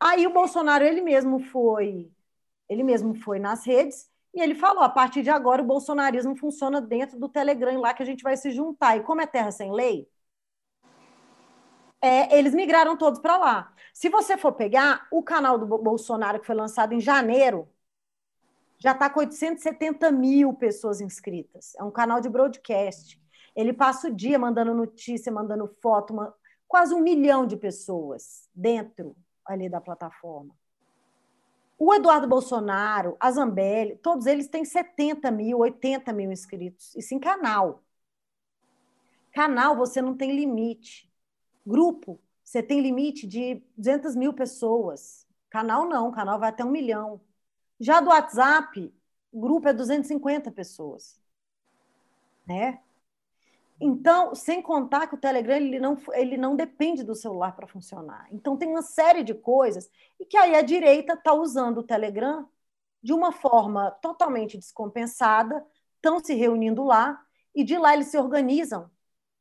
Aí 0.01 0.27
o 0.27 0.33
Bolsonaro 0.33 0.85
ele 0.85 1.01
mesmo 1.01 1.41
foi 1.41 2.11
Ele 2.69 2.83
mesmo 2.83 3.15
foi 3.15 3.39
nas 3.39 3.65
redes 3.67 4.11
e 4.35 4.41
ele 4.41 4.55
falou: 4.55 4.83
a 4.83 4.89
partir 4.89 5.23
de 5.23 5.31
agora 5.31 5.63
o 5.63 5.67
bolsonarismo 5.67 6.37
funciona 6.37 6.81
dentro 6.81 7.19
do 7.19 7.29
Telegram 7.29 7.81
lá 7.81 7.95
que 7.95 8.03
a 8.03 8.07
gente 8.07 8.23
vai 8.23 8.37
se 8.37 8.51
juntar. 8.51 8.97
E 8.97 9.03
como 9.03 9.21
é 9.21 9.27
terra 9.27 9.51
sem 9.51 9.73
lei, 9.73 10.09
é, 12.01 12.39
eles 12.39 12.55
migraram 12.55 12.97
todos 12.97 13.21
para 13.21 13.37
lá. 13.37 13.75
Se 13.93 14.09
você 14.09 14.37
for 14.37 14.53
pegar 14.53 15.09
o 15.11 15.23
canal 15.23 15.59
do 15.59 15.67
Bolsonaro, 15.67 16.41
que 16.41 16.47
foi 16.47 16.55
lançado 16.55 16.93
em 16.95 17.01
janeiro, 17.01 17.69
já 18.79 18.93
está 18.93 19.11
com 19.11 19.21
870 19.21 20.11
mil 20.13 20.55
pessoas 20.55 21.01
inscritas. 21.01 21.75
É 21.77 21.83
um 21.83 21.91
canal 21.91 22.21
de 22.21 22.29
broadcast. 22.29 23.21
Ele 23.57 23.73
passa 23.73 24.09
o 24.09 24.15
dia 24.15 24.39
mandando 24.39 24.73
notícia, 24.73 25.33
mandando 25.33 25.67
foto, 25.83 26.13
uma... 26.13 26.35
quase 26.69 26.95
um 26.95 27.01
milhão 27.01 27.45
de 27.45 27.57
pessoas 27.57 28.49
dentro 28.55 29.17
ali 29.49 29.69
da 29.69 29.81
plataforma. 29.81 30.55
O 31.79 31.95
Eduardo 31.95 32.29
Bolsonaro, 32.29 33.17
a 33.19 33.31
Zambelli, 33.31 33.97
todos 33.97 34.27
eles 34.27 34.49
têm 34.49 34.65
70 34.65 35.31
mil, 35.31 35.59
80 35.59 36.13
mil 36.13 36.31
inscritos. 36.31 36.95
Isso 36.95 37.15
em 37.15 37.19
canal. 37.19 37.83
Canal 39.33 39.77
você 39.77 40.03
não 40.03 40.17
tem 40.17 40.35
limite. 40.35 41.09
Grupo, 41.65 42.21
você 42.43 42.63
tem 42.63 42.81
limite 42.81 43.27
de 43.27 43.63
200 43.77 44.17
mil 44.17 44.33
pessoas. 44.33 45.27
Canal 45.49 45.89
não, 45.89 46.11
canal 46.11 46.39
vai 46.39 46.51
até 46.51 46.65
um 46.65 46.71
milhão. 46.71 47.21
Já 47.79 48.01
do 48.01 48.11
WhatsApp, 48.11 48.93
grupo 49.33 49.69
é 49.69 49.73
250 49.73 50.51
pessoas. 50.51 51.21
Né? 52.47 52.81
Então, 53.81 54.35
sem 54.35 54.61
contar 54.61 55.07
que 55.07 55.15
o 55.15 55.19
Telegram 55.19 55.57
ele 55.57 55.79
não, 55.79 55.97
ele 56.13 56.37
não 56.37 56.57
depende 56.57 57.05
do 57.05 57.15
celular 57.15 57.55
para 57.55 57.67
funcionar. 57.67 58.27
Então, 58.33 58.57
tem 58.57 58.69
uma 58.69 58.83
série 58.83 59.23
de 59.23 59.35
coisas 59.35 59.89
e 60.19 60.25
que 60.25 60.37
aí 60.37 60.57
a 60.57 60.63
direita 60.63 61.13
está 61.13 61.33
usando 61.33 61.79
o 61.79 61.83
Telegram 61.83 62.49
de 63.01 63.13
uma 63.13 63.31
forma 63.31 63.93
totalmente 64.03 64.59
descompensada, 64.59 65.65
estão 65.95 66.19
se 66.19 66.35
reunindo 66.35 66.83
lá 66.83 67.21
e 67.55 67.63
de 67.63 67.79
lá 67.79 67.95
eles 67.95 68.09
se 68.09 68.19
organizam, 68.19 68.91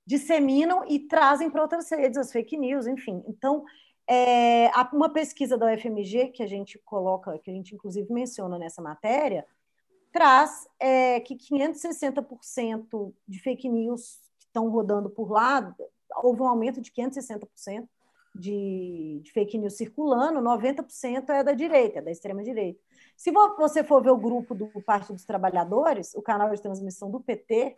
disseminam 0.05 0.85
e 0.87 0.99
trazem 0.99 1.49
para 1.49 1.63
outras 1.63 1.89
redes 1.89 2.17
as 2.17 2.31
fake 2.31 2.55
news, 2.57 2.85
enfim. 2.85 3.23
Então, 3.27 3.65
é, 4.07 4.69
uma 4.93 5.09
pesquisa 5.09 5.57
da 5.57 5.73
UFMG 5.73 6.29
que 6.29 6.43
a 6.43 6.47
gente 6.47 6.79
coloca, 6.85 7.37
que 7.39 7.49
a 7.49 7.53
gente 7.53 7.73
inclusive 7.73 8.11
menciona 8.13 8.59
nessa 8.59 8.81
matéria, 8.81 9.45
traz 10.11 10.67
é, 10.79 11.19
que 11.19 11.35
560% 11.35 13.13
de 13.27 13.39
fake 13.39 13.67
news 13.67 14.26
estão 14.57 14.69
rodando 14.69 15.09
por 15.09 15.29
lá, 15.29 15.75
houve 16.23 16.41
um 16.41 16.47
aumento 16.47 16.81
de 16.81 16.91
560% 16.91 17.87
de, 18.33 19.21
de 19.23 19.31
fake 19.31 19.57
news 19.57 19.75
circulando, 19.75 20.41
90% 20.41 21.29
é 21.29 21.43
da 21.43 21.53
direita, 21.53 21.99
é 21.99 22.01
da 22.01 22.11
extrema-direita. 22.11 22.79
Se 23.15 23.31
você 23.31 23.83
for 23.83 24.03
ver 24.03 24.11
o 24.11 24.17
grupo 24.17 24.53
do 24.53 24.69
Partido 24.81 25.15
dos 25.15 25.25
Trabalhadores, 25.25 26.13
o 26.15 26.21
canal 26.21 26.53
de 26.53 26.61
transmissão 26.61 27.09
do 27.09 27.19
PT, 27.19 27.77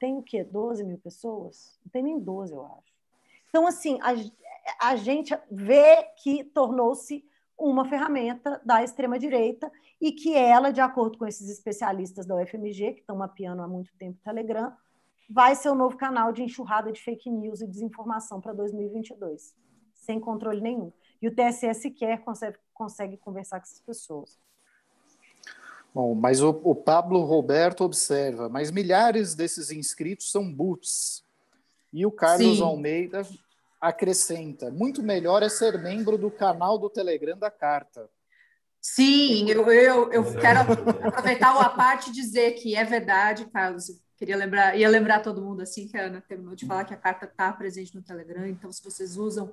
tem 0.00 0.16
o 0.16 0.22
quê? 0.22 0.44
12 0.44 0.84
mil 0.84 0.98
pessoas? 0.98 1.78
Não 1.84 1.90
tem 1.90 2.02
nem 2.02 2.18
12, 2.18 2.52
eu 2.52 2.64
acho. 2.64 2.92
Então, 3.48 3.66
assim, 3.66 3.98
a, 4.00 4.90
a 4.90 4.96
gente 4.96 5.36
vê 5.50 6.04
que 6.22 6.44
tornou-se 6.44 7.24
uma 7.56 7.88
ferramenta 7.88 8.60
da 8.64 8.84
extrema-direita 8.84 9.70
e 10.00 10.12
que 10.12 10.34
ela, 10.34 10.70
de 10.70 10.80
acordo 10.80 11.18
com 11.18 11.26
esses 11.26 11.48
especialistas 11.48 12.24
da 12.24 12.36
UFMG, 12.36 12.94
que 12.94 13.00
estão 13.00 13.16
mapeando 13.16 13.62
há 13.62 13.68
muito 13.68 13.90
tempo 13.98 14.18
o 14.20 14.24
Telegram, 14.24 14.72
vai 15.28 15.54
ser 15.54 15.68
o 15.68 15.74
novo 15.74 15.96
canal 15.96 16.32
de 16.32 16.42
enxurrada 16.42 16.90
de 16.90 17.00
fake 17.00 17.30
news 17.30 17.60
e 17.60 17.66
desinformação 17.66 18.40
para 18.40 18.52
2022, 18.52 19.54
sem 19.94 20.18
controle 20.18 20.60
nenhum. 20.60 20.92
E 21.20 21.28
o 21.28 21.34
TSE 21.34 21.72
sequer 21.74 22.22
consegue, 22.22 22.58
consegue 22.72 23.16
conversar 23.16 23.58
com 23.58 23.64
essas 23.64 23.80
pessoas. 23.80 24.38
Bom, 25.94 26.14
mas 26.14 26.40
o, 26.40 26.50
o 26.50 26.74
Pablo 26.74 27.24
Roberto 27.24 27.82
observa, 27.82 28.48
mas 28.48 28.70
milhares 28.70 29.34
desses 29.34 29.70
inscritos 29.70 30.30
são 30.30 30.50
boots. 30.52 31.24
E 31.92 32.06
o 32.06 32.10
Carlos 32.10 32.58
Sim. 32.58 32.62
Almeida 32.62 33.26
acrescenta: 33.80 34.70
muito 34.70 35.02
melhor 35.02 35.42
é 35.42 35.48
ser 35.48 35.78
membro 35.78 36.16
do 36.16 36.30
canal 36.30 36.78
do 36.78 36.88
Telegram 36.88 37.36
da 37.36 37.50
Carta. 37.50 38.08
Sim, 38.80 39.50
eu, 39.50 39.70
eu, 39.72 40.12
eu 40.12 40.38
quero 40.38 40.60
aproveitar 40.60 41.58
a 41.60 41.68
parte 41.70 42.10
e 42.10 42.12
dizer 42.12 42.52
que 42.52 42.76
é 42.76 42.84
verdade, 42.84 43.46
Carlos. 43.46 43.90
Queria 44.18 44.36
lembrar, 44.36 44.76
ia 44.76 44.88
lembrar 44.88 45.20
todo 45.20 45.40
mundo 45.40 45.62
assim 45.62 45.86
que 45.86 45.96
a 45.96 46.06
Ana 46.06 46.20
terminou 46.20 46.56
de 46.56 46.66
falar 46.66 46.84
que 46.84 46.92
a 46.92 46.96
carta 46.96 47.24
está 47.24 47.52
presente 47.52 47.94
no 47.94 48.02
Telegram. 48.02 48.44
Então, 48.48 48.72
se 48.72 48.82
vocês 48.82 49.16
usam 49.16 49.52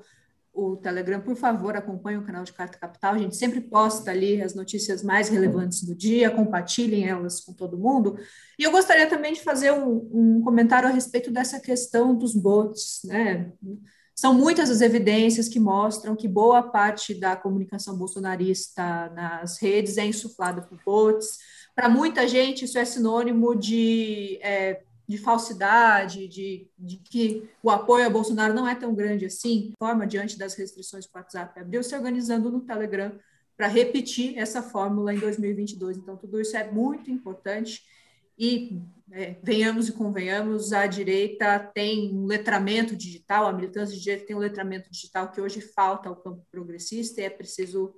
o 0.52 0.76
Telegram, 0.78 1.22
por 1.22 1.36
favor, 1.36 1.76
acompanhem 1.76 2.20
o 2.20 2.26
canal 2.26 2.44
de 2.44 2.52
Carta 2.52 2.80
Capital. 2.80 3.14
A 3.14 3.18
gente 3.20 3.36
sempre 3.36 3.62
posta 3.62 4.10
ali 4.10 4.42
as 4.42 4.56
notícias 4.56 5.04
mais 5.04 5.30
relevantes 5.30 5.84
do 5.84 5.94
dia, 5.94 6.32
compartilhem 6.32 7.08
elas 7.08 7.42
com 7.42 7.54
todo 7.54 7.78
mundo. 7.78 8.18
E 8.58 8.64
eu 8.64 8.72
gostaria 8.72 9.08
também 9.08 9.34
de 9.34 9.44
fazer 9.44 9.72
um, 9.72 10.10
um 10.12 10.42
comentário 10.42 10.90
a 10.90 10.92
respeito 10.92 11.30
dessa 11.30 11.60
questão 11.60 12.16
dos 12.16 12.34
bots, 12.34 13.02
né? 13.04 13.52
São 14.16 14.34
muitas 14.34 14.72
as 14.72 14.82
evidências 14.82 15.48
que 15.48 15.60
mostram 15.60 16.16
que 16.16 16.28
boa 16.28 16.64
parte 16.64 17.14
da 17.14 17.36
comunicação 17.36 17.96
bolsonarista 17.98 19.10
nas 19.10 19.62
redes 19.62 19.98
é 19.98 20.06
insuflada 20.06 20.62
por 20.62 20.80
bots. 20.84 21.38
Para 21.76 21.90
muita 21.90 22.28
gente, 22.28 22.66
isso 22.66 22.78
é 22.78 22.86
sinônimo 22.86 23.54
de, 23.54 24.40
é, 24.42 24.82
de 25.08 25.18
falsidade, 25.18 26.28
de, 26.28 26.70
de, 26.80 26.98
que 26.98 27.50
o 27.62 27.70
apoio 27.70 28.06
a 28.06 28.10
Bolsonaro 28.10 28.54
não 28.54 28.68
é 28.68 28.74
tão 28.74 28.96
grande 28.96 29.26
assim. 29.26 29.74
Forma, 29.78 30.08
diante 30.08 30.38
das 30.38 30.56
restrições 30.56 31.06
que 31.06 31.14
o 31.14 31.18
WhatsApp 31.18 31.60
abriu, 31.60 31.84
se 31.84 31.94
organizando 31.94 32.50
no 32.50 32.62
Telegram 32.62 33.12
para 33.58 33.68
repetir 33.68 34.38
essa 34.38 34.64
fórmula 34.64 35.14
em 35.14 35.20
2022. 35.20 35.98
Então, 35.98 36.16
tudo 36.16 36.40
isso 36.40 36.56
é 36.56 36.70
muito 36.72 37.12
importante 37.12 37.84
e 38.38 38.82
é, 39.12 39.36
venhamos 39.44 39.88
e 39.88 39.94
convenhamos, 39.94 40.74
a 40.74 40.88
direita 40.88 41.60
tem 41.60 42.14
um 42.14 42.26
letramento 42.26 42.96
digital, 42.96 43.48
a 43.48 43.54
militância 43.54 43.96
de 43.96 44.02
direita 44.02 44.26
tem 44.26 44.36
um 44.36 44.40
letramento 44.40 44.90
digital 44.90 45.32
que 45.32 45.40
hoje 45.40 45.62
falta 45.62 46.10
ao 46.10 46.16
campo 46.16 46.46
progressista 46.52 47.22
e 47.22 47.24
é 47.24 47.30
preciso 47.30 47.94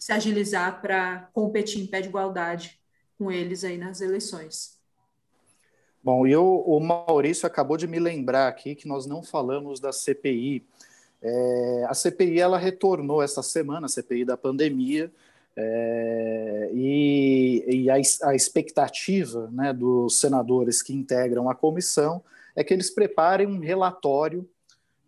se 0.00 0.12
agilizar 0.12 0.80
para 0.80 1.28
competir 1.34 1.82
em 1.82 1.86
pé 1.86 2.00
de 2.00 2.08
igualdade 2.08 2.80
com 3.18 3.30
eles 3.30 3.62
aí 3.64 3.76
nas 3.76 4.00
eleições. 4.00 4.80
Bom, 6.02 6.26
e 6.26 6.34
o, 6.34 6.80
Maurício 6.80 7.46
acabou 7.46 7.76
de 7.76 7.86
me 7.86 8.00
lembrar 8.00 8.48
aqui 8.48 8.74
que 8.74 8.88
nós 8.88 9.04
não 9.04 9.22
falamos 9.22 9.78
da 9.78 9.92
CPI. 9.92 10.66
É, 11.20 11.84
a 11.86 11.92
CPI 11.92 12.40
ela 12.40 12.56
retornou 12.56 13.22
essa 13.22 13.42
semana, 13.42 13.84
a 13.84 13.88
CPI 13.90 14.24
da 14.24 14.38
pandemia, 14.38 15.12
é, 15.54 16.70
e, 16.72 17.64
e 17.68 17.90
a, 17.90 17.96
a, 18.22 18.34
expectativa 18.34 19.50
né, 19.52 19.74
dos 19.74 20.18
senadores 20.18 20.80
que 20.80 20.94
integram 20.94 21.50
a 21.50 21.54
comissão 21.54 22.22
é 22.56 22.64
que 22.64 22.72
eles 22.72 22.88
preparem 22.88 23.46
um 23.46 23.58
relatório 23.58 24.48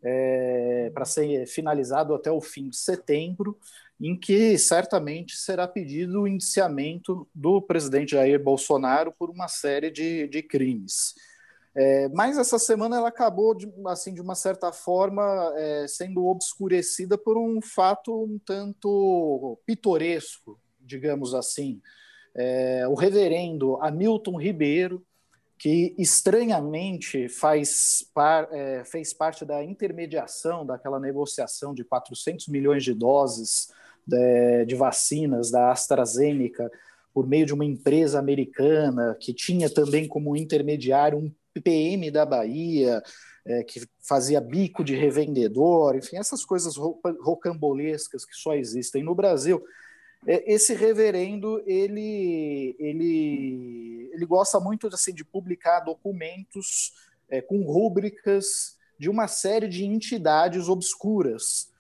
é, 0.03 0.91
para 0.93 1.07
ser 1.07 1.47
finalizado 1.47 2.15
até 2.15 2.31
o 2.31 2.41
fim 2.41 2.69
de 2.69 2.77
setembro, 2.77 3.57
em 4.03 4.19
que 4.19 4.59
certamente 4.59 5.37
será 5.37 5.69
pedido 5.69 6.23
o 6.23 6.29
indiciamento 6.29 7.29
do 7.33 7.63
presidente 7.63 8.11
Jair 8.11 8.43
Bolsonaro 8.43 9.13
por 9.13 9.31
uma 9.31 9.47
série 9.47 9.93
de, 9.93 10.27
de 10.27 10.43
crimes. 10.43 11.15
É, 11.73 12.09
mas 12.09 12.37
essa 12.37 12.59
semana 12.59 12.97
ela 12.97 13.09
acabou, 13.09 13.55
de, 13.55 13.73
assim, 13.87 14.13
de 14.13 14.21
uma 14.21 14.35
certa 14.35 14.73
forma, 14.73 15.23
é, 15.57 15.87
sendo 15.87 16.27
obscurecida 16.27 17.17
por 17.17 17.39
um 17.39 17.63
fato 17.63 18.25
um 18.25 18.41
tanto 18.45 19.57
pitoresco, 19.65 20.59
digamos 20.81 21.33
assim. 21.33 21.81
É, 22.35 22.85
o 22.89 22.95
reverendo 22.95 23.77
Hamilton 23.81 24.37
Ribeiro, 24.37 25.07
que 25.57 25.95
estranhamente 25.97 27.29
faz 27.29 28.05
par, 28.13 28.49
é, 28.51 28.85
fez 28.85 29.15
parte 29.15 29.45
da 29.45 29.63
intermediação 29.63 30.67
daquela 30.67 30.99
negociação 30.99 31.73
de 31.73 31.85
400 31.85 32.49
milhões 32.49 32.83
de 32.83 32.93
doses 32.93 33.71
de, 34.07 34.65
de 34.67 34.75
vacinas 34.75 35.51
da 35.51 35.71
AstraZeneca 35.71 36.71
por 37.13 37.27
meio 37.27 37.47
de 37.47 37.55
uma 37.55 37.65
empresa 37.65 38.19
americana 38.19 39.17
que 39.21 39.35
tinha 39.35 39.69
também 39.69 40.09
como 40.09 40.37
intermediário 40.37 41.19
um 41.19 41.33
PM 41.61 42.11
da 42.11 42.25
Bahia, 42.25 43.03
é, 43.45 43.63
que 43.63 43.87
fazia 44.01 44.41
bico 44.41 44.85
de 44.85 44.95
revendedor, 44.95 45.97
enfim, 45.97 46.17
essas 46.17 46.45
coisas 46.45 46.77
rocambolescas 46.77 48.25
que 48.25 48.35
só 48.35 48.55
existem 48.55 49.03
no 49.03 49.15
Brasil. 49.15 49.63
É, 50.27 50.53
esse 50.53 50.75
reverendo, 50.75 51.63
ele, 51.67 52.77
ele, 52.79 54.11
ele 54.13 54.27
gosta 54.27 54.61
muito 54.61 54.87
assim, 54.87 55.13
de 55.13 55.25
publicar 55.25 55.81
documentos 55.81 56.93
é, 57.29 57.41
com 57.41 57.63
rúbricas 57.63 58.77
de 58.99 59.11
uma 59.11 59.27
série 59.27 59.67
de 59.67 59.85
entidades 59.85 60.69
obscuras. 60.69 61.72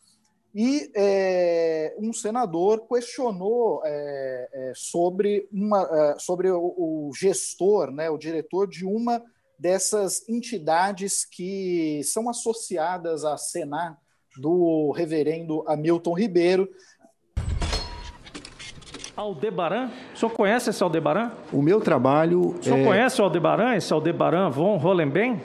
E 0.55 0.90
é, 0.94 1.94
um 1.98 2.12
senador 2.12 2.86
questionou 2.86 3.80
é, 3.84 4.48
é, 4.53 4.72
sobre, 4.74 5.48
uma, 5.50 5.82
é, 5.90 6.18
sobre 6.18 6.50
o, 6.50 6.61
o, 6.61 7.11
gestor, 7.14 7.90
né, 7.90 8.11
o 8.11 8.18
diretor 8.18 8.68
de 8.68 8.84
uma 8.84 9.22
dessas 9.59 10.28
entidades 10.28 11.24
que 11.24 12.03
são 12.05 12.28
associadas 12.28 13.24
à 13.24 13.38
Senar 13.38 13.96
do 14.36 14.90
reverendo 14.90 15.64
Hamilton 15.66 16.12
Ribeiro. 16.12 16.68
Aldebaran? 19.16 19.90
O 20.14 20.18
senhor 20.18 20.32
conhece 20.32 20.70
esse 20.70 20.82
Aldebaran? 20.82 21.32
O 21.53 21.62
meu 21.62 21.80
trabalho. 21.80 22.59
O 22.59 22.62
senhor 22.62 22.78
é... 22.78 22.84
conhece 22.84 23.20
o 23.20 23.24
Aldebaran, 23.24 23.74
esse 23.74 23.92
Aldebaran 23.92 24.50
von 24.50 24.76
Hollenben? 24.76 25.40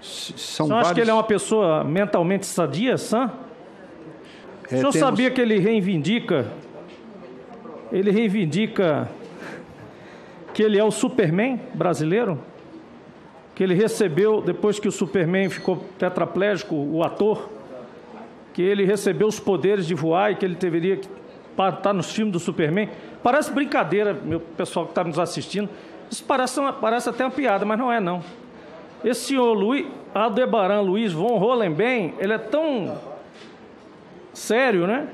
São 0.00 0.66
o 0.66 0.68
senhor 0.68 0.68
vários... 0.68 0.86
acha 0.86 0.94
que 0.94 1.00
ele 1.00 1.10
é 1.10 1.14
uma 1.14 1.24
pessoa 1.24 1.84
mentalmente 1.84 2.44
sadia, 2.44 2.98
sã? 2.98 3.45
É, 4.70 4.74
o 4.74 4.78
senhor 4.78 4.92
temos... 4.92 4.96
sabia 4.96 5.30
que 5.30 5.40
ele 5.40 5.58
reivindica. 5.58 6.46
Ele 7.92 8.10
reivindica 8.10 9.08
que 10.52 10.62
ele 10.62 10.78
é 10.78 10.84
o 10.84 10.90
Superman 10.90 11.60
brasileiro? 11.74 12.38
Que 13.54 13.62
ele 13.62 13.74
recebeu, 13.74 14.40
depois 14.40 14.78
que 14.78 14.88
o 14.88 14.92
Superman 14.92 15.48
ficou 15.48 15.84
tetraplégico, 15.98 16.74
o 16.74 17.02
ator, 17.04 17.48
que 18.52 18.62
ele 18.62 18.84
recebeu 18.84 19.28
os 19.28 19.38
poderes 19.38 19.86
de 19.86 19.94
voar 19.94 20.32
e 20.32 20.36
que 20.36 20.44
ele 20.44 20.54
deveria 20.54 20.94
estar 20.94 21.72
tá 21.72 21.92
nos 21.92 22.12
filmes 22.12 22.32
do 22.32 22.40
Superman. 22.40 22.88
Parece 23.22 23.52
brincadeira, 23.52 24.14
meu 24.14 24.40
pessoal 24.40 24.86
que 24.86 24.92
está 24.92 25.04
nos 25.04 25.18
assistindo. 25.18 25.68
Isso 26.10 26.24
parece, 26.24 26.58
uma, 26.58 26.72
parece 26.72 27.08
até 27.08 27.24
uma 27.24 27.30
piada, 27.30 27.64
mas 27.64 27.78
não 27.78 27.92
é 27.92 28.00
não. 28.00 28.22
Esse 29.04 29.26
senhor 29.26 29.52
Luiz, 29.52 29.86
Aldebaran 30.14 30.80
Luiz 30.80 31.12
von 31.12 31.36
Hollenben, 31.38 32.14
ele 32.18 32.32
é 32.32 32.38
tão 32.38 32.96
sério, 34.36 34.86
né? 34.86 35.08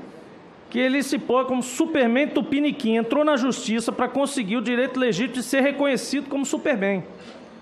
Que 0.69 0.79
ele 0.79 1.01
se 1.03 1.17
põe 1.17 1.45
como 1.45 1.61
Superman 1.63 2.27
Tupiniquim, 2.27 2.95
entrou 2.97 3.23
na 3.23 3.37
justiça 3.37 3.91
para 3.91 4.07
conseguir 4.07 4.57
o 4.57 4.61
direito 4.61 4.99
legítimo 4.99 5.35
de 5.35 5.43
ser 5.43 5.61
reconhecido 5.61 6.29
como 6.29 6.45
Superman. 6.45 7.03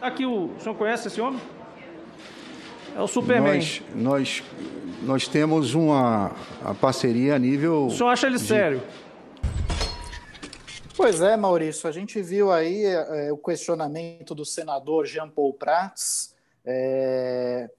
Aqui 0.01 0.25
o, 0.25 0.45
o 0.45 0.59
senhor 0.59 0.75
conhece 0.75 1.07
esse 1.07 1.21
homem? 1.21 1.39
É 2.95 3.01
o 3.01 3.07
Superman. 3.07 3.55
Nós, 3.55 3.81
nós, 3.95 4.43
nós 5.03 5.27
temos 5.27 5.75
uma 5.75 6.31
parceria 6.79 7.35
a 7.35 7.39
nível. 7.39 7.85
O 7.85 7.91
senhor 7.91 8.09
acha 8.09 8.27
ele 8.27 8.37
de... 8.37 8.43
sério? 8.43 8.81
Pois 10.95 11.21
é, 11.21 11.37
Maurício. 11.37 11.87
A 11.87 11.91
gente 11.91 12.21
viu 12.21 12.51
aí 12.51 12.83
é, 12.85 13.31
o 13.31 13.37
questionamento 13.37 14.33
do 14.33 14.45
senador 14.45 15.05
Jean 15.05 15.29
Paul 15.29 15.53
Prats. 15.53 16.35
É, 16.65 17.69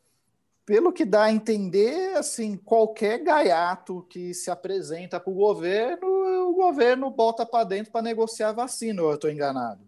pelo 0.73 0.91
que 0.91 1.05
dá 1.05 1.25
a 1.25 1.31
entender, 1.31 2.16
assim, 2.16 2.57
qualquer 2.57 3.23
gaiato 3.23 4.07
que 4.09 4.33
se 4.33 4.51
apresenta 4.51 5.20
para 5.20 5.31
o 5.31 5.35
governo, 5.35 6.07
o 6.49 6.55
governo 6.55 7.11
bota 7.11 7.45
para 7.45 7.64
dentro 7.64 7.93
para 7.93 8.01
negociar 8.01 8.49
a 8.49 8.53
vacina, 8.53 9.03
ou 9.03 9.11
eu 9.11 9.16
estou 9.16 9.31
enganado? 9.31 9.81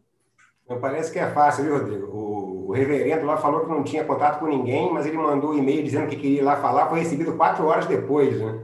Parece 0.82 1.10
que 1.10 1.18
é 1.18 1.30
fácil, 1.30 1.64
viu, 1.64 1.78
Rodrigo? 1.78 2.06
O, 2.08 2.68
o, 2.68 2.72
reverendo 2.72 3.24
lá 3.24 3.38
falou 3.38 3.62
que 3.62 3.70
não 3.70 3.82
tinha 3.82 4.04
contato 4.04 4.40
com 4.40 4.46
ninguém, 4.46 4.92
mas 4.92 5.06
ele 5.06 5.16
mandou 5.16 5.52
um 5.52 5.56
e-mail 5.56 5.82
dizendo 5.82 6.06
que 6.06 6.16
queria 6.16 6.40
ir 6.40 6.44
lá 6.44 6.56
falar, 6.56 6.90
foi 6.90 6.98
recebido 6.98 7.34
quatro 7.34 7.64
horas 7.64 7.86
depois, 7.86 8.38
né? 8.38 8.60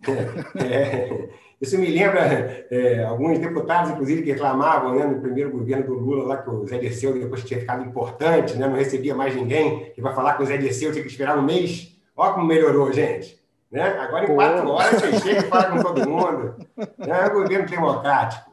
É, 0.56 1.28
isso 1.62 1.78
me 1.78 1.86
lembra 1.86 2.66
é, 2.72 3.04
alguns 3.04 3.38
deputados, 3.38 3.92
inclusive, 3.92 4.22
que 4.22 4.32
reclamavam 4.32 4.96
né, 4.96 5.06
no 5.06 5.20
primeiro 5.20 5.52
governo 5.52 5.86
do 5.86 5.94
Lula, 5.94 6.24
lá 6.26 6.36
que 6.38 6.50
o 6.50 6.66
Zé 6.66 6.76
Dirceu 6.76 7.14
depois 7.14 7.44
tinha 7.44 7.60
ficado 7.60 7.84
importante, 7.84 8.56
né, 8.56 8.66
não 8.66 8.74
recebia 8.74 9.14
mais 9.14 9.32
ninguém, 9.36 9.92
que 9.92 10.02
vai 10.02 10.12
falar 10.12 10.34
com 10.34 10.42
o 10.42 10.46
Zé 10.46 10.56
Dirceu 10.56 10.90
tinha 10.90 11.04
que 11.04 11.08
esperar 11.08 11.38
um 11.38 11.42
mês. 11.42 11.96
Olha 12.16 12.32
como 12.32 12.48
melhorou, 12.48 12.92
gente. 12.92 13.40
Né? 13.70 13.96
Agora, 14.00 14.24
em 14.24 14.34
quatro 14.34 14.68
horas, 14.68 15.00
você 15.00 15.20
chega 15.20 15.46
e 15.46 15.48
fala 15.48 15.70
com 15.70 15.82
todo 15.82 16.08
mundo. 16.10 16.56
Né? 16.76 17.20
É 17.20 17.26
um 17.28 17.32
governo 17.32 17.68
democrático. 17.68 18.50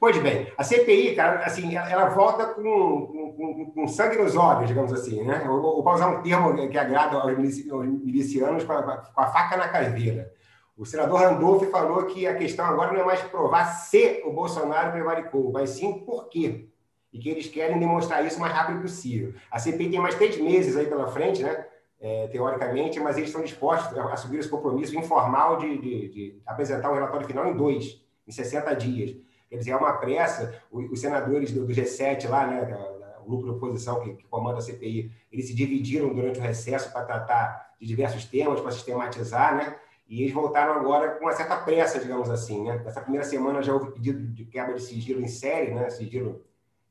Pois 0.00 0.16
bem, 0.16 0.50
a 0.56 0.64
CPI, 0.64 1.14
cara, 1.14 1.44
assim, 1.44 1.76
ela 1.76 2.08
volta 2.08 2.46
com, 2.46 3.34
com, 3.36 3.72
com 3.74 3.88
sangue 3.88 4.16
nos 4.16 4.36
olhos, 4.36 4.68
digamos 4.68 4.92
assim, 4.92 5.22
né? 5.22 5.46
Ou, 5.48 5.62
ou 5.62 5.82
para 5.82 5.94
usar 5.94 6.08
um 6.08 6.22
termo 6.22 6.68
que 6.68 6.78
agrada 6.78 7.16
aos 7.16 7.36
milicianos, 7.36 8.64
com 8.64 8.72
a, 8.72 8.82
com 8.82 9.20
a 9.20 9.26
faca 9.26 9.56
na 9.58 9.68
caveira. 9.68 10.34
O 10.76 10.84
senador 10.84 11.20
Randolph 11.20 11.70
falou 11.70 12.04
que 12.04 12.26
a 12.26 12.36
questão 12.36 12.66
agora 12.66 12.92
não 12.92 13.00
é 13.00 13.04
mais 13.04 13.22
provar 13.22 13.64
se 13.64 14.22
o 14.26 14.30
Bolsonaro 14.30 14.92
prevaricou, 14.92 15.50
mas 15.50 15.70
sim 15.70 16.00
por 16.00 16.28
quê. 16.28 16.68
E 17.10 17.18
que 17.18 17.30
eles 17.30 17.46
querem 17.46 17.78
demonstrar 17.78 18.24
isso 18.26 18.36
o 18.36 18.40
mais 18.40 18.52
rápido 18.52 18.82
possível. 18.82 19.32
A 19.50 19.58
CPI 19.58 19.88
tem 19.88 20.00
mais 20.00 20.16
três 20.16 20.38
meses 20.38 20.76
aí 20.76 20.86
pela 20.86 21.06
frente, 21.06 21.42
né? 21.42 21.66
É, 21.98 22.26
teoricamente, 22.26 23.00
mas 23.00 23.16
eles 23.16 23.30
estão 23.30 23.42
dispostos 23.42 23.96
a 23.96 24.12
assumir 24.12 24.38
esse 24.38 24.50
compromisso 24.50 24.94
informal 24.98 25.56
de, 25.56 25.78
de, 25.78 26.08
de, 26.10 26.42
apresentar 26.44 26.90
um 26.90 26.94
relatório 26.94 27.26
final 27.26 27.46
em 27.46 27.56
dois, 27.56 28.04
em 28.28 28.30
60 28.30 28.76
dias. 28.76 29.16
Quer 29.48 29.56
dizer, 29.56 29.70
é 29.70 29.76
uma 29.76 29.94
pressa. 29.94 30.62
Os, 30.70 31.00
senadores 31.00 31.52
do, 31.52 31.64
do, 31.64 31.72
G7 31.72 32.28
lá, 32.28 32.46
né, 32.46 32.76
o 33.24 33.24
grupo 33.24 33.44
de 33.44 33.50
oposição 33.52 34.00
que, 34.00 34.12
que 34.12 34.24
comanda 34.24 34.58
a 34.58 34.60
CPI, 34.60 35.10
eles 35.32 35.46
se 35.46 35.54
dividiram 35.54 36.12
durante 36.12 36.38
o 36.38 36.42
recesso 36.42 36.92
para 36.92 37.02
tratar 37.06 37.74
de 37.80 37.86
diversos 37.86 38.26
temas, 38.26 38.60
para 38.60 38.72
sistematizar, 38.72 39.56
né? 39.56 39.74
E 40.08 40.22
eles 40.22 40.32
voltaram 40.32 40.74
agora 40.74 41.10
com 41.16 41.24
uma 41.24 41.32
certa 41.32 41.56
pressa, 41.56 41.98
digamos 41.98 42.30
assim. 42.30 42.62
Né? 42.62 42.80
Nessa 42.84 43.00
primeira 43.00 43.26
semana 43.26 43.62
já 43.62 43.74
houve 43.74 43.90
pedido 43.90 44.20
de 44.20 44.44
quebra 44.44 44.74
de 44.74 44.82
sigilo 44.82 45.20
em 45.20 45.26
série, 45.26 45.74
né? 45.74 45.90
sigilo 45.90 46.42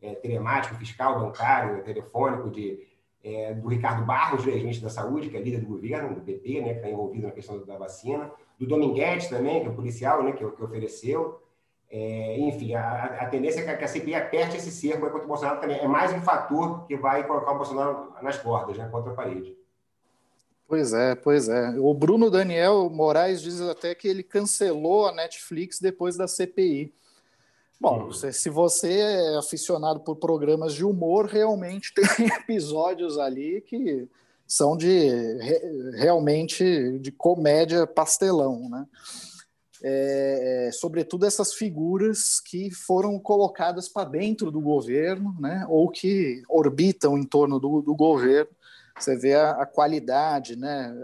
é, 0.01 0.13
telemático, 0.16 0.76
fiscal, 0.76 1.20
bancário, 1.20 1.82
telefônico, 1.84 2.49
de, 2.49 2.86
é, 3.24 3.53
do 3.53 3.70
Ricardo 3.70 4.05
Barros, 4.05 4.45
ex-ministro 4.45 4.84
da 4.84 4.93
Saúde, 4.93 5.30
que 5.30 5.38
é 5.38 5.39
líder 5.39 5.61
do 5.61 5.68
governo, 5.68 6.13
do 6.13 6.22
PP, 6.22 6.61
né? 6.61 6.74
que 6.74 6.80
está 6.80 6.89
envolvido 6.89 7.28
na 7.28 7.34
questão 7.34 7.63
da 7.66 7.78
vacina, 7.78 8.30
do 8.59 8.68
Dominguete 8.68 9.30
também, 9.30 9.61
que 9.61 9.68
é 9.68 9.70
o 9.70 9.76
policial, 9.76 10.22
né? 10.22 10.34
que, 10.34 10.45
que 10.45 10.63
ofereceu. 10.63 11.41
É, 11.89 12.38
enfim, 12.39 12.74
a, 12.74 13.05
a, 13.22 13.26
tendência 13.28 13.61
é 13.61 13.78
que 13.78 13.84
a 13.84 13.88
CPI 13.88 14.16
aperte 14.16 14.57
esse 14.57 14.72
cerco 14.72 15.09
contra 15.09 15.24
o 15.24 15.28
Bolsonaro 15.28 15.61
também. 15.61 15.80
É 15.80 15.88
mais 15.88 16.11
um 16.11 16.22
fator 16.22 16.86
que 16.86 16.97
vai 16.97 17.26
colocar 17.26 17.53
o 17.53 17.57
Bolsonaro 17.57 18.13
nas 18.22 18.38
cordas, 18.38 18.78
né? 18.78 18.89
contra 18.91 19.13
a 19.13 19.16
parede. 19.16 19.55
Pois 20.68 20.93
é, 20.93 21.13
pois 21.16 21.47
é. 21.47 21.80
O 21.80 21.93
Bruno 21.93 22.30
Daniel 22.32 22.89
Moraes 22.89 23.41
diz 23.41 23.61
até 23.61 23.93
que 23.93 24.07
ele 24.07 24.24
cancelou 24.24 25.07
a 25.07 25.13
Netflix 25.13 25.80
depois 25.80 26.18
da 26.18 26.28
CPI. 26.28 26.91
Bom, 27.80 28.11
se 28.11 28.49
você 28.49 28.99
é 28.99 29.38
aficionado 29.38 29.99
por 29.99 30.16
programas 30.16 30.74
de 30.74 30.84
humor, 30.84 31.26
realmente 31.26 31.93
tem 32.18 32.28
episódios 32.28 33.20
ali 33.20 33.61
que 33.61 34.07
são 34.47 34.76
de 34.76 35.09
realmente 35.95 36.97
de 36.99 37.11
comédia 37.11 37.86
pastelão, 37.86 38.70
né? 38.70 38.86
É, 39.84 40.68
é, 40.68 40.72
sobretudo 40.72 41.28
essas 41.28 41.53
figuras 41.53 42.39
que 42.39 42.72
foram 42.72 43.20
colocadas 43.20 43.88
para 43.88 44.09
dentro 44.09 44.49
do 44.49 44.59
governo, 44.59 45.36
né? 45.39 45.63
Ou 45.70 45.89
que 45.89 46.41
orbitam 46.49 47.18
em 47.18 47.24
torno 47.24 47.59
do, 47.59 47.82
do 47.82 47.93
governo 47.93 48.49
você 48.98 49.16
vê 49.16 49.34
a, 49.36 49.52
a 49.52 49.66
qualidade, 49.66 50.56
né? 50.56 50.96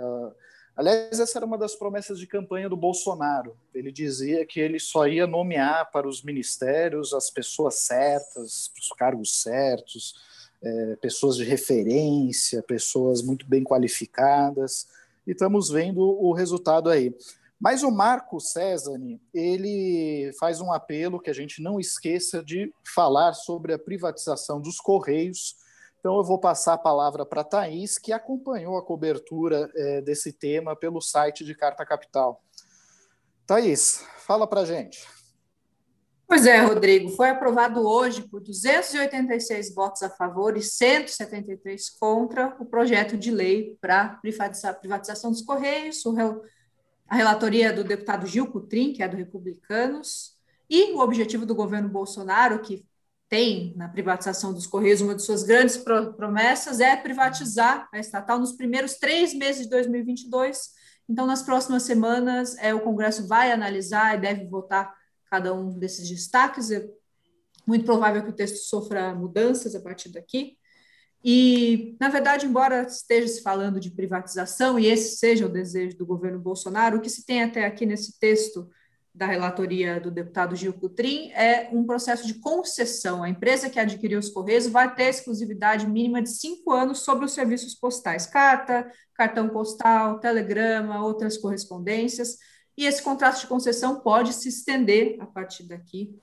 aliás, 0.75 1.19
essa 1.19 1.37
era 1.37 1.45
uma 1.45 1.57
das 1.57 1.75
promessas 1.75 2.17
de 2.19 2.25
campanha 2.25 2.69
do 2.69 2.77
Bolsonaro. 2.77 3.55
Ele 3.73 3.91
dizia 3.91 4.45
que 4.45 4.59
ele 4.59 4.79
só 4.79 5.07
ia 5.07 5.27
nomear 5.27 5.91
para 5.91 6.07
os 6.07 6.23
ministérios 6.23 7.13
as 7.13 7.29
pessoas 7.29 7.75
certas, 7.75 8.71
os 8.79 8.89
cargos 8.97 9.41
certos, 9.41 10.15
é, 10.61 10.95
pessoas 10.97 11.35
de 11.35 11.43
referência, 11.43 12.63
pessoas 12.63 13.21
muito 13.21 13.45
bem 13.47 13.63
qualificadas. 13.63 14.87
E 15.27 15.31
estamos 15.31 15.69
vendo 15.69 16.01
o 16.01 16.33
resultado 16.33 16.89
aí. 16.89 17.13
Mas 17.59 17.83
o 17.83 17.91
Marco 17.91 18.39
César, 18.39 18.99
ele 19.31 20.31
faz 20.39 20.59
um 20.61 20.71
apelo 20.71 21.19
que 21.19 21.29
a 21.29 21.33
gente 21.33 21.61
não 21.61 21.79
esqueça 21.79 22.43
de 22.43 22.73
falar 22.83 23.33
sobre 23.33 23.71
a 23.71 23.77
privatização 23.77 24.59
dos 24.59 24.79
Correios 24.79 25.55
então, 26.01 26.17
eu 26.17 26.23
vou 26.23 26.39
passar 26.39 26.73
a 26.73 26.79
palavra 26.79 27.23
para 27.23 27.41
a 27.41 27.43
Thaís, 27.43 27.99
que 27.99 28.11
acompanhou 28.11 28.75
a 28.75 28.83
cobertura 28.83 29.71
é, 29.75 30.01
desse 30.01 30.33
tema 30.33 30.75
pelo 30.75 30.99
site 30.99 31.45
de 31.45 31.53
Carta 31.53 31.85
Capital. 31.85 32.43
Thaís, 33.45 34.03
fala 34.17 34.47
para 34.47 34.61
a 34.61 34.65
gente. 34.65 35.07
Pois 36.27 36.47
é, 36.47 36.59
Rodrigo, 36.59 37.11
foi 37.11 37.29
aprovado 37.29 37.87
hoje 37.87 38.23
por 38.23 38.41
286 38.41 39.75
votos 39.75 40.01
a 40.01 40.09
favor 40.09 40.57
e 40.57 40.63
173 40.63 41.91
contra 41.91 42.57
o 42.59 42.65
projeto 42.65 43.15
de 43.15 43.29
lei 43.29 43.77
para 43.79 44.19
privatização 44.81 45.29
dos 45.29 45.43
Correios, 45.43 46.01
a 47.07 47.15
relatoria 47.15 47.71
do 47.71 47.83
deputado 47.83 48.25
Gil 48.25 48.47
Cutrim, 48.47 48.91
que 48.91 49.03
é 49.03 49.07
do 49.07 49.17
Republicanos, 49.17 50.35
e 50.67 50.93
o 50.93 50.99
objetivo 50.99 51.45
do 51.45 51.53
governo 51.53 51.89
Bolsonaro, 51.89 52.59
que 52.59 52.83
tem 53.31 53.73
na 53.77 53.87
privatização 53.87 54.53
dos 54.53 54.67
Correios, 54.67 54.99
uma 54.99 55.15
de 55.15 55.23
suas 55.23 55.41
grandes 55.41 55.77
promessas 55.77 56.81
é 56.81 56.97
privatizar 56.97 57.87
a 57.89 57.97
estatal 57.97 58.37
nos 58.37 58.51
primeiros 58.51 58.95
três 58.95 59.33
meses 59.33 59.63
de 59.63 59.69
2022. 59.69 60.71
Então, 61.07 61.25
nas 61.25 61.41
próximas 61.41 61.83
semanas, 61.83 62.57
é, 62.57 62.75
o 62.75 62.81
Congresso 62.81 63.25
vai 63.25 63.53
analisar 63.53 64.17
e 64.17 64.21
deve 64.21 64.45
votar 64.47 64.93
cada 65.29 65.53
um 65.53 65.79
desses 65.79 66.09
destaques. 66.09 66.71
É 66.71 66.85
muito 67.65 67.85
provável 67.85 68.21
que 68.21 68.31
o 68.31 68.35
texto 68.35 68.57
sofra 68.65 69.15
mudanças 69.15 69.75
a 69.75 69.79
partir 69.79 70.09
daqui. 70.09 70.57
E, 71.23 71.95
na 72.01 72.09
verdade, 72.09 72.45
embora 72.45 72.81
esteja 72.83 73.29
se 73.29 73.41
falando 73.41 73.79
de 73.79 73.91
privatização, 73.91 74.77
e 74.77 74.87
esse 74.87 75.15
seja 75.15 75.45
o 75.45 75.49
desejo 75.49 75.97
do 75.97 76.05
governo 76.05 76.37
Bolsonaro, 76.37 76.97
o 76.97 77.01
que 77.01 77.09
se 77.09 77.25
tem 77.25 77.43
até 77.43 77.65
aqui 77.65 77.85
nesse 77.85 78.19
texto 78.19 78.69
da 79.13 79.25
relatoria 79.25 79.99
do 79.99 80.09
deputado 80.09 80.55
Gil 80.55 80.73
Cutrim 80.73 81.31
é 81.31 81.69
um 81.71 81.85
processo 81.85 82.25
de 82.25 82.35
concessão. 82.35 83.23
A 83.23 83.29
empresa 83.29 83.69
que 83.69 83.79
adquiriu 83.79 84.17
os 84.17 84.29
Correios 84.29 84.67
vai 84.67 84.93
ter 84.95 85.09
exclusividade 85.09 85.85
mínima 85.85 86.21
de 86.21 86.29
cinco 86.29 86.71
anos 86.71 86.99
sobre 86.99 87.25
os 87.25 87.33
serviços 87.33 87.75
postais, 87.75 88.25
carta, 88.25 88.89
cartão 89.13 89.49
postal, 89.49 90.19
telegrama, 90.19 91.03
outras 91.03 91.37
correspondências, 91.37 92.37
e 92.77 92.85
esse 92.85 93.03
contrato 93.03 93.41
de 93.41 93.47
concessão 93.47 93.99
pode 93.99 94.33
se 94.33 94.47
estender 94.47 95.17
a 95.19 95.25
partir 95.25 95.63
daqui. 95.63 96.17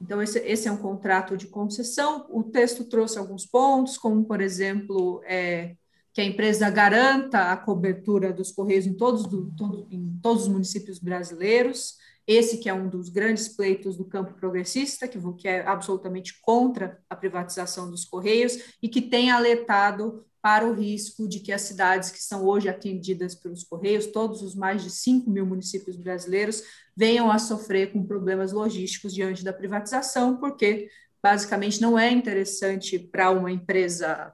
Então, 0.00 0.22
esse, 0.22 0.38
esse 0.40 0.68
é 0.68 0.72
um 0.72 0.76
contrato 0.76 1.36
de 1.36 1.46
concessão. 1.46 2.26
O 2.28 2.42
texto 2.42 2.84
trouxe 2.84 3.18
alguns 3.18 3.46
pontos, 3.46 3.96
como, 3.96 4.22
por 4.24 4.42
exemplo, 4.42 5.22
é, 5.24 5.74
que 6.16 6.22
a 6.22 6.24
empresa 6.24 6.70
garanta 6.70 7.52
a 7.52 7.56
cobertura 7.58 8.32
dos 8.32 8.50
Correios 8.50 8.86
em 8.86 8.94
todos, 8.94 9.26
do, 9.26 9.52
todo, 9.54 9.86
em 9.90 10.18
todos 10.22 10.44
os 10.44 10.48
municípios 10.48 10.98
brasileiros, 10.98 11.98
esse 12.26 12.56
que 12.56 12.70
é 12.70 12.72
um 12.72 12.88
dos 12.88 13.10
grandes 13.10 13.48
pleitos 13.48 13.98
do 13.98 14.04
campo 14.06 14.32
progressista, 14.32 15.06
que, 15.06 15.18
que 15.34 15.46
é 15.46 15.66
absolutamente 15.66 16.40
contra 16.40 16.98
a 17.10 17.14
privatização 17.14 17.90
dos 17.90 18.06
Correios 18.06 18.58
e 18.82 18.88
que 18.88 19.02
tem 19.02 19.30
alertado 19.30 20.24
para 20.40 20.66
o 20.66 20.72
risco 20.72 21.28
de 21.28 21.38
que 21.38 21.52
as 21.52 21.60
cidades 21.60 22.10
que 22.10 22.22
são 22.22 22.46
hoje 22.46 22.66
atendidas 22.66 23.34
pelos 23.34 23.62
Correios, 23.62 24.06
todos 24.06 24.40
os 24.40 24.54
mais 24.54 24.82
de 24.82 24.88
5 24.88 25.28
mil 25.28 25.44
municípios 25.44 25.96
brasileiros, 25.98 26.62
venham 26.96 27.30
a 27.30 27.38
sofrer 27.38 27.92
com 27.92 28.06
problemas 28.06 28.52
logísticos 28.52 29.12
diante 29.12 29.44
da 29.44 29.52
privatização, 29.52 30.38
porque 30.38 30.88
basicamente 31.22 31.78
não 31.78 31.98
é 31.98 32.10
interessante 32.10 32.98
para 32.98 33.30
uma 33.30 33.52
empresa 33.52 34.32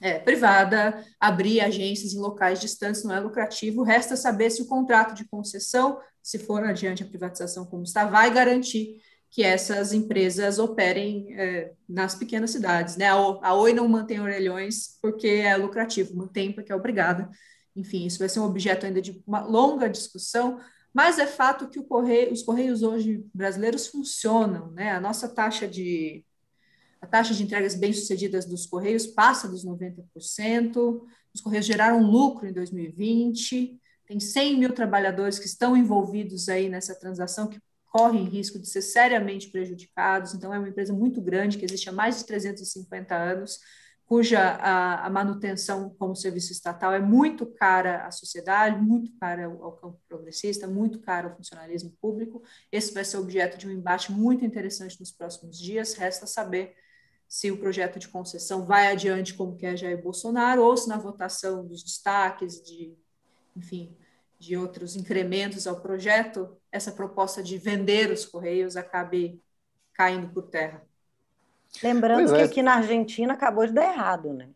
é, 0.00 0.18
privada 0.18 1.04
abrir 1.18 1.60
agências 1.60 2.12
em 2.12 2.18
locais 2.18 2.60
distantes, 2.60 3.04
não 3.04 3.14
é 3.14 3.20
lucrativo. 3.20 3.82
Resta 3.82 4.16
saber 4.16 4.50
se 4.50 4.62
o 4.62 4.66
contrato 4.66 5.14
de 5.14 5.24
concessão, 5.24 6.00
se 6.22 6.38
for 6.38 6.64
adiante 6.64 7.02
a 7.02 7.06
privatização 7.06 7.64
como 7.66 7.82
está, 7.82 8.04
vai 8.04 8.32
garantir 8.32 9.00
que 9.30 9.42
essas 9.42 9.92
empresas 9.92 10.58
operem 10.58 11.34
é, 11.38 11.72
nas 11.88 12.14
pequenas 12.14 12.50
cidades. 12.50 12.96
Né? 12.96 13.06
A, 13.08 13.54
Oi 13.54 13.72
não 13.72 13.88
mantém 13.88 14.20
orelhões 14.20 14.98
porque 15.02 15.26
é 15.26 15.56
lucrativo, 15.56 16.16
mantém 16.16 16.52
porque 16.52 16.72
é 16.72 16.74
obrigada. 16.74 17.28
Enfim, 17.76 18.06
isso 18.06 18.18
vai 18.18 18.28
ser 18.28 18.40
um 18.40 18.44
objeto 18.44 18.86
ainda 18.86 19.02
de 19.02 19.22
uma 19.26 19.40
longa 19.40 19.88
discussão, 19.88 20.58
mas 20.92 21.18
é 21.18 21.26
fato 21.26 21.68
que 21.68 21.82
correio, 21.82 22.32
os 22.32 22.42
correios 22.42 22.82
hoje 22.82 23.24
brasileiros 23.34 23.86
funcionam. 23.86 24.70
Né? 24.72 24.92
A 24.92 25.00
nossa 25.00 25.28
taxa 25.28 25.68
de 25.68 26.24
a 27.00 27.06
taxa 27.06 27.34
de 27.34 27.42
entregas 27.42 27.74
bem-sucedidas 27.74 28.44
dos 28.44 28.66
Correios 28.66 29.06
passa 29.06 29.48
dos 29.48 29.64
90%, 29.64 31.02
os 31.34 31.40
Correios 31.40 31.66
geraram 31.66 32.02
lucro 32.02 32.46
em 32.46 32.52
2020, 32.52 33.78
tem 34.06 34.18
100 34.18 34.58
mil 34.58 34.72
trabalhadores 34.72 35.38
que 35.38 35.46
estão 35.46 35.76
envolvidos 35.76 36.48
aí 36.48 36.68
nessa 36.68 36.98
transação, 36.98 37.46
que 37.46 37.60
correm 37.86 38.24
risco 38.24 38.58
de 38.58 38.68
ser 38.68 38.82
seriamente 38.82 39.50
prejudicados. 39.50 40.34
Então, 40.34 40.52
é 40.52 40.58
uma 40.58 40.68
empresa 40.68 40.92
muito 40.92 41.20
grande, 41.20 41.58
que 41.58 41.64
existe 41.64 41.88
há 41.88 41.92
mais 41.92 42.18
de 42.18 42.26
350 42.26 43.14
anos, 43.14 43.58
cuja 44.06 44.40
a, 44.40 45.06
a, 45.06 45.10
manutenção 45.10 45.94
como 45.98 46.16
serviço 46.16 46.50
estatal 46.50 46.94
é 46.94 46.98
muito 46.98 47.44
cara 47.44 48.06
à 48.06 48.10
sociedade, 48.10 48.80
muito 48.80 49.12
cara 49.20 49.44
ao, 49.44 49.62
ao, 49.62 49.72
campo 49.72 50.00
progressista, 50.08 50.66
muito 50.66 50.98
cara 51.00 51.28
ao 51.28 51.36
funcionalismo 51.36 51.92
público. 52.00 52.42
Esse 52.72 52.94
vai 52.94 53.04
ser 53.04 53.18
objeto 53.18 53.58
de 53.58 53.68
um 53.68 53.70
embate 53.70 54.10
muito 54.10 54.44
interessante 54.46 54.98
nos 54.98 55.12
próximos 55.12 55.58
dias. 55.58 55.92
Resta 55.92 56.26
saber 56.26 56.74
se 57.28 57.50
o 57.50 57.58
projeto 57.58 57.98
de 57.98 58.08
concessão 58.08 58.64
vai 58.64 58.90
adiante 58.90 59.34
como 59.34 59.56
quer 59.56 59.76
Jair 59.76 60.02
Bolsonaro 60.02 60.62
ou 60.62 60.76
se 60.76 60.88
na 60.88 60.96
votação 60.96 61.66
dos 61.66 61.82
destaques 61.82 62.62
de, 62.62 62.96
enfim, 63.54 63.94
de 64.38 64.56
outros 64.56 64.96
incrementos 64.96 65.66
ao 65.66 65.80
projeto, 65.80 66.56
essa 66.72 66.90
proposta 66.90 67.42
de 67.42 67.58
vender 67.58 68.10
os 68.10 68.24
Correios 68.24 68.76
acabe 68.76 69.42
caindo 69.92 70.28
por 70.28 70.44
terra. 70.44 70.82
Lembrando 71.82 72.34
é. 72.34 72.38
que 72.38 72.42
aqui 72.44 72.62
na 72.62 72.76
Argentina 72.76 73.34
acabou 73.34 73.66
de 73.66 73.74
dar 73.74 73.92
errado, 73.92 74.32
né? 74.32 74.48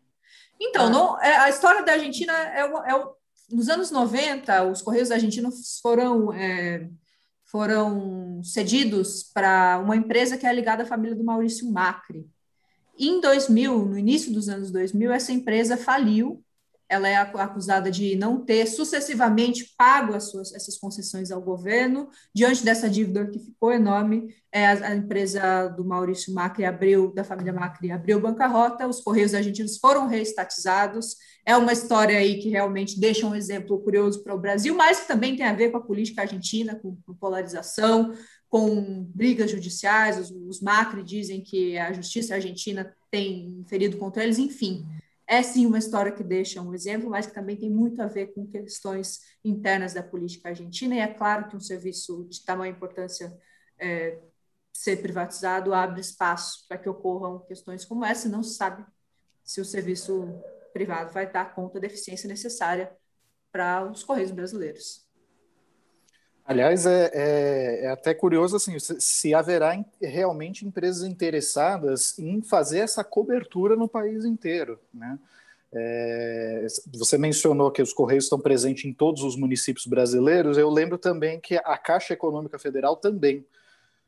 Então, 0.59 0.87
ah. 0.87 0.89
não, 0.89 1.21
é, 1.21 1.37
a 1.37 1.49
história 1.49 1.83
da 1.83 1.91
Argentina 1.91 2.33
é, 2.33 2.61
é, 2.61 3.07
nos 3.51 3.69
anos 3.69 3.91
90, 3.91 4.63
os 4.63 4.81
Correios 4.81 5.11
argentinos 5.11 5.79
foram, 5.81 6.33
é, 6.33 6.89
foram 7.43 8.41
cedidos 8.43 9.23
para 9.23 9.79
uma 9.79 9.95
empresa 9.95 10.37
que 10.37 10.47
é 10.47 10.53
ligada 10.53 10.83
à 10.83 10.85
família 10.87 11.15
do 11.15 11.23
Maurício 11.23 11.69
Macri. 11.71 12.25
Em 12.97 13.19
2000, 13.19 13.85
no 13.85 13.97
início 13.97 14.31
dos 14.31 14.49
anos 14.49 14.71
2000, 14.71 15.11
essa 15.11 15.31
empresa 15.31 15.77
faliu 15.77 16.43
ela 16.93 17.09
é 17.09 17.15
acusada 17.15 17.89
de 17.89 18.15
não 18.15 18.39
ter 18.39 18.67
sucessivamente 18.67 19.73
pago 19.75 20.13
as 20.13 20.25
suas, 20.25 20.53
essas 20.53 20.77
concessões 20.77 21.31
ao 21.31 21.41
governo. 21.41 22.07
Diante 22.33 22.63
dessa 22.63 22.87
dívida 22.87 23.25
que 23.25 23.39
ficou 23.39 23.71
enorme, 23.71 24.27
é, 24.51 24.67
a, 24.67 24.89
a, 24.89 24.95
empresa 24.95 25.67
do 25.69 25.83
Maurício 25.83 26.33
Macri 26.33 26.65
abriu, 26.65 27.11
da 27.11 27.23
família 27.23 27.51
Macri, 27.51 27.91
abriu 27.91 28.19
bancarrota, 28.19 28.87
os 28.87 29.01
Correios 29.01 29.33
argentinos 29.33 29.77
foram 29.77 30.07
reestatizados. 30.07 31.15
É 31.45 31.57
uma 31.57 31.73
história 31.73 32.17
aí 32.17 32.39
que 32.39 32.49
realmente 32.49 32.99
deixa 32.99 33.25
um 33.25 33.35
exemplo 33.35 33.79
curioso 33.79 34.23
para 34.23 34.35
o 34.35 34.39
Brasil, 34.39 34.75
mas 34.75 34.99
que 34.99 35.07
também 35.07 35.35
tem 35.35 35.45
a 35.45 35.53
ver 35.53 35.71
com 35.71 35.77
a 35.77 35.83
política 35.83 36.21
argentina, 36.21 36.75
com, 36.75 36.95
com 37.05 37.13
polarização, 37.15 38.13
com 38.53 39.03
brigas 39.05 39.49
judiciais. 39.49 40.19
Os, 40.19 40.29
os 40.29 40.61
Macri 40.61 41.01
dizem 41.03 41.41
que 41.41 41.75
a 41.75 41.91
justiça 41.91 42.35
argentina 42.35 42.95
tem 43.09 43.65
ferido 43.67 43.97
contra 43.97 44.23
eles, 44.23 44.37
enfim 44.37 44.85
é 45.25 45.41
sim 45.41 45.65
uma 45.65 45.77
história 45.77 46.11
que 46.11 46.23
deixa 46.23 46.61
um 46.61 46.73
exemplo, 46.73 47.09
mas 47.09 47.25
que 47.25 47.33
também 47.33 47.55
tem 47.55 47.69
muito 47.69 48.01
a 48.01 48.07
ver 48.07 48.33
com 48.33 48.45
questões 48.45 49.21
internas 49.43 49.93
da 49.93 50.03
política 50.03 50.49
argentina, 50.49 50.95
e 50.95 50.99
é 50.99 51.07
claro 51.07 51.47
que 51.47 51.55
um 51.55 51.59
serviço 51.61 52.25
de 52.29 52.43
tamanha 52.43 52.71
importância 52.73 53.35
é, 53.79 54.19
ser 54.71 54.97
privatizado 54.97 55.73
abre 55.73 56.01
espaço 56.01 56.67
para 56.67 56.77
que 56.77 56.89
ocorram 56.89 57.39
questões 57.39 57.85
como 57.85 58.05
essa, 58.05 58.27
e 58.27 58.31
não 58.31 58.43
se 58.43 58.55
sabe 58.55 58.85
se 59.43 59.61
o 59.61 59.65
serviço 59.65 60.27
privado 60.73 61.13
vai 61.13 61.31
dar 61.31 61.55
conta 61.55 61.79
da 61.79 61.87
eficiência 61.87 62.27
necessária 62.27 62.91
para 63.51 63.89
os 63.89 64.03
Correios 64.03 64.31
brasileiros. 64.31 65.02
Aliás, 66.45 66.85
é, 66.85 67.09
é, 67.13 67.85
é, 67.85 67.87
até 67.89 68.13
curioso 68.13 68.57
assim, 68.57 68.77
se, 68.77 68.99
se 68.99 69.33
haverá 69.33 69.81
realmente 70.01 70.65
empresas 70.65 71.03
interessadas 71.03 72.19
em 72.19 72.41
fazer 72.41 72.79
essa 72.79 73.03
cobertura 73.03 73.77
no 73.77 73.87
país 73.87 74.25
inteiro. 74.25 74.77
Né? 74.93 75.17
É, 75.71 76.67
você 76.93 77.17
mencionou 77.17 77.71
que 77.71 77.81
os 77.81 77.93
Correios 77.93 78.25
estão 78.25 78.39
presentes 78.39 78.83
em 78.83 78.93
todos 78.93 79.23
os 79.23 79.37
municípios 79.37 79.87
brasileiros, 79.87 80.57
eu 80.57 80.69
lembro 80.69 80.97
também 80.97 81.39
que 81.39 81.55
a 81.55 81.77
Caixa 81.77 82.13
Econômica 82.13 82.59
Federal 82.59 82.97
também. 82.97 83.45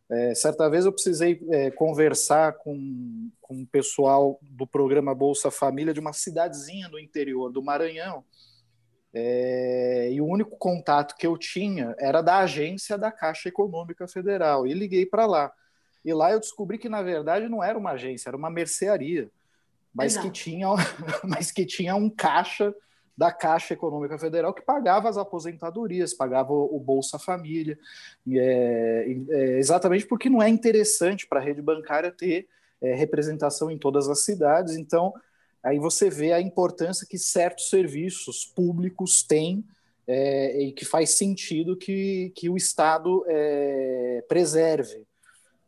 É, 0.07 0.35
certa 0.35 0.69
vez 0.69 0.85
eu 0.85 0.91
precisei 0.91 1.41
é, 1.49 1.71
conversar 1.71 2.53
com, 2.57 3.29
com 3.41 3.63
o 3.63 3.65
pessoal 3.65 4.37
do 4.41 4.67
programa 4.67 5.15
Bolsa 5.15 5.49
Família 5.49 5.93
de 5.93 5.99
uma 5.99 6.13
cidadezinha 6.13 6.87
do 6.89 6.99
interior 6.99 7.51
do 7.51 7.63
Maranhão, 7.63 8.23
é, 9.17 10.09
e 10.11 10.19
o 10.19 10.25
único 10.25 10.57
contato 10.57 11.15
que 11.15 11.25
eu 11.25 11.37
tinha 11.37 11.95
era 11.97 12.21
da 12.21 12.39
agência 12.39 12.97
da 12.97 13.09
Caixa 13.09 13.47
Econômica 13.47 14.05
Federal. 14.09 14.67
E 14.67 14.73
liguei 14.73 15.05
para 15.05 15.25
lá. 15.25 15.53
E 16.03 16.13
lá 16.13 16.33
eu 16.33 16.39
descobri 16.39 16.77
que, 16.77 16.89
na 16.89 17.01
verdade, 17.01 17.47
não 17.47 17.63
era 17.63 17.79
uma 17.79 17.91
agência, 17.91 18.29
era 18.29 18.35
uma 18.35 18.49
mercearia. 18.49 19.29
Mas, 19.93 20.17
que 20.17 20.29
tinha, 20.29 20.67
mas 21.23 21.49
que 21.49 21.65
tinha 21.65 21.95
um 21.95 22.09
caixa 22.09 22.75
da 23.17 23.31
Caixa 23.31 23.73
Econômica 23.73 24.19
Federal 24.19 24.53
que 24.53 24.61
pagava 24.61 25.07
as 25.07 25.17
aposentadorias, 25.17 26.13
pagava 26.13 26.51
o, 26.51 26.77
Bolsa 26.77 27.17
Família. 27.17 27.79
É, 28.29 29.17
é, 29.29 29.57
exatamente 29.57 30.05
porque 30.05 30.29
não 30.29 30.43
é 30.43 30.49
interessante 30.49 31.25
para 31.25 31.39
a 31.39 31.43
rede 31.43 31.61
bancária 31.61 32.11
ter 32.11 32.49
é, 32.81 32.93
representação 32.93 33.71
em 33.71 33.77
todas 33.77 34.09
as 34.09 34.25
cidades. 34.25 34.75
Então, 34.75 35.13
aí 35.65 35.79
você 35.79 36.09
vê 36.09 36.31
a 36.31 36.39
importância 36.39 37.07
que 37.09 37.17
certos 37.17 37.69
serviços 37.69 38.45
públicos 38.45 39.23
têm 39.23 39.65
é, 40.07 40.61
e 40.61 40.71
que 40.71 40.85
faz 40.85 41.17
sentido 41.17 41.75
que, 41.75 42.31
que 42.35 42.47
o 42.47 42.55
Estado 42.55 43.25
é, 43.27 44.23
preserve. 44.27 45.07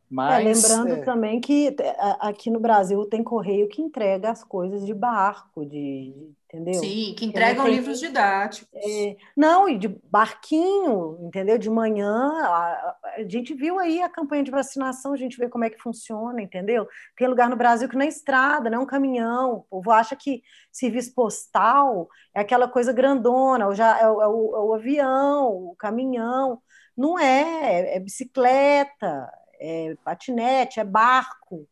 É, 0.09 0.13
Mas, 0.15 0.65
é, 0.65 0.77
lembrando 0.77 1.05
também 1.05 1.41
que 1.41 1.75
aqui 2.19 2.49
no 2.49 2.59
Brasil 2.59 3.05
tem 3.05 3.23
correio 3.23 3.67
que 3.67 3.81
entrega 3.81 4.31
as 4.31 4.43
coisas 4.43 4.85
de 4.85 4.93
barco, 4.93 5.65
de, 5.65 6.33
entendeu? 6.45 6.75
Sim, 6.75 7.13
que 7.17 7.25
entregam 7.25 7.65
tem, 7.65 7.75
livros 7.75 7.99
didáticos. 7.99 8.69
É, 8.73 9.17
não, 9.35 9.67
e 9.67 9.77
de 9.77 9.89
barquinho, 10.09 11.17
entendeu? 11.21 11.57
De 11.57 11.69
manhã, 11.69 12.31
a, 12.41 12.95
a, 13.17 13.23
gente 13.27 13.53
viu 13.53 13.77
aí 13.77 14.01
a 14.01 14.07
campanha 14.07 14.43
de 14.43 14.51
vacinação, 14.51 15.11
a 15.11 15.17
gente 15.17 15.37
vê 15.37 15.49
como 15.49 15.65
é 15.65 15.69
que 15.69 15.81
funciona, 15.81 16.41
entendeu? 16.41 16.87
Tem 17.17 17.27
lugar 17.27 17.49
no 17.49 17.57
Brasil 17.57 17.89
que 17.89 17.95
não 17.95 18.05
é 18.05 18.07
estrada, 18.07 18.69
não 18.69 18.79
é 18.79 18.81
um 18.83 18.87
caminhão. 18.87 19.57
O 19.57 19.61
povo 19.63 19.91
acha 19.91 20.15
que 20.15 20.41
serviço 20.71 21.13
postal 21.13 22.07
é 22.33 22.39
aquela 22.39 22.69
coisa 22.69 22.93
grandona, 22.93 23.67
ou 23.67 23.75
já 23.75 23.99
é 23.99 24.09
o, 24.09 24.21
é 24.21 24.27
o, 24.27 24.55
é 24.55 24.59
o 24.61 24.73
avião, 24.73 25.47
o 25.49 25.75
caminhão. 25.77 26.61
Não 26.95 27.19
é, 27.19 27.97
é 27.97 27.99
bicicleta, 27.99 29.29
é 29.59 29.95
patinete, 30.03 30.79
é 30.79 30.83
barco, 30.83 31.67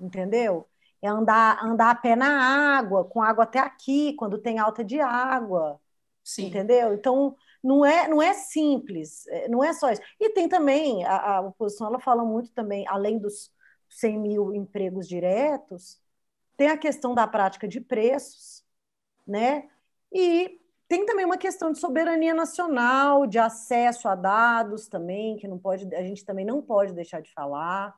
entendeu? 0.00 0.68
é 1.00 1.08
andar, 1.08 1.64
andar 1.64 1.90
a 1.90 1.94
pé 1.94 2.16
na 2.16 2.76
água, 2.78 3.04
com 3.04 3.22
água 3.22 3.44
até 3.44 3.58
aqui, 3.58 4.14
quando 4.14 4.38
tem 4.38 4.58
alta 4.58 4.84
de 4.84 5.00
água. 5.00 5.80
Sim. 6.24 6.46
Entendeu? 6.46 6.92
Então, 6.92 7.36
não 7.62 7.84
é, 7.84 8.08
não 8.08 8.20
é 8.20 8.34
simples, 8.34 9.26
é, 9.28 9.48
não 9.48 9.62
é 9.62 9.72
só 9.72 9.90
isso. 9.90 10.02
E 10.20 10.30
tem 10.30 10.48
também, 10.48 11.04
a, 11.04 11.36
a 11.36 11.40
oposição 11.40 11.86
ela 11.86 12.00
fala 12.00 12.24
muito 12.24 12.50
também, 12.52 12.86
além 12.88 13.18
dos 13.18 13.50
100 13.88 14.18
mil 14.18 14.54
empregos 14.54 15.08
diretos, 15.08 16.00
tem 16.56 16.68
a 16.68 16.76
questão 16.76 17.14
da 17.14 17.26
prática 17.26 17.66
de 17.68 17.80
preços, 17.80 18.64
né? 19.26 19.68
E 20.12 20.60
tem 20.88 21.04
também 21.04 21.26
uma 21.26 21.36
questão 21.36 21.70
de 21.70 21.78
soberania 21.78 22.34
nacional, 22.34 23.26
de 23.26 23.38
acesso 23.38 24.08
a 24.08 24.14
dados 24.14 24.88
também, 24.88 25.36
que 25.36 25.46
não 25.46 25.58
pode, 25.58 25.94
a 25.94 26.02
gente 26.02 26.24
também 26.24 26.46
não 26.46 26.62
pode 26.62 26.94
deixar 26.94 27.20
de 27.20 27.30
falar. 27.32 27.94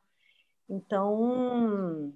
Então, 0.69 2.13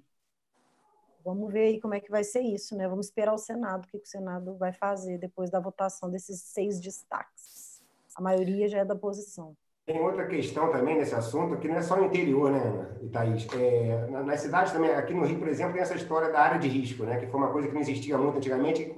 vamos 1.23 1.51
ver 1.51 1.67
aí 1.67 1.81
como 1.81 1.93
é 1.93 2.01
que 2.01 2.11
vai 2.11 2.23
ser 2.25 2.41
isso, 2.41 2.75
né? 2.75 2.87
Vamos 2.87 3.07
esperar 3.07 3.33
o 3.33 3.37
Senado, 3.37 3.85
o 3.85 3.87
que 3.87 3.97
o 3.97 4.05
Senado 4.05 4.57
vai 4.57 4.73
fazer 4.73 5.17
depois 5.17 5.49
da 5.49 5.61
votação 5.61 6.11
desses 6.11 6.41
seis 6.41 6.79
destaques. 6.79 7.81
A 8.13 8.21
maioria 8.21 8.67
já 8.67 8.79
é 8.79 8.85
da 8.85 8.95
posição. 8.95 9.55
Tem 9.85 10.01
outra 10.01 10.25
questão 10.25 10.71
também 10.71 10.97
nesse 10.97 11.13
assunto, 11.13 11.57
que 11.57 11.67
não 11.67 11.75
é 11.75 11.81
só 11.83 11.95
no 11.95 12.05
interior, 12.05 12.49
né, 12.49 12.87
Thaís? 13.13 13.47
É, 13.53 14.07
nas 14.09 14.39
cidades 14.39 14.73
também, 14.73 14.89
aqui 14.89 15.13
no 15.13 15.23
Rio, 15.23 15.37
por 15.37 15.47
exemplo, 15.47 15.73
tem 15.73 15.81
essa 15.83 15.93
história 15.93 16.31
da 16.31 16.41
área 16.41 16.57
de 16.57 16.67
risco, 16.67 17.03
né, 17.03 17.17
que 17.17 17.27
foi 17.27 17.39
uma 17.39 17.51
coisa 17.51 17.67
que 17.67 17.73
não 17.75 17.81
existia 17.81 18.17
muito 18.17 18.37
antigamente, 18.37 18.91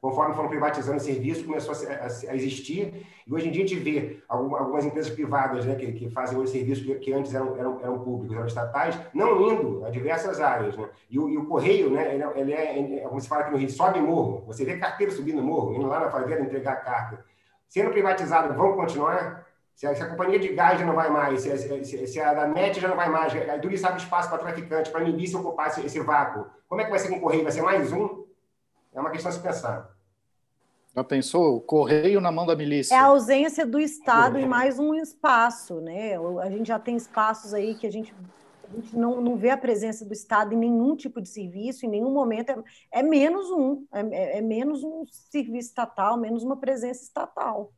conforme 0.00 0.34
foram 0.34 0.48
privatizando 0.48 0.96
o 0.96 1.00
serviço, 1.00 1.44
começou 1.44 1.74
a, 1.74 2.04
a, 2.30 2.34
existir, 2.34 3.06
e 3.26 3.34
hoje 3.34 3.48
em 3.48 3.50
dia 3.50 3.62
a 3.62 3.66
gente 3.66 3.78
vê 3.78 4.22
algumas 4.26 4.86
empresas 4.86 5.12
privadas 5.12 5.66
né, 5.66 5.74
que, 5.74 5.92
que 5.92 6.08
fazem 6.08 6.38
hoje 6.38 6.52
serviços 6.52 6.86
que, 6.86 6.94
que 6.94 7.12
antes 7.12 7.34
eram, 7.34 7.54
eram, 7.58 7.80
eram, 7.82 7.98
públicos, 7.98 8.34
eram 8.34 8.46
estatais, 8.46 8.98
não 9.12 9.52
indo 9.52 9.84
a 9.84 9.90
diversas 9.90 10.40
áreas. 10.40 10.74
Né? 10.78 10.88
E, 11.10 11.18
o, 11.18 11.28
e 11.28 11.36
o 11.36 11.44
correio, 11.44 11.90
né, 11.90 12.14
ele, 12.36 12.54
é, 12.54 12.78
ele 12.78 13.00
é, 13.00 13.02
como 13.02 13.20
se 13.20 13.28
fala 13.28 13.42
aqui 13.42 13.50
no 13.50 13.58
Rio, 13.58 13.68
sobe 13.68 14.00
morro, 14.00 14.44
você 14.46 14.64
vê 14.64 14.78
carteiro 14.78 15.12
subindo 15.12 15.42
morro, 15.42 15.74
indo 15.74 15.86
lá 15.86 16.00
na 16.00 16.10
favela 16.10 16.40
entregar 16.40 16.76
carta. 16.76 17.22
Sendo 17.68 17.90
privatizado, 17.90 18.54
vão 18.54 18.74
continuar? 18.74 19.51
Se 19.74 19.86
a, 19.86 19.94
se 19.94 20.02
a, 20.02 20.08
companhia 20.08 20.38
de 20.38 20.48
gás 20.48 20.78
já 20.78 20.86
não 20.86 20.94
vai 20.94 21.10
mais, 21.10 21.40
se 21.40 21.50
a, 21.50 21.56
se, 21.56 22.06
se 22.06 22.20
a 22.20 22.34
da 22.34 22.46
NET 22.46 22.78
já 22.80 22.88
não 22.88 22.96
vai 22.96 23.08
mais, 23.08 23.32
a 23.34 23.56
Duri 23.56 23.84
abre 23.84 24.00
espaço 24.00 24.28
para 24.28 24.38
traficante, 24.38 24.90
para 24.90 25.04
milícia 25.04 25.38
ocupar 25.38 25.68
esse, 25.68 25.84
esse 25.84 26.00
vácuo. 26.00 26.46
Como 26.68 26.80
é 26.80 26.84
que 26.84 26.90
vai 26.90 26.98
ser 26.98 27.08
com 27.08 27.16
o 27.16 27.20
Correio? 27.20 27.42
Vai 27.42 27.52
ser 27.52 27.62
mais 27.62 27.92
um? 27.92 28.24
É 28.94 29.00
uma 29.00 29.10
questão 29.10 29.30
a 29.30 29.32
se 29.32 29.40
pensar. 29.40 29.90
Já 30.94 31.02
pensou? 31.02 31.60
Correio 31.62 32.20
na 32.20 32.30
mão 32.30 32.44
da 32.44 32.54
milícia. 32.54 32.94
É 32.94 32.98
a 32.98 33.06
ausência 33.06 33.66
do 33.66 33.80
Estado 33.80 34.38
em 34.38 34.46
mais 34.46 34.78
um 34.78 34.94
espaço, 34.94 35.80
né? 35.80 36.16
A 36.40 36.50
gente 36.50 36.68
já 36.68 36.78
tem 36.78 36.96
espaços 36.96 37.54
aí 37.54 37.74
que 37.74 37.86
a 37.86 37.90
gente, 37.90 38.14
a 38.70 38.74
gente 38.74 38.94
não, 38.94 39.18
não 39.18 39.36
vê 39.36 39.48
a 39.48 39.56
presença 39.56 40.04
do 40.04 40.12
Estado 40.12 40.52
em 40.52 40.58
nenhum 40.58 40.94
tipo 40.94 41.22
de 41.22 41.30
serviço, 41.30 41.86
em 41.86 41.88
nenhum 41.88 42.12
momento. 42.12 42.50
É, 42.50 43.00
é 43.00 43.02
menos 43.02 43.50
um, 43.50 43.86
é, 43.90 44.00
é, 44.00 44.38
é 44.38 44.40
menos 44.42 44.84
um 44.84 45.06
serviço 45.06 45.68
estatal, 45.68 46.18
menos 46.18 46.44
uma 46.44 46.58
presença 46.58 47.02
estatal. 47.02 47.72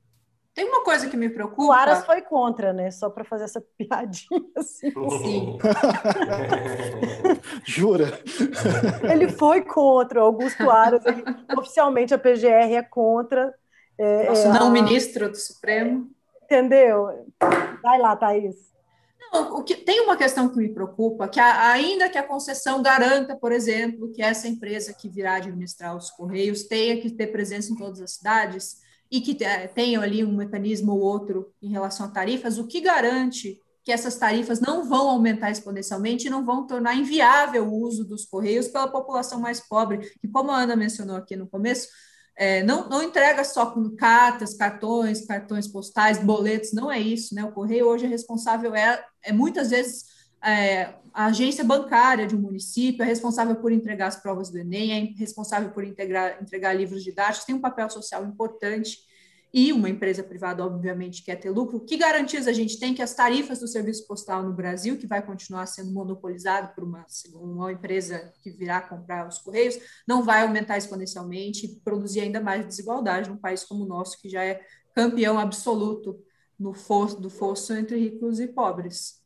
Tem 0.54 0.64
uma 0.64 0.84
coisa 0.84 1.08
que 1.08 1.16
me 1.16 1.28
preocupa. 1.28 1.64
O 1.64 1.72
Aras 1.72 2.06
foi 2.06 2.22
contra, 2.22 2.72
né? 2.72 2.88
Só 2.92 3.10
para 3.10 3.24
fazer 3.24 3.44
essa 3.44 3.60
piadinha 3.76 4.44
assim. 4.56 4.92
Sim. 5.18 5.58
Jura? 7.66 8.20
Ele 9.10 9.28
foi 9.28 9.62
contra, 9.62 10.20
Augusto 10.20 10.70
Aras. 10.70 11.04
Ele, 11.04 11.24
oficialmente 11.58 12.14
a 12.14 12.18
PGR 12.18 12.72
é 12.72 12.82
contra. 12.82 13.52
É, 13.98 14.28
Nosso 14.28 14.46
é, 14.46 14.52
não 14.52 14.68
a... 14.68 14.70
ministro 14.70 15.28
do 15.28 15.36
Supremo. 15.36 16.08
Entendeu? 16.44 17.26
Vai 17.82 17.98
lá, 17.98 18.14
Thaís. 18.14 18.72
Não, 19.32 19.56
o 19.56 19.64
que, 19.64 19.74
tem 19.74 20.02
uma 20.02 20.16
questão 20.16 20.48
que 20.48 20.56
me 20.56 20.68
preocupa, 20.68 21.26
que 21.26 21.40
a, 21.40 21.72
ainda 21.72 22.08
que 22.08 22.16
a 22.16 22.22
concessão 22.22 22.80
garanta, 22.80 23.34
por 23.34 23.50
exemplo, 23.50 24.12
que 24.12 24.22
essa 24.22 24.46
empresa 24.46 24.94
que 24.94 25.08
virá 25.08 25.34
administrar 25.34 25.96
os 25.96 26.10
Correios 26.10 26.62
tenha 26.62 27.00
que 27.00 27.10
ter 27.10 27.28
presença 27.28 27.72
em 27.72 27.76
todas 27.76 28.00
as 28.00 28.12
cidades, 28.12 28.83
e 29.10 29.20
que 29.20 29.36
tenham 29.74 30.02
ali 30.02 30.24
um 30.24 30.36
mecanismo 30.36 30.92
ou 30.92 31.00
outro 31.00 31.52
em 31.62 31.70
relação 31.70 32.06
a 32.06 32.10
tarifas, 32.10 32.58
o 32.58 32.66
que 32.66 32.80
garante 32.80 33.60
que 33.84 33.92
essas 33.92 34.16
tarifas 34.16 34.60
não 34.60 34.88
vão 34.88 35.10
aumentar 35.10 35.50
exponencialmente 35.50 36.26
e 36.26 36.30
não 36.30 36.44
vão 36.44 36.66
tornar 36.66 36.94
inviável 36.94 37.68
o 37.68 37.82
uso 37.82 38.02
dos 38.02 38.24
correios 38.24 38.66
pela 38.66 38.88
população 38.88 39.38
mais 39.38 39.60
pobre, 39.60 39.98
que, 40.20 40.26
como 40.26 40.50
a 40.50 40.62
Ana 40.62 40.74
mencionou 40.74 41.16
aqui 41.16 41.36
no 41.36 41.46
começo, 41.46 41.88
é, 42.36 42.62
não, 42.62 42.88
não 42.88 43.02
entrega 43.02 43.44
só 43.44 43.66
com 43.66 43.94
cartas, 43.94 44.54
cartões, 44.54 45.26
cartões 45.26 45.68
postais, 45.68 46.18
boletos, 46.18 46.72
não 46.72 46.90
é 46.90 46.98
isso, 46.98 47.34
né? 47.34 47.44
O 47.44 47.52
correio 47.52 47.86
hoje 47.86 48.06
é 48.06 48.08
responsável, 48.08 48.74
é, 48.74 49.04
é 49.22 49.32
muitas 49.32 49.70
vezes 49.70 50.06
é, 50.42 50.94
a 51.14 51.26
agência 51.26 51.62
bancária 51.62 52.26
de 52.26 52.34
um 52.34 52.40
município, 52.40 53.04
é 53.04 53.06
responsável 53.06 53.54
por 53.54 53.70
entregar 53.70 54.08
as 54.08 54.16
provas 54.16 54.50
do 54.50 54.58
Enem, 54.58 54.92
é 54.92 55.18
responsável 55.18 55.70
por 55.70 55.84
integrar, 55.84 56.42
entregar 56.42 56.74
livros 56.74 57.04
didáticos, 57.04 57.46
tem 57.46 57.54
um 57.54 57.60
papel 57.60 57.88
social 57.88 58.26
importante, 58.26 58.98
e 59.56 59.72
uma 59.72 59.88
empresa 59.88 60.20
privada, 60.20 60.66
obviamente, 60.66 61.22
quer 61.22 61.36
ter 61.36 61.48
lucro. 61.48 61.78
Que 61.78 61.96
garantias 61.96 62.48
a 62.48 62.52
gente 62.52 62.80
tem 62.80 62.92
que 62.92 63.00
as 63.00 63.14
tarifas 63.14 63.60
do 63.60 63.68
serviço 63.68 64.04
postal 64.08 64.42
no 64.42 64.52
Brasil, 64.52 64.98
que 64.98 65.06
vai 65.06 65.24
continuar 65.24 65.66
sendo 65.66 65.92
monopolizado 65.92 66.74
por 66.74 66.82
uma, 66.82 67.06
uma 67.34 67.70
empresa 67.70 68.32
que 68.42 68.50
virá 68.50 68.80
comprar 68.80 69.28
os 69.28 69.38
Correios, 69.38 69.78
não 70.08 70.24
vai 70.24 70.42
aumentar 70.42 70.76
exponencialmente 70.76 71.66
e 71.66 71.76
produzir 71.76 72.22
ainda 72.22 72.40
mais 72.40 72.66
desigualdade 72.66 73.30
num 73.30 73.36
país 73.36 73.62
como 73.62 73.84
o 73.84 73.86
nosso, 73.86 74.20
que 74.20 74.28
já 74.28 74.44
é 74.44 74.60
campeão 74.92 75.38
absoluto 75.38 76.18
no 76.58 76.74
fosso, 76.74 77.20
do 77.20 77.30
fosso 77.30 77.72
entre 77.74 77.96
ricos 77.96 78.40
e 78.40 78.48
pobres. 78.48 79.23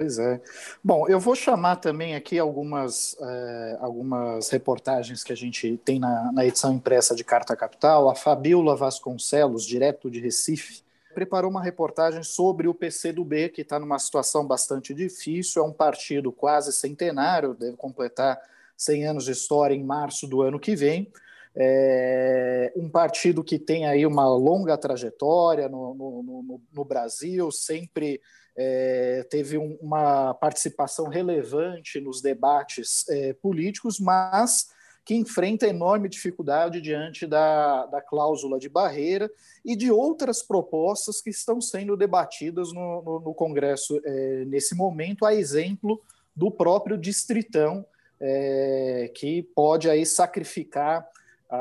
Pois 0.00 0.18
é. 0.18 0.40
Bom, 0.82 1.06
eu 1.08 1.20
vou 1.20 1.36
chamar 1.36 1.76
também 1.76 2.14
aqui 2.14 2.38
algumas, 2.38 3.14
é, 3.20 3.76
algumas 3.80 4.48
reportagens 4.48 5.22
que 5.22 5.30
a 5.30 5.36
gente 5.36 5.76
tem 5.84 5.98
na, 5.98 6.32
na, 6.32 6.46
edição 6.46 6.72
impressa 6.72 7.14
de 7.14 7.22
Carta 7.22 7.54
Capital. 7.54 8.08
A 8.08 8.14
Fabiola 8.14 8.74
Vasconcelos, 8.74 9.66
direto 9.66 10.10
de 10.10 10.18
Recife, 10.18 10.80
preparou 11.12 11.50
uma 11.50 11.62
reportagem 11.62 12.22
sobre 12.22 12.66
o 12.66 12.72
PCdoB, 12.72 13.50
que 13.50 13.60
está 13.60 13.78
numa 13.78 13.98
situação 13.98 14.46
bastante 14.46 14.94
difícil. 14.94 15.62
É 15.62 15.66
um 15.66 15.72
partido 15.72 16.32
quase 16.32 16.72
centenário, 16.72 17.52
deve 17.52 17.76
completar 17.76 18.40
100 18.78 19.06
anos 19.06 19.24
de 19.26 19.32
história 19.32 19.74
em 19.74 19.84
março 19.84 20.26
do 20.26 20.40
ano 20.40 20.58
que 20.58 20.74
vem. 20.74 21.12
É 21.54 22.72
um 22.74 22.88
partido 22.88 23.44
que 23.44 23.58
tem 23.58 23.84
aí 23.84 24.06
uma 24.06 24.26
longa 24.26 24.78
trajetória 24.78 25.68
no, 25.68 25.94
no, 25.94 26.22
no, 26.22 26.60
no 26.72 26.84
Brasil, 26.86 27.50
sempre 27.50 28.18
é, 28.56 29.26
teve 29.30 29.56
um, 29.56 29.76
uma 29.80 30.34
participação 30.34 31.08
relevante 31.08 32.00
nos 32.00 32.20
debates 32.20 33.08
é, 33.08 33.32
políticos, 33.34 33.98
mas 33.98 34.68
que 35.04 35.14
enfrenta 35.14 35.66
enorme 35.66 36.08
dificuldade 36.08 36.80
diante 36.80 37.26
da, 37.26 37.86
da 37.86 38.00
cláusula 38.00 38.58
de 38.58 38.68
barreira 38.68 39.30
e 39.64 39.74
de 39.74 39.90
outras 39.90 40.42
propostas 40.42 41.20
que 41.20 41.30
estão 41.30 41.60
sendo 41.60 41.96
debatidas 41.96 42.72
no, 42.72 43.02
no, 43.02 43.20
no 43.20 43.34
Congresso 43.34 44.00
é, 44.04 44.44
nesse 44.44 44.74
momento, 44.74 45.24
a 45.24 45.34
exemplo 45.34 46.00
do 46.36 46.50
próprio 46.50 46.96
Distritão, 46.96 47.84
é, 48.20 49.10
que 49.14 49.42
pode 49.54 49.88
aí 49.88 50.04
sacrificar 50.04 51.06
a, 51.50 51.56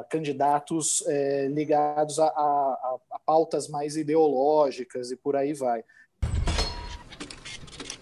a 0.00 0.04
candidatos 0.10 1.04
é, 1.06 1.48
ligados 1.48 2.18
a, 2.18 2.26
a, 2.26 2.98
a 3.12 3.18
pautas 3.24 3.68
mais 3.68 3.96
ideológicas 3.96 5.10
e 5.10 5.16
por 5.16 5.36
aí 5.36 5.54
vai. 5.54 5.84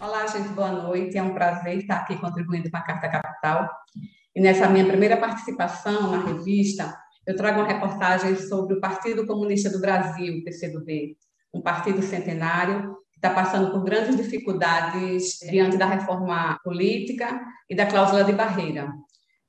Olá, 0.00 0.26
gente, 0.26 0.48
boa 0.48 0.72
noite. 0.72 1.18
É 1.18 1.22
um 1.22 1.34
prazer 1.34 1.78
estar 1.78 1.98
aqui 1.98 2.16
contribuindo 2.16 2.70
com 2.70 2.76
a 2.78 2.82
Carta 2.82 3.08
Capital. 3.08 3.68
E 4.34 4.40
nessa 4.40 4.68
minha 4.68 4.86
primeira 4.86 5.16
participação 5.16 6.10
na 6.10 6.24
revista, 6.24 6.96
eu 7.26 7.36
trago 7.36 7.60
uma 7.60 7.68
reportagem 7.68 8.34
sobre 8.36 8.76
o 8.76 8.80
Partido 8.80 9.26
Comunista 9.26 9.68
do 9.68 9.80
Brasil, 9.80 10.42
PCdoB, 10.42 11.18
um 11.52 11.60
partido 11.60 12.00
centenário 12.00 12.96
que 13.12 13.18
está 13.18 13.30
passando 13.30 13.70
por 13.72 13.84
grandes 13.84 14.16
dificuldades 14.16 15.38
diante 15.50 15.76
da 15.76 15.84
reforma 15.84 16.58
política 16.64 17.38
e 17.68 17.76
da 17.76 17.84
cláusula 17.84 18.24
de 18.24 18.32
barreira. 18.32 18.90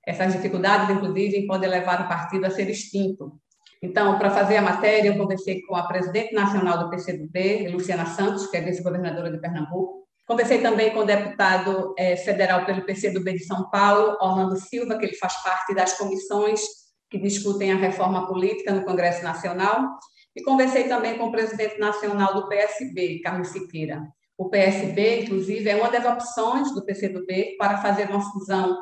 Essas 0.06 0.34
dificuldades, 0.34 0.90
inclusive, 0.90 1.46
podem 1.46 1.70
levar 1.70 2.02
o 2.02 2.08
partido 2.08 2.46
a 2.46 2.50
ser 2.50 2.70
extinto. 2.70 3.40
Então, 3.84 4.18
para 4.18 4.30
fazer 4.30 4.58
a 4.58 4.62
matéria, 4.62 5.10
eu 5.10 5.18
conversei 5.18 5.62
com 5.62 5.76
a 5.76 5.88
presidente 5.88 6.34
nacional 6.34 6.78
do 6.80 6.90
PCdoB, 6.90 7.70
Luciana 7.70 8.06
Santos, 8.06 8.48
que 8.48 8.58
é 8.58 8.62
vice-governadora 8.62 9.32
de 9.32 9.40
Pernambuco. 9.40 10.02
Conversei 10.28 10.62
também 10.62 10.92
com 10.92 11.00
o 11.00 11.06
deputado 11.06 11.94
é, 11.98 12.16
federal 12.16 12.66
pelo 12.66 12.86
PCdoB 12.86 13.34
de 13.34 13.44
São 13.44 13.70
Paulo, 13.70 14.18
Orlando 14.22 14.56
Silva, 14.56 14.98
que 14.98 15.06
ele 15.06 15.16
faz 15.16 15.42
parte 15.44 15.74
das 15.74 15.98
comissões 15.98 16.62
que 17.10 17.18
discutem 17.18 17.72
a 17.72 17.76
reforma 17.76 18.28
política 18.28 18.72
no 18.72 18.86
Congresso 18.86 19.24
Nacional. 19.24 19.98
E 20.36 20.44
conversei 20.44 20.86
também 20.86 21.18
com 21.18 21.26
o 21.26 21.32
presidente 21.32 21.78
nacional 21.80 22.34
do 22.34 22.48
PSB, 22.48 23.20
Carlos 23.22 23.50
Siqueira. 23.50 24.02
O 24.38 24.48
PSB, 24.50 25.24
inclusive, 25.24 25.70
é 25.70 25.76
uma 25.76 25.90
das 25.90 26.06
opções 26.06 26.74
do 26.74 26.86
PCdoB 26.86 27.58
para 27.58 27.80
fazer 27.80 28.10
uma 28.10 28.22
fusão 28.32 28.78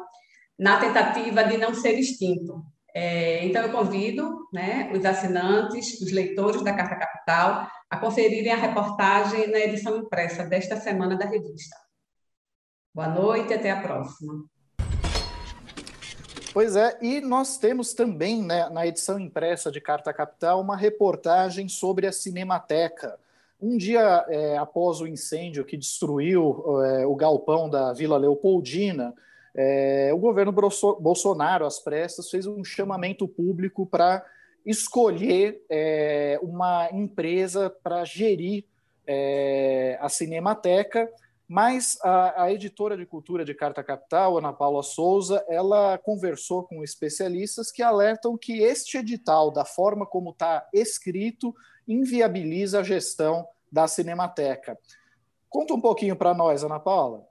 na 0.60 0.78
tentativa 0.78 1.45
de 1.45 1.57
não 1.57 1.74
ser 1.74 1.97
extinto. 1.97 2.62
É, 2.93 3.45
então, 3.45 3.64
eu 3.64 3.72
convido 3.72 4.47
né, 4.51 4.91
os 4.93 5.05
assinantes, 5.05 6.01
os 6.01 6.12
leitores 6.12 6.62
da 6.62 6.74
Carta 6.74 6.97
Capital, 6.97 7.68
a 7.89 7.97
conferirem 7.97 8.51
a 8.51 8.57
reportagem 8.57 9.49
na 9.49 9.60
edição 9.60 9.95
impressa 9.97 10.43
desta 10.43 10.76
semana 10.76 11.16
da 11.18 11.26
revista. 11.26 11.78
Boa 12.93 13.07
noite 13.07 13.51
e 13.51 13.53
até 13.53 13.72
a 13.72 13.82
próxima. 13.82 14.43
Pois 16.51 16.76
é, 16.76 16.97
e 17.01 17.22
nós 17.22 17.57
temos 17.57 17.93
também 17.93 18.43
né, 18.43 18.68
na 18.70 18.86
edição 18.86 19.20
impressa 19.20 19.72
de 19.72 19.80
Carta 19.80 20.12
Capital 20.12 20.60
uma 20.60 20.76
reportagem 20.76 21.70
sobre 21.70 22.05
a 22.05 22.12
Cinemateca. 22.12 23.18
Um 23.62 23.78
dia 23.78 24.26
é, 24.28 24.57
após 24.57 24.99
o 24.99 25.07
incêndio 25.07 25.64
que 25.64 25.78
destruiu 25.78 26.82
é, 26.84 27.05
o 27.05 27.16
galpão 27.16 27.70
da 27.70 27.93
Vila 27.93 28.18
Leopoldina, 28.18 29.14
é, 29.62 30.12
o 30.14 30.18
governo 30.18 30.53
Bolsonaro, 30.53 31.66
às 31.66 31.80
pressas, 31.80 32.30
fez 32.30 32.47
um 32.47 32.64
chamamento 32.64 33.28
público 33.28 33.86
para 33.86 34.26
escolher 34.66 35.62
é, 35.70 36.39
uma 36.41 36.88
empresa 36.93 37.70
para 37.70 38.05
gerir 38.05 38.64
é, 39.05 39.97
a 39.99 40.07
Cinemateca, 40.07 41.12
mas 41.45 41.97
a, 42.01 42.43
a, 42.43 42.53
editora 42.53 42.95
de 42.95 43.05
cultura 43.05 43.43
de 43.43 43.53
Carta 43.53 43.84
Capital, 43.84 44.38
Ana 44.38 44.53
Paula 44.53 44.82
Souza, 44.82 45.43
ela 45.49 45.97
conversou 45.97 46.64
com 46.64 46.82
especialistas 46.82 47.70
que 47.70 47.84
alertam 47.84 48.38
que 48.38 48.62
este 48.62 48.97
edital, 48.99 49.51
da 49.51 49.66
forma 49.66 50.05
como 50.05 50.30
está 50.30 50.70
escrito, 50.72 51.53
inviabiliza 51.86 52.80
a 52.80 52.84
gestão 52.84 53.45
da 53.70 53.89
Cinemateca. 53.89 54.80
Conta 55.49 55.74
um 55.74 55.82
pouquinho 55.82 56.16
para 56.16 56.34
nós, 56.34 56.64
Ana 56.64 56.80
Paula. 56.80 57.28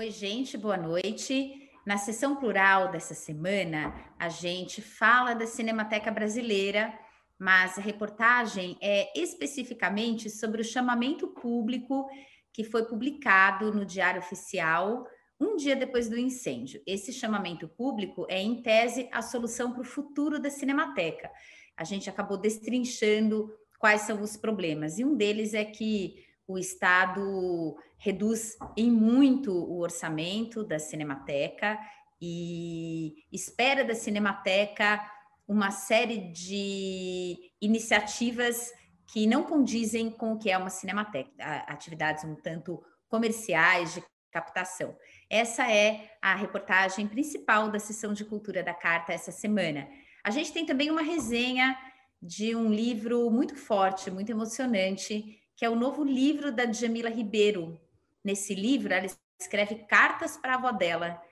Oi, 0.00 0.10
gente, 0.10 0.56
boa 0.56 0.78
noite. 0.78 1.68
Na 1.84 1.98
sessão 1.98 2.34
plural 2.34 2.90
dessa 2.90 3.12
semana, 3.12 3.94
a 4.18 4.30
gente 4.30 4.80
fala 4.80 5.34
da 5.34 5.46
Cinemateca 5.46 6.10
Brasileira, 6.10 6.90
mas 7.38 7.76
a 7.76 7.82
reportagem 7.82 8.78
é 8.80 9.12
especificamente 9.14 10.30
sobre 10.30 10.62
o 10.62 10.64
chamamento 10.64 11.28
público 11.28 12.08
que 12.50 12.64
foi 12.64 12.86
publicado 12.86 13.74
no 13.74 13.84
Diário 13.84 14.22
Oficial 14.22 15.06
um 15.38 15.54
dia 15.54 15.76
depois 15.76 16.08
do 16.08 16.16
incêndio. 16.16 16.80
Esse 16.86 17.12
chamamento 17.12 17.68
público 17.68 18.26
é, 18.30 18.40
em 18.40 18.62
tese, 18.62 19.06
a 19.12 19.20
solução 19.20 19.70
para 19.70 19.82
o 19.82 19.84
futuro 19.84 20.40
da 20.40 20.48
Cinemateca. 20.48 21.30
A 21.76 21.84
gente 21.84 22.08
acabou 22.08 22.38
destrinchando 22.38 23.54
quais 23.78 24.00
são 24.00 24.22
os 24.22 24.34
problemas, 24.34 24.98
e 24.98 25.04
um 25.04 25.14
deles 25.14 25.52
é 25.52 25.62
que 25.62 26.29
o 26.50 26.58
Estado 26.58 27.76
reduz 27.96 28.56
em 28.76 28.90
muito 28.90 29.52
o 29.52 29.78
orçamento 29.78 30.64
da 30.64 30.78
Cinemateca 30.78 31.78
e 32.20 33.14
espera 33.32 33.84
da 33.84 33.94
Cinemateca 33.94 35.00
uma 35.46 35.70
série 35.70 36.18
de 36.32 37.52
iniciativas 37.60 38.72
que 39.12 39.26
não 39.26 39.44
condizem 39.44 40.10
com 40.10 40.32
o 40.32 40.38
que 40.38 40.50
é 40.50 40.56
uma 40.56 40.70
cinemateca, 40.70 41.30
atividades 41.66 42.22
um 42.24 42.36
tanto 42.36 42.80
comerciais 43.08 43.94
de 43.94 44.04
captação. 44.30 44.96
Essa 45.28 45.70
é 45.70 46.10
a 46.22 46.36
reportagem 46.36 47.08
principal 47.08 47.68
da 47.68 47.80
sessão 47.80 48.12
de 48.12 48.24
cultura 48.24 48.62
da 48.62 48.72
Carta 48.72 49.12
essa 49.12 49.32
semana. 49.32 49.88
A 50.22 50.30
gente 50.30 50.52
tem 50.52 50.64
também 50.64 50.90
uma 50.90 51.02
resenha 51.02 51.76
de 52.22 52.54
um 52.54 52.72
livro 52.72 53.28
muito 53.30 53.56
forte, 53.56 54.10
muito 54.10 54.30
emocionante, 54.30 55.40
que 55.60 55.66
é 55.66 55.68
o 55.68 55.76
novo 55.76 56.02
livro 56.02 56.50
da 56.50 56.64
Djamila 56.64 57.10
Ribeiro. 57.10 57.78
Nesse 58.24 58.54
livro, 58.54 58.94
ela 58.94 59.06
escreve 59.38 59.74
cartas 59.74 60.34
para 60.34 60.54
a 60.54 60.56
avó 60.56 60.72
dela. 60.72 61.22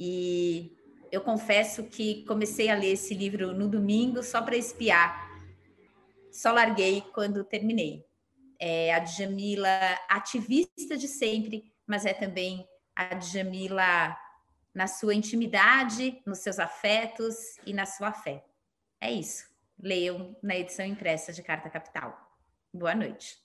E 0.00 0.74
eu 1.12 1.20
confesso 1.20 1.84
que 1.84 2.24
comecei 2.24 2.70
a 2.70 2.74
ler 2.74 2.92
esse 2.92 3.12
livro 3.12 3.52
no 3.52 3.68
domingo 3.68 4.22
só 4.22 4.40
para 4.40 4.56
espiar. 4.56 5.30
Só 6.32 6.50
larguei 6.50 7.02
quando 7.12 7.44
terminei. 7.44 8.06
É 8.58 8.94
a 8.94 9.00
Djamila 9.00 9.68
ativista 10.08 10.96
de 10.96 11.06
sempre, 11.06 11.70
mas 11.86 12.06
é 12.06 12.14
também 12.14 12.66
a 12.96 13.12
Djamila 13.12 14.16
na 14.72 14.86
sua 14.86 15.14
intimidade, 15.14 16.22
nos 16.24 16.38
seus 16.38 16.58
afetos 16.58 17.58
e 17.66 17.74
na 17.74 17.84
sua 17.84 18.14
fé. 18.14 18.46
É 18.98 19.12
isso. 19.12 19.44
Leiam 19.78 20.34
na 20.42 20.56
edição 20.56 20.86
impressa 20.86 21.34
de 21.34 21.42
Carta 21.42 21.68
Capital. 21.68 22.18
Boa 22.72 22.94
noite. 22.94 23.43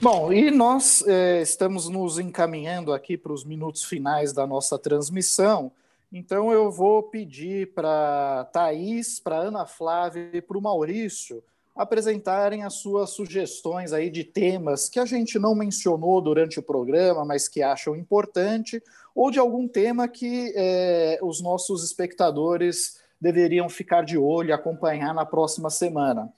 Bom, 0.00 0.30
e 0.30 0.50
nós 0.50 1.02
é, 1.06 1.40
estamos 1.40 1.88
nos 1.88 2.18
encaminhando 2.18 2.92
aqui 2.92 3.16
para 3.16 3.32
os 3.32 3.44
minutos 3.44 3.82
finais 3.82 4.30
da 4.30 4.46
nossa 4.46 4.78
transmissão. 4.78 5.72
Então 6.12 6.52
eu 6.52 6.70
vou 6.70 7.02
pedir 7.02 7.72
para 7.72 8.44
Thaís, 8.52 9.18
para 9.18 9.38
Ana 9.38 9.64
Flávia 9.64 10.30
e 10.34 10.42
para 10.42 10.58
o 10.58 10.62
Maurício 10.62 11.42
apresentarem 11.74 12.62
as 12.62 12.74
suas 12.74 13.10
sugestões 13.10 13.92
aí 13.92 14.08
de 14.08 14.24
temas 14.24 14.88
que 14.88 14.98
a 14.98 15.04
gente 15.04 15.38
não 15.38 15.54
mencionou 15.54 16.20
durante 16.22 16.58
o 16.58 16.62
programa, 16.62 17.24
mas 17.24 17.48
que 17.48 17.62
acham 17.62 17.94
importante, 17.94 18.82
ou 19.14 19.30
de 19.30 19.38
algum 19.38 19.68
tema 19.68 20.08
que 20.08 20.52
é, 20.56 21.18
os 21.22 21.42
nossos 21.42 21.84
espectadores 21.84 22.98
deveriam 23.20 23.68
ficar 23.68 24.02
de 24.02 24.16
olho 24.16 24.50
e 24.50 24.52
acompanhar 24.52 25.14
na 25.14 25.26
próxima 25.26 25.68
semana. 25.68 26.32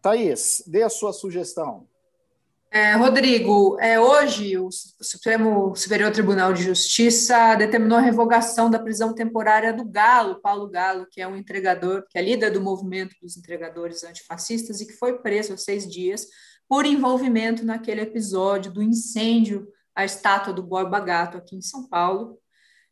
Thaís, 0.00 0.62
dê 0.66 0.82
a 0.82 0.88
sua 0.88 1.12
sugestão. 1.12 1.84
É, 2.70 2.94
Rodrigo, 2.94 3.78
é, 3.80 3.98
hoje 3.98 4.58
o 4.58 4.68
Supremo 4.70 5.74
Superior 5.74 6.10
Tribunal 6.10 6.52
de 6.52 6.64
Justiça 6.64 7.54
determinou 7.54 7.96
a 7.96 8.00
revogação 8.02 8.68
da 8.68 8.78
prisão 8.78 9.14
temporária 9.14 9.72
do 9.72 9.84
Galo, 9.84 10.40
Paulo 10.42 10.68
Galo, 10.68 11.06
que 11.10 11.20
é 11.20 11.28
um 11.28 11.36
entregador, 11.36 12.04
que 12.10 12.18
é 12.18 12.22
líder 12.22 12.50
do 12.50 12.60
movimento 12.60 13.14
dos 13.22 13.36
entregadores 13.36 14.02
antifascistas 14.04 14.80
e 14.80 14.86
que 14.86 14.94
foi 14.94 15.18
preso 15.20 15.54
há 15.54 15.56
seis 15.56 15.90
dias 15.90 16.26
por 16.68 16.84
envolvimento 16.84 17.64
naquele 17.64 18.00
episódio 18.00 18.72
do 18.72 18.82
incêndio 18.82 19.68
à 19.94 20.04
estátua 20.04 20.52
do 20.52 20.62
Borba 20.62 20.98
Gato 21.00 21.38
aqui 21.38 21.56
em 21.56 21.62
São 21.62 21.88
Paulo. 21.88 22.38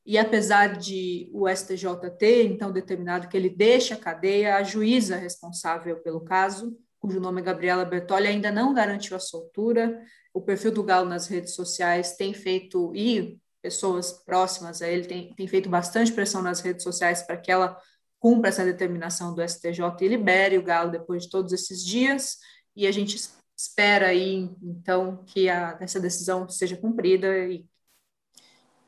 E 0.07 0.17
apesar 0.17 0.77
de 0.79 1.31
o 1.33 1.49
STJ 1.49 2.11
ter 2.19 2.47
então 2.47 2.71
determinado 2.71 3.27
que 3.27 3.37
ele 3.37 3.51
deixe 3.51 3.93
a 3.93 3.99
cadeia, 3.99 4.57
a 4.57 4.63
juíza 4.63 5.17
responsável 5.17 5.97
pelo 6.01 6.21
caso 6.21 6.79
cujo 7.05 7.21
nome 7.21 7.43
é 7.43 7.45
Gabriela 7.45 7.85
Bertoli, 7.85 8.27
ainda 8.27 8.51
não 8.51 8.73
garantiu 8.73 9.15
a 9.15 9.21
soltura. 9.21 10.03
O 10.33 10.41
perfil 10.41 10.73
do 10.73 10.83
Galo 10.83 11.07
nas 11.07 11.27
redes 11.27 11.55
sociais 11.55 12.17
tem 12.17 12.33
feito, 12.33 12.95
e 12.97 13.39
pessoas 13.61 14.11
próximas 14.25 14.81
a 14.81 14.89
ele 14.89 15.07
tem, 15.07 15.35
tem 15.35 15.47
feito 15.47 15.69
bastante 15.69 16.11
pressão 16.11 16.41
nas 16.41 16.63
redes 16.63 16.83
sociais 16.83 17.21
para 17.21 17.37
que 17.37 17.53
ela 17.53 17.79
cumpra 18.19 18.49
essa 18.49 18.65
determinação 18.65 19.35
do 19.35 19.43
STJ 19.47 19.83
e 20.01 20.09
libere 20.09 20.57
o 20.57 20.63
Galo 20.63 20.91
depois 20.91 21.25
de 21.25 21.29
todos 21.29 21.53
esses 21.53 21.85
dias. 21.85 22.39
E 22.75 22.87
a 22.87 22.91
gente 22.91 23.21
espera 23.55 24.07
aí, 24.07 24.51
então, 24.63 25.23
que 25.27 25.51
a, 25.51 25.77
essa 25.83 26.01
decisão 26.01 26.49
seja 26.49 26.75
cumprida 26.75 27.29
e 27.47 27.67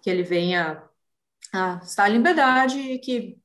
que 0.01 0.09
ele 0.09 0.23
venha 0.23 0.83
a 1.53 1.83
estar 1.85 2.09
em 2.09 2.15
liberdade 2.15 2.79
e 2.79 2.99
que, 2.99 3.39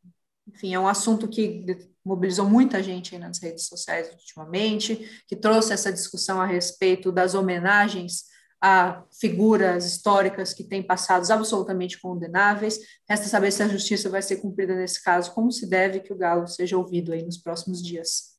enfim, 0.48 0.74
é 0.74 0.80
um 0.80 0.88
assunto 0.88 1.28
que 1.28 1.91
mobilizou 2.04 2.50
muita 2.50 2.82
gente 2.82 3.18
nas 3.18 3.40
redes 3.40 3.68
sociais 3.68 4.10
ultimamente, 4.10 5.24
que 5.28 5.36
trouxe 5.36 5.74
essa 5.74 5.92
discussão 5.92 6.42
a 6.42 6.46
respeito 6.46 7.12
das 7.12 7.36
homenagens 7.36 8.32
a 8.62 9.04
figuras 9.20 9.86
históricas 9.86 10.54
que 10.54 10.64
têm 10.64 10.84
passados 10.84 11.32
absolutamente 11.32 12.00
condenáveis. 12.00 12.80
Resta 13.10 13.28
saber 13.28 13.52
se 13.52 13.64
a 13.64 13.68
justiça 13.68 14.08
vai 14.08 14.22
ser 14.22 14.36
cumprida 14.36 14.76
nesse 14.76 15.04
caso, 15.04 15.34
como 15.34 15.52
se 15.52 15.68
deve 15.68 16.00
que 16.00 16.14
o 16.14 16.16
Galo 16.16 16.48
seja 16.48 16.78
ouvido 16.78 17.12
aí 17.12 17.24
nos 17.24 17.38
próximos 17.38 17.82
dias. 17.82 18.32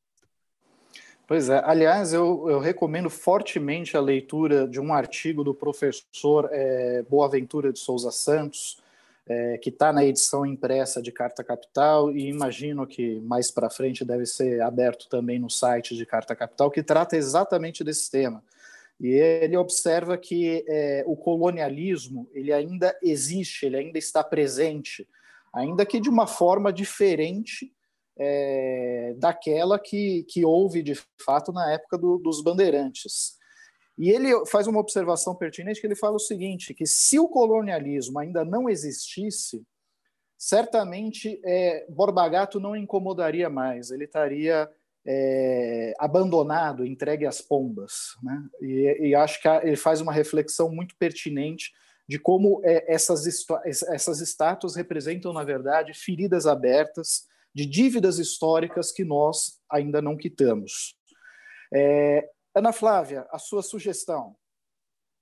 Pois 1.27 1.49
é, 1.49 1.61
aliás, 1.65 2.13
eu, 2.13 2.49
eu 2.49 2.61
recomendo 2.61 3.09
fortemente 3.09 3.97
a 3.97 4.01
leitura 4.01 4.69
de 4.69 4.81
um 4.81 4.93
artigo 4.93 5.43
do 5.43 5.55
professor 5.55 6.49
é, 6.53 7.03
Boaventura 7.03 7.73
de 7.73 7.79
Souza 7.79 8.11
Santos, 8.11 8.82
é, 9.29 9.59
que 9.59 9.70
está 9.70 9.93
na 9.93 10.05
edição 10.05 10.45
impressa 10.45 11.01
de 11.01 11.12
Carta 11.12 11.45
Capital 11.45 12.11
e 12.11 12.29
imagino 12.29 12.87
que 12.87 13.20
mais 13.20 13.51
para 13.51 13.70
frente 13.70 14.05
deve 14.05 14.27
ser 14.27 14.61
aberto 14.61 15.09
também 15.09 15.39
no 15.39 15.49
site 15.49 15.97
de 15.97 16.05
Carta 16.05 16.35
Capital, 16.35 16.70
que 16.70 16.83
trata 16.83 17.16
exatamente 17.16 17.85
desse 17.85 18.11
tema. 18.11 18.43
E 19.01 19.09
ele 19.09 19.57
observa 19.57 20.16
que 20.16 20.64
é, 20.68 21.05
o 21.07 21.16
colonialismo 21.16 22.29
ele 22.33 22.53
ainda 22.53 22.97
existe, 23.03 23.66
ele 23.66 23.77
ainda 23.77 23.99
está 23.99 24.23
presente, 24.23 25.09
ainda 25.53 25.87
que 25.87 26.01
de 26.01 26.09
uma 26.09 26.27
forma 26.27 26.73
diferente 26.73 27.73
é, 28.16 29.14
daquela 29.18 29.79
que, 29.79 30.24
que 30.24 30.44
houve 30.44 30.82
de 30.82 30.94
fato 31.24 31.53
na 31.53 31.73
época 31.73 31.97
do, 31.97 32.19
dos 32.19 32.43
bandeirantes. 32.43 33.40
E 33.98 34.10
ele 34.10 34.47
faz 34.47 34.66
uma 34.66 34.81
observação 34.81 35.35
pertinente 35.35 35.81
que 35.81 35.86
ele 35.86 35.97
fala 35.97 36.16
o 36.16 36.20
seguinte, 36.20 36.74
que 36.74 36.86
se 36.86 37.19
o 37.19 37.28
colonialismo 37.28 38.19
ainda 38.19 38.44
não 38.44 38.69
existisse, 38.69 39.62
certamente 40.39 41.40
é, 41.44 41.86
Borba 41.89 42.28
Gato 42.28 42.59
não 42.59 42.74
incomodaria 42.74 43.51
mais, 43.51 43.90
ele 43.90 44.05
estaria 44.05 44.69
é, 45.06 45.94
abandonado, 45.98 46.86
entregue 46.86 47.27
às 47.27 47.40
pombas. 47.40 48.16
Né? 48.23 48.44
E, 48.60 49.09
e, 49.09 49.14
acho 49.14 49.40
que 49.40 49.48
ele 49.48 49.77
faz 49.77 50.01
uma 50.01 50.12
reflexão 50.12 50.70
muito 50.70 50.97
pertinente 50.97 51.73
de 52.09 52.19
como 52.19 52.60
é, 52.64 52.93
essas, 52.93 53.24
essas 53.89 54.20
estátuas 54.20 54.74
representam, 54.74 55.32
na 55.32 55.44
verdade, 55.44 55.94
feridas 55.94 56.47
abertas 56.47 57.27
de 57.55 57.66
dívidas 57.66 58.19
históricas 58.19 58.90
que 58.90 59.05
nós 59.05 59.60
ainda 59.70 60.01
não 60.01 60.16
quitamos. 60.16 60.97
É, 61.73 62.28
Ana 62.55 62.73
Flávia, 62.73 63.27
a 63.31 63.39
sua 63.39 63.62
sugestão. 63.62 64.37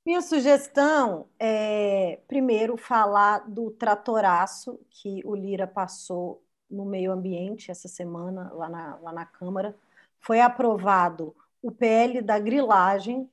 Minha 0.05 0.23
sugestão 0.23 1.29
é, 1.39 2.21
primeiro, 2.27 2.77
falar 2.77 3.49
do 3.49 3.71
tratoraço 3.71 4.81
que 4.89 5.23
o 5.25 5.35
Lira 5.35 5.67
passou 5.67 6.43
no 6.69 6.85
meio 6.85 7.13
ambiente 7.13 7.71
essa 7.71 7.87
semana, 7.87 8.51
lá 8.53 8.69
na, 8.69 8.97
lá 8.97 9.13
na 9.13 9.27
Câmara. 9.27 9.77
Foi 10.21 10.41
aprovado 10.41 11.35
o 11.63 11.71
PL 11.71 12.23
da 12.23 12.39
grilagem, 12.39 13.29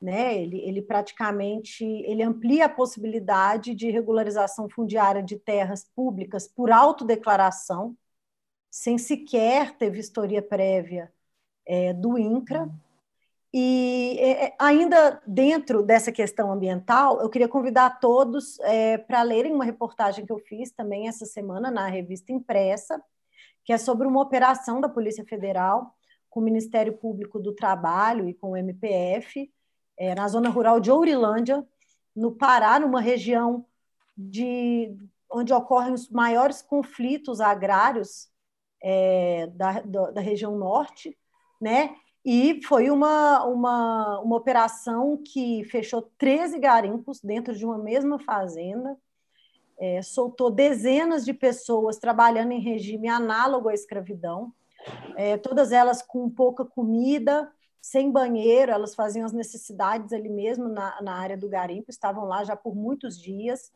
né? 0.00 0.38
Ele, 0.38 0.60
ele 0.60 0.80
praticamente 0.82 1.84
ele 1.84 2.22
amplia 2.22 2.66
a 2.66 2.68
possibilidade 2.68 3.74
de 3.74 3.90
regularização 3.90 4.68
fundiária 4.68 5.22
de 5.22 5.36
terras 5.36 5.84
públicas 5.94 6.46
por 6.46 6.70
autodeclaração, 6.70 7.96
sem 8.70 8.98
sequer 8.98 9.76
ter 9.76 9.90
vistoria 9.90 10.42
prévia 10.42 11.12
é, 11.66 11.92
do 11.92 12.18
INCRA. 12.18 12.70
E 13.56 14.16
é, 14.18 14.46
é, 14.46 14.56
ainda 14.58 15.22
dentro 15.24 15.80
dessa 15.80 16.10
questão 16.10 16.50
ambiental, 16.50 17.20
eu 17.20 17.30
queria 17.30 17.46
convidar 17.46 18.00
todos 18.00 18.58
é, 18.58 18.98
para 18.98 19.22
lerem 19.22 19.52
uma 19.52 19.64
reportagem 19.64 20.26
que 20.26 20.32
eu 20.32 20.40
fiz 20.40 20.72
também 20.72 21.06
essa 21.06 21.24
semana 21.24 21.70
na 21.70 21.86
revista 21.86 22.32
impressa, 22.32 23.00
que 23.64 23.72
é 23.72 23.78
sobre 23.78 24.08
uma 24.08 24.20
operação 24.20 24.80
da 24.80 24.88
Polícia 24.88 25.24
Federal 25.24 25.94
com 26.28 26.40
o 26.40 26.42
Ministério 26.42 26.94
Público 26.94 27.38
do 27.38 27.54
Trabalho 27.54 28.28
e 28.28 28.34
com 28.34 28.50
o 28.50 28.56
MPF, 28.56 29.48
é, 29.96 30.16
na 30.16 30.26
zona 30.26 30.48
rural 30.48 30.80
de 30.80 30.90
Ourilândia, 30.90 31.64
no 32.12 32.32
Pará, 32.32 32.80
numa 32.80 33.00
região 33.00 33.64
de, 34.16 34.92
onde 35.30 35.52
ocorrem 35.52 35.92
os 35.92 36.10
maiores 36.10 36.60
conflitos 36.60 37.40
agrários 37.40 38.28
é, 38.82 39.46
da, 39.54 39.80
da, 39.80 40.10
da 40.10 40.20
região 40.20 40.58
norte, 40.58 41.16
né? 41.60 41.94
E 42.24 42.60
foi 42.64 42.90
uma, 42.90 43.44
uma, 43.44 44.20
uma 44.20 44.36
operação 44.36 45.20
que 45.22 45.62
fechou 45.64 46.10
13 46.16 46.58
garimpos 46.58 47.20
dentro 47.20 47.54
de 47.54 47.66
uma 47.66 47.76
mesma 47.76 48.18
fazenda, 48.18 48.96
é, 49.78 50.00
soltou 50.00 50.50
dezenas 50.50 51.24
de 51.24 51.34
pessoas 51.34 51.98
trabalhando 51.98 52.52
em 52.52 52.60
regime 52.60 53.08
análogo 53.08 53.68
à 53.68 53.74
escravidão, 53.74 54.52
é, 55.16 55.36
todas 55.36 55.72
elas 55.72 56.00
com 56.00 56.30
pouca 56.30 56.64
comida, 56.64 57.50
sem 57.80 58.10
banheiro, 58.10 58.72
elas 58.72 58.94
faziam 58.94 59.26
as 59.26 59.32
necessidades 59.32 60.12
ali 60.12 60.30
mesmo 60.30 60.68
na, 60.68 61.02
na 61.02 61.16
área 61.16 61.36
do 61.36 61.48
garimpo, 61.48 61.90
estavam 61.90 62.24
lá 62.24 62.42
já 62.42 62.56
por 62.56 62.74
muitos 62.74 63.20
dias, 63.20 63.70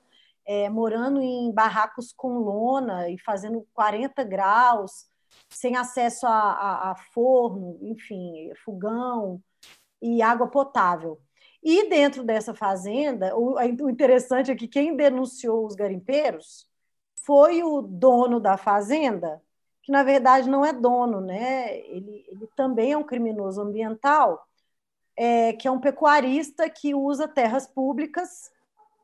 é, 0.47 0.70
morando 0.70 1.20
em 1.20 1.53
barracos 1.53 2.11
com 2.11 2.39
lona 2.39 3.11
e 3.11 3.19
fazendo 3.19 3.66
40 3.75 4.25
graus, 4.25 5.07
sem 5.48 5.77
acesso 5.77 6.27
a, 6.27 6.31
a, 6.31 6.90
a 6.90 6.94
forno, 6.94 7.78
enfim, 7.82 8.52
fogão 8.65 9.43
e 10.01 10.23
água 10.23 10.48
potável. 10.48 11.20
E 11.62 11.89
dentro 11.89 12.23
dessa 12.23 12.55
fazenda, 12.55 13.36
o, 13.36 13.55
o 13.55 13.90
interessante 13.90 14.51
é 14.51 14.56
que 14.56 14.69
quem 14.69 14.97
denunciou 14.97 15.66
os 15.66 15.74
garimpeiros 15.74 16.69
foi 17.24 17.62
o 17.62 17.82
dono 17.82 18.40
da 18.40 18.56
fazenda, 18.56 19.43
que 19.82 19.93
na 19.93 20.02
verdade 20.02 20.48
não 20.48 20.65
é 20.65 20.73
dono, 20.73 21.20
né? 21.20 21.77
Ele, 21.78 22.24
ele 22.28 22.48
também 22.56 22.93
é 22.93 22.97
um 22.97 23.02
criminoso 23.02 23.60
ambiental, 23.60 24.47
é, 25.16 25.52
que 25.52 25.66
é 25.66 25.70
um 25.70 25.81
pecuarista 25.81 26.70
que 26.70 26.94
usa 26.94 27.27
terras 27.27 27.66
públicas 27.66 28.51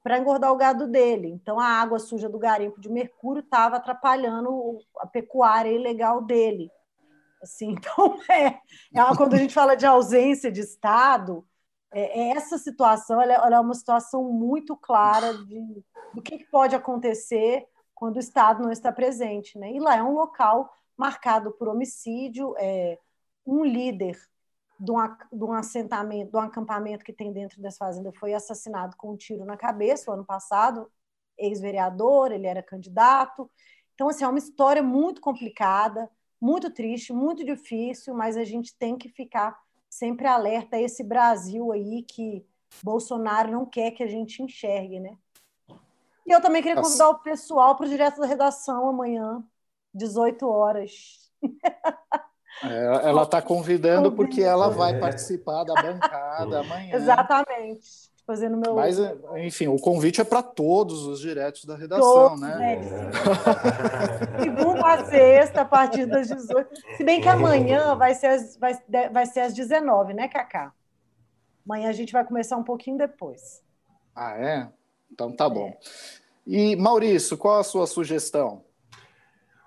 para 0.04 0.18
engordar 0.18 0.52
o 0.52 0.56
gado 0.56 0.86
dele. 0.86 1.28
Então, 1.28 1.58
a 1.58 1.64
água 1.64 1.98
suja 1.98 2.28
do 2.28 2.38
garimpo 2.38 2.78
de 2.78 2.92
mercúrio 2.92 3.40
estava 3.40 3.76
atrapalhando 3.76 4.78
a 4.98 5.06
pecuária 5.06 5.70
ilegal 5.70 6.20
dele. 6.20 6.70
Assim, 7.42 7.70
então, 7.72 8.20
é, 8.30 8.48
é 8.48 9.16
quando 9.16 9.32
a 9.32 9.38
gente 9.38 9.54
fala 9.54 9.74
de 9.74 9.86
ausência 9.86 10.52
de 10.52 10.60
Estado, 10.60 11.42
é, 11.90 12.20
é 12.20 12.28
essa 12.36 12.58
situação 12.58 13.18
ela, 13.18 13.32
ela, 13.32 13.56
é 13.56 13.60
uma 13.60 13.72
situação 13.72 14.24
muito 14.24 14.76
clara 14.76 15.32
de, 15.38 15.82
do 16.12 16.20
que, 16.20 16.36
que 16.36 16.50
pode 16.50 16.76
acontecer 16.76 17.66
quando 17.94 18.16
o 18.16 18.20
Estado 18.20 18.62
não 18.62 18.70
está 18.70 18.92
presente. 18.92 19.58
Né? 19.58 19.72
E 19.72 19.80
lá 19.80 19.96
é 19.96 20.02
um 20.02 20.12
local 20.12 20.70
marcado 20.98 21.50
por 21.52 21.66
homicídio, 21.66 22.54
é, 22.58 22.98
um 23.46 23.64
líder 23.64 24.20
de 24.78 24.90
um, 24.90 24.96
de 25.32 25.44
um 25.44 25.52
assentamento, 25.52 26.30
de 26.30 26.36
um 26.36 26.40
acampamento 26.40 27.04
que 27.04 27.12
tem 27.12 27.32
dentro 27.32 27.60
dessa 27.60 27.78
fazenda, 27.78 28.12
foi 28.12 28.34
assassinado 28.34 28.96
com 28.96 29.12
um 29.12 29.16
tiro 29.16 29.44
na 29.44 29.56
cabeça 29.56 30.10
o 30.10 30.14
ano 30.14 30.24
passado, 30.24 30.90
ex-vereador, 31.38 32.32
ele 32.32 32.46
era 32.46 32.62
candidato. 32.62 33.50
Então, 33.94 34.08
assim, 34.08 34.24
é 34.24 34.28
uma 34.28 34.38
história 34.38 34.82
muito 34.82 35.20
complicada, 35.20 36.10
muito 36.40 36.70
triste, 36.70 37.12
muito 37.12 37.44
difícil, 37.44 38.14
mas 38.14 38.36
a 38.36 38.44
gente 38.44 38.76
tem 38.76 38.96
que 38.96 39.08
ficar 39.08 39.58
sempre 39.88 40.26
alerta 40.26 40.76
a 40.76 40.80
esse 40.80 41.04
Brasil 41.04 41.72
aí 41.72 42.02
que 42.02 42.44
Bolsonaro 42.82 43.52
não 43.52 43.64
quer 43.64 43.92
que 43.92 44.02
a 44.02 44.08
gente 44.08 44.42
enxergue, 44.42 44.98
né? 44.98 45.16
E 46.26 46.32
eu 46.32 46.40
também 46.40 46.62
queria 46.62 46.80
convidar 46.80 47.10
o 47.10 47.20
pessoal 47.20 47.76
para 47.76 47.86
o 47.86 47.88
Direto 47.88 48.20
da 48.20 48.26
Redação 48.26 48.88
amanhã, 48.88 49.44
18 49.94 50.48
horas. 50.48 51.30
É, 52.62 53.08
ela 53.08 53.22
está 53.24 53.42
convidando 53.42 54.12
porque 54.12 54.42
ela 54.42 54.68
vai 54.68 54.98
participar 54.98 55.64
da 55.64 55.74
bancada 55.74 56.60
amanhã. 56.60 56.94
Exatamente. 56.94 58.12
Fazendo 58.26 58.56
meu. 58.56 58.74
Mas, 58.74 58.96
enfim, 59.36 59.66
o 59.66 59.76
convite 59.76 60.20
é 60.20 60.24
para 60.24 60.42
todos 60.42 61.04
os 61.06 61.20
diretos 61.20 61.66
da 61.66 61.76
redação, 61.76 62.30
todos, 62.30 62.40
né? 62.40 62.76
né? 62.76 63.10
Segunda 64.40 64.86
a 64.86 65.04
sexta, 65.04 65.60
a 65.60 65.64
partir 65.66 66.06
das 66.06 66.28
18. 66.28 66.70
Se 66.96 67.04
bem 67.04 67.20
que 67.20 67.28
amanhã 67.28 67.94
vai 67.94 68.14
ser, 68.14 68.28
às, 68.28 68.56
vai, 68.56 68.78
vai 69.12 69.26
ser 69.26 69.40
às 69.40 69.52
19, 69.52 70.14
né, 70.14 70.26
Cacá? 70.28 70.72
Amanhã 71.66 71.90
a 71.90 71.92
gente 71.92 72.14
vai 72.14 72.24
começar 72.24 72.56
um 72.56 72.64
pouquinho 72.64 72.96
depois. 72.96 73.62
Ah, 74.16 74.38
é? 74.38 74.68
Então 75.12 75.30
tá 75.30 75.46
bom. 75.46 75.68
É. 75.68 75.78
E, 76.46 76.76
Maurício, 76.76 77.36
qual 77.36 77.58
a 77.58 77.64
sua 77.64 77.86
sugestão? 77.86 78.62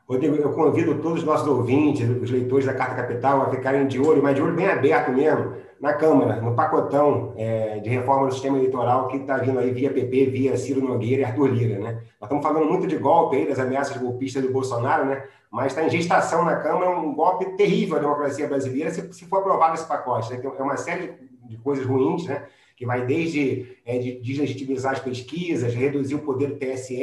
Rodrigo, 0.07 0.38
eu 0.38 0.53
convido 0.53 0.95
todos 1.01 1.19
os 1.19 1.25
nossos 1.25 1.45
ouvintes, 1.45 2.09
os 2.09 2.31
leitores 2.31 2.65
da 2.65 2.73
Carta 2.73 2.95
Capital, 2.95 3.41
a 3.41 3.49
ficarem 3.49 3.85
de 3.88 3.99
olho, 3.99 4.23
mas 4.23 4.35
de 4.35 4.41
olho 4.41 4.55
bem 4.55 4.65
aberto 4.65 5.11
mesmo, 5.11 5.53
na 5.81 5.93
Câmara, 5.93 6.41
no 6.41 6.55
pacotão 6.55 7.34
é, 7.35 7.79
de 7.79 7.89
reforma 7.89 8.27
do 8.27 8.34
sistema 8.34 8.57
eleitoral 8.57 9.09
que 9.09 9.17
está 9.17 9.38
vindo 9.38 9.59
aí 9.59 9.69
via 9.71 9.91
PP, 9.91 10.27
via 10.27 10.55
Ciro 10.55 10.81
Nogueira 10.81 11.21
e 11.21 11.25
Arthur 11.25 11.47
Lira. 11.47 11.77
Né? 11.77 11.91
Nós 12.21 12.23
estamos 12.23 12.41
falando 12.41 12.65
muito 12.71 12.88
de 12.88 12.95
golpe 12.95 13.35
aí, 13.35 13.47
das 13.47 13.59
ameaças 13.59 13.97
golpistas 13.97 14.41
do 14.41 14.51
Bolsonaro, 14.51 15.05
né? 15.05 15.23
mas 15.51 15.73
está 15.73 15.84
em 15.84 15.89
gestação 15.89 16.45
na 16.45 16.55
Câmara 16.55 16.97
um 16.97 17.13
golpe 17.13 17.57
terrível 17.57 17.97
à 17.97 17.99
democracia 17.99 18.47
brasileira 18.47 18.89
se, 18.89 19.13
se 19.13 19.25
for 19.25 19.39
aprovado 19.39 19.75
esse 19.75 19.85
pacote. 19.85 20.31
Né? 20.31 20.41
É 20.41 20.63
uma 20.63 20.77
série 20.77 21.15
de 21.43 21.57
coisas 21.57 21.85
ruins, 21.85 22.25
né? 22.25 22.45
que 22.77 22.85
vai 22.85 23.05
desde 23.05 23.77
é, 23.85 23.97
de 23.97 24.21
deslegitimizar 24.21 24.93
as 24.93 24.99
pesquisas, 24.99 25.73
reduzir 25.73 26.15
o 26.15 26.19
poder 26.19 26.47
do 26.47 26.55
TSE, 26.55 26.95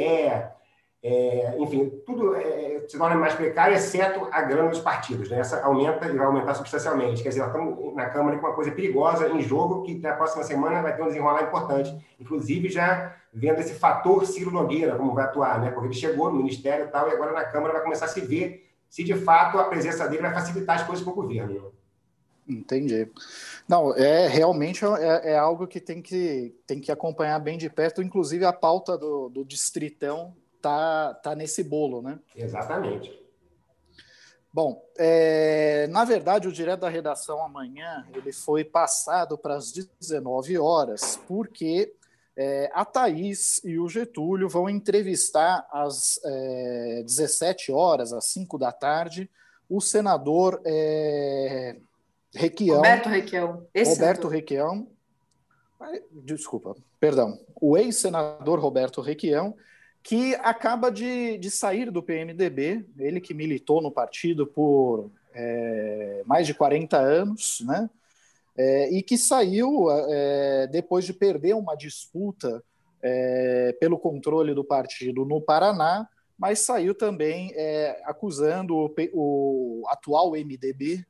é, 1.07 1.55
enfim, 1.59 2.01
tudo 2.03 2.35
é, 2.35 2.83
se 2.87 2.97
torna 2.97 3.15
mais 3.15 3.35
precário, 3.35 3.75
exceto 3.75 4.27
a 4.31 4.41
grana 4.41 4.69
dos 4.69 4.79
partidos. 4.79 5.29
Né? 5.29 5.39
Essa 5.39 5.63
aumenta 5.63 6.07
e 6.07 6.17
vai 6.17 6.25
aumentar 6.25 6.55
substancialmente. 6.55 7.21
Quer 7.21 7.29
dizer, 7.29 7.41
nós 7.41 7.49
estamos 7.49 7.93
na 7.93 8.09
Câmara 8.09 8.39
com 8.39 8.47
uma 8.47 8.55
coisa 8.55 8.71
perigosa 8.71 9.29
em 9.29 9.39
jogo, 9.39 9.83
que 9.83 9.93
na 9.99 10.13
próxima 10.13 10.43
semana 10.43 10.81
vai 10.81 10.95
ter 10.95 11.03
um 11.03 11.07
desenrolar 11.07 11.43
importante. 11.43 11.95
Inclusive, 12.19 12.69
já 12.69 13.15
vendo 13.31 13.59
esse 13.59 13.75
fator 13.75 14.25
Ciro 14.25 14.49
Nogueira, 14.49 14.95
como 14.95 15.13
vai 15.13 15.25
atuar, 15.25 15.61
né? 15.61 15.69
porque 15.69 15.89
ele 15.89 15.93
chegou 15.93 16.31
no 16.31 16.37
Ministério 16.37 16.85
e 16.85 16.87
tal, 16.87 17.07
e 17.07 17.11
agora 17.11 17.33
na 17.33 17.45
Câmara 17.45 17.73
vai 17.73 17.83
começar 17.83 18.05
a 18.05 18.07
se 18.09 18.21
ver 18.21 18.67
se 18.89 19.03
de 19.03 19.13
fato 19.13 19.59
a 19.59 19.65
presença 19.65 20.07
dele 20.07 20.23
vai 20.23 20.33
facilitar 20.33 20.77
as 20.77 20.83
coisas 20.87 21.03
para 21.03 21.13
o 21.13 21.15
governo. 21.15 21.71
Entendi. 22.47 23.07
Não, 23.67 23.93
é 23.95 24.27
realmente 24.27 24.83
é, 24.83 25.33
é, 25.33 25.37
algo 25.37 25.67
que 25.67 25.79
tem, 25.79 26.01
que 26.01 26.55
tem 26.65 26.79
que 26.79 26.91
acompanhar 26.91 27.37
bem 27.37 27.59
de 27.59 27.69
perto, 27.69 28.01
inclusive 28.01 28.43
a 28.43 28.53
pauta 28.53 28.97
do, 28.97 29.29
do 29.29 29.45
Distritão 29.45 30.33
tá, 30.65 31.13
tá 31.13 31.35
nesse 31.35 31.63
bolo, 31.63 32.01
né? 32.01 32.17
Exatamente. 32.35 33.23
Bom, 34.51 34.83
é, 34.97 35.85
na 35.91 36.03
verdade, 36.03 36.47
o 36.47 36.51
Direto 36.51 36.79
da 36.79 36.89
Redação 36.89 37.43
amanhã 37.43 38.07
ele 38.15 38.31
foi 38.31 38.63
passado 38.63 39.37
para 39.37 39.57
as 39.57 39.71
19 39.71 40.57
horas, 40.57 41.19
porque 41.27 41.93
é, 42.35 42.71
a 42.73 42.83
Thaís 42.83 43.61
e 43.63 43.77
o 43.77 43.87
Getúlio 43.87 44.49
vão 44.49 44.67
entrevistar 44.67 45.67
às 45.71 46.19
é, 46.25 47.03
17 47.03 47.71
horas, 47.71 48.11
às 48.11 48.25
5 48.25 48.57
da 48.57 48.71
tarde, 48.71 49.29
o 49.69 49.79
senador 49.79 50.59
é, 50.65 51.77
Requião. 52.33 52.77
Roberto 52.77 53.09
Requião. 53.09 53.67
Esse 53.71 53.91
Roberto 53.91 54.21
senador. 54.21 54.31
Requião. 54.31 54.87
Desculpa, 56.23 56.75
perdão. 56.99 57.39
O 57.61 57.77
ex-senador 57.77 58.59
Roberto 58.59 59.01
Requião, 59.01 59.55
que 60.05 60.35
acaba 60.35 60.91
de, 60.91 61.35
de 61.39 61.49
sair 61.49 61.89
do 61.89 62.03
PMDB, 62.03 62.85
ele 62.99 63.19
que 63.19 63.33
militou 63.33 63.81
no 63.81 63.91
partido 63.91 64.45
por 64.45 65.09
é, 65.33 66.21
mais 66.27 66.45
de 66.45 66.53
40 66.53 66.95
anos, 66.95 67.57
né? 67.65 67.89
É, 68.55 68.89
e 68.91 69.01
que 69.01 69.17
saiu 69.17 69.87
é, 69.89 70.67
depois 70.67 71.05
de 71.05 71.11
perder 71.11 71.55
uma 71.55 71.75
disputa 71.75 72.63
é, 73.01 73.75
pelo 73.79 73.97
controle 73.97 74.53
do 74.53 74.63
partido 74.63 75.25
no 75.25 75.41
Paraná, 75.41 76.07
mas 76.37 76.59
saiu 76.59 76.93
também 76.93 77.51
é, 77.55 77.99
acusando 78.05 78.75
o, 78.75 78.93
o, 79.11 79.83
atual 79.87 80.33
MDB 80.33 81.03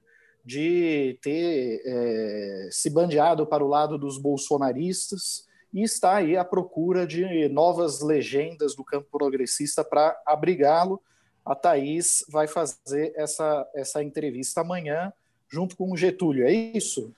de 0.43 1.19
ter 1.21 1.81
é, 1.85 2.69
se 2.71 2.89
bandeado 2.89 3.45
para 3.45 3.63
o 3.63 3.67
lado 3.67 3.97
dos 3.97 4.17
bolsonaristas 4.17 5.44
e 5.75 5.83
está 5.83 6.15
aí 6.15 6.37
à 6.37 6.45
procura 6.45 7.05
de 7.05 7.49
novas 7.49 7.99
legendas 7.99 8.73
do 8.73 8.83
campo 8.83 9.09
progressista 9.11 9.83
para 9.83 10.17
abrigá-lo. 10.25 11.01
A 11.45 11.53
Thaís 11.53 12.23
vai 12.29 12.47
fazer 12.47 13.11
essa, 13.13 13.67
essa 13.75 14.01
entrevista 14.01 14.61
amanhã, 14.61 15.11
junto 15.49 15.75
com 15.75 15.91
o 15.91 15.97
Getúlio, 15.97 16.47
é 16.47 16.53
isso? 16.53 17.13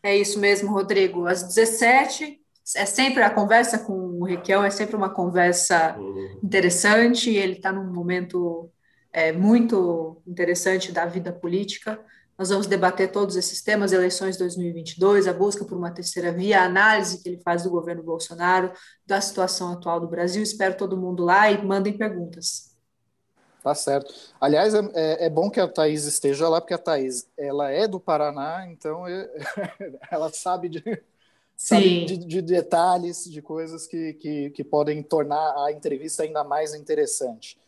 É 0.00 0.16
isso 0.16 0.38
mesmo, 0.38 0.70
Rodrigo. 0.70 1.26
Às 1.26 1.42
17 1.42 2.40
é 2.76 2.86
sempre 2.86 3.24
a 3.24 3.30
conversa 3.30 3.80
com 3.80 3.92
o 3.92 4.24
Requião, 4.24 4.62
é 4.62 4.70
sempre 4.70 4.94
uma 4.94 5.10
conversa 5.10 5.96
uhum. 5.98 6.38
interessante. 6.40 7.30
Ele 7.30 7.54
está 7.54 7.72
num 7.72 7.92
momento 7.92 8.70
é, 9.12 9.32
muito 9.32 10.22
interessante 10.24 10.92
da 10.92 11.04
vida 11.04 11.32
política. 11.32 11.98
Nós 12.38 12.50
vamos 12.50 12.68
debater 12.68 13.10
todos 13.10 13.34
esses 13.34 13.60
temas, 13.60 13.90
eleições 13.90 14.36
2022, 14.36 15.26
a 15.26 15.32
busca 15.32 15.64
por 15.64 15.76
uma 15.76 15.90
terceira 15.90 16.30
via, 16.30 16.60
a 16.60 16.66
análise 16.66 17.20
que 17.20 17.28
ele 17.28 17.40
faz 17.42 17.64
do 17.64 17.70
governo 17.70 18.00
Bolsonaro, 18.00 18.72
da 19.04 19.20
situação 19.20 19.72
atual 19.72 19.98
do 19.98 20.06
Brasil. 20.06 20.40
Espero 20.40 20.76
todo 20.76 20.96
mundo 20.96 21.24
lá 21.24 21.50
e 21.50 21.60
mandem 21.66 21.98
perguntas. 21.98 22.76
Tá 23.60 23.74
certo. 23.74 24.14
Aliás, 24.40 24.72
é, 24.72 24.78
é, 24.94 25.26
é 25.26 25.28
bom 25.28 25.50
que 25.50 25.58
a 25.58 25.66
Thaís 25.66 26.04
esteja 26.04 26.48
lá, 26.48 26.60
porque 26.60 26.74
a 26.74 26.78
Thaís 26.78 27.28
ela 27.36 27.72
é 27.72 27.88
do 27.88 27.98
Paraná, 27.98 28.68
então 28.70 29.04
é, 29.04 29.28
ela 30.08 30.32
sabe 30.32 30.68
de, 30.68 31.02
sabe 31.56 32.04
de, 32.04 32.18
de, 32.18 32.40
detalhes, 32.40 33.24
de 33.24 33.42
coisas 33.42 33.84
que, 33.88 34.12
que, 34.14 34.50
que 34.50 34.62
podem 34.62 35.02
tornar 35.02 35.64
a 35.64 35.72
entrevista 35.72 36.22
ainda 36.22 36.44
mais 36.44 36.72
interessante. 36.72 37.58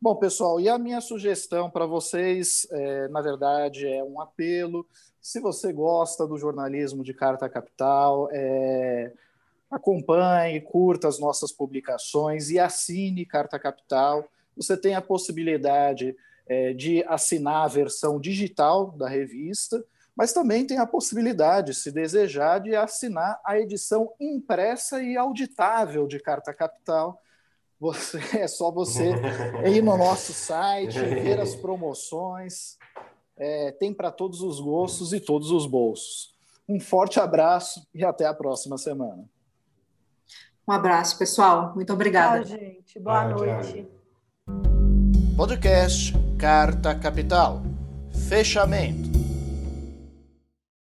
Bom, 0.00 0.16
pessoal, 0.16 0.60
e 0.60 0.68
a 0.68 0.78
minha 0.78 1.00
sugestão 1.00 1.70
para 1.70 1.86
vocês, 1.86 2.66
é, 2.70 3.08
na 3.08 3.22
verdade, 3.22 3.86
é 3.86 4.04
um 4.04 4.20
apelo. 4.20 4.86
Se 5.20 5.40
você 5.40 5.72
gosta 5.72 6.26
do 6.26 6.36
jornalismo 6.36 7.02
de 7.02 7.14
Carta 7.14 7.48
Capital, 7.48 8.28
é, 8.30 9.12
acompanhe, 9.70 10.60
curta 10.60 11.08
as 11.08 11.18
nossas 11.18 11.52
publicações 11.52 12.50
e 12.50 12.58
assine 12.58 13.24
Carta 13.24 13.58
Capital. 13.58 14.28
Você 14.56 14.76
tem 14.76 14.94
a 14.94 15.00
possibilidade 15.00 16.14
é, 16.46 16.74
de 16.74 17.02
assinar 17.04 17.64
a 17.64 17.68
versão 17.68 18.20
digital 18.20 18.90
da 18.90 19.08
revista, 19.08 19.82
mas 20.14 20.34
também 20.34 20.66
tem 20.66 20.78
a 20.78 20.86
possibilidade, 20.86 21.72
se 21.72 21.90
desejar, 21.90 22.58
de 22.60 22.76
assinar 22.76 23.40
a 23.44 23.58
edição 23.58 24.12
impressa 24.20 25.02
e 25.02 25.16
auditável 25.16 26.06
de 26.06 26.20
Carta 26.20 26.52
Capital 26.52 27.23
você, 27.84 28.18
é 28.40 28.48
só 28.48 28.70
você 28.70 29.12
ir 29.68 29.82
no 29.82 29.96
nosso 29.96 30.32
site, 30.32 30.98
ver 30.98 31.38
as 31.38 31.54
promoções. 31.54 32.78
É, 33.36 33.72
tem 33.72 33.92
para 33.92 34.10
todos 34.10 34.40
os 34.40 34.60
gostos 34.60 35.12
e 35.12 35.20
todos 35.20 35.50
os 35.50 35.66
bolsos. 35.66 36.32
Um 36.66 36.80
forte 36.80 37.20
abraço 37.20 37.86
e 37.94 38.04
até 38.04 38.24
a 38.26 38.32
próxima 38.32 38.78
semana. 38.78 39.24
Um 40.66 40.72
abraço, 40.72 41.18
pessoal. 41.18 41.74
Muito 41.74 41.92
obrigada. 41.92 42.42
Tchau, 42.42 42.58
gente. 42.58 42.98
Boa 42.98 43.20
ah, 43.20 43.28
noite. 43.28 43.86
Podcast 45.36 46.12
Carta 46.38 46.94
Capital. 46.94 47.60
Fechamento. 48.28 49.13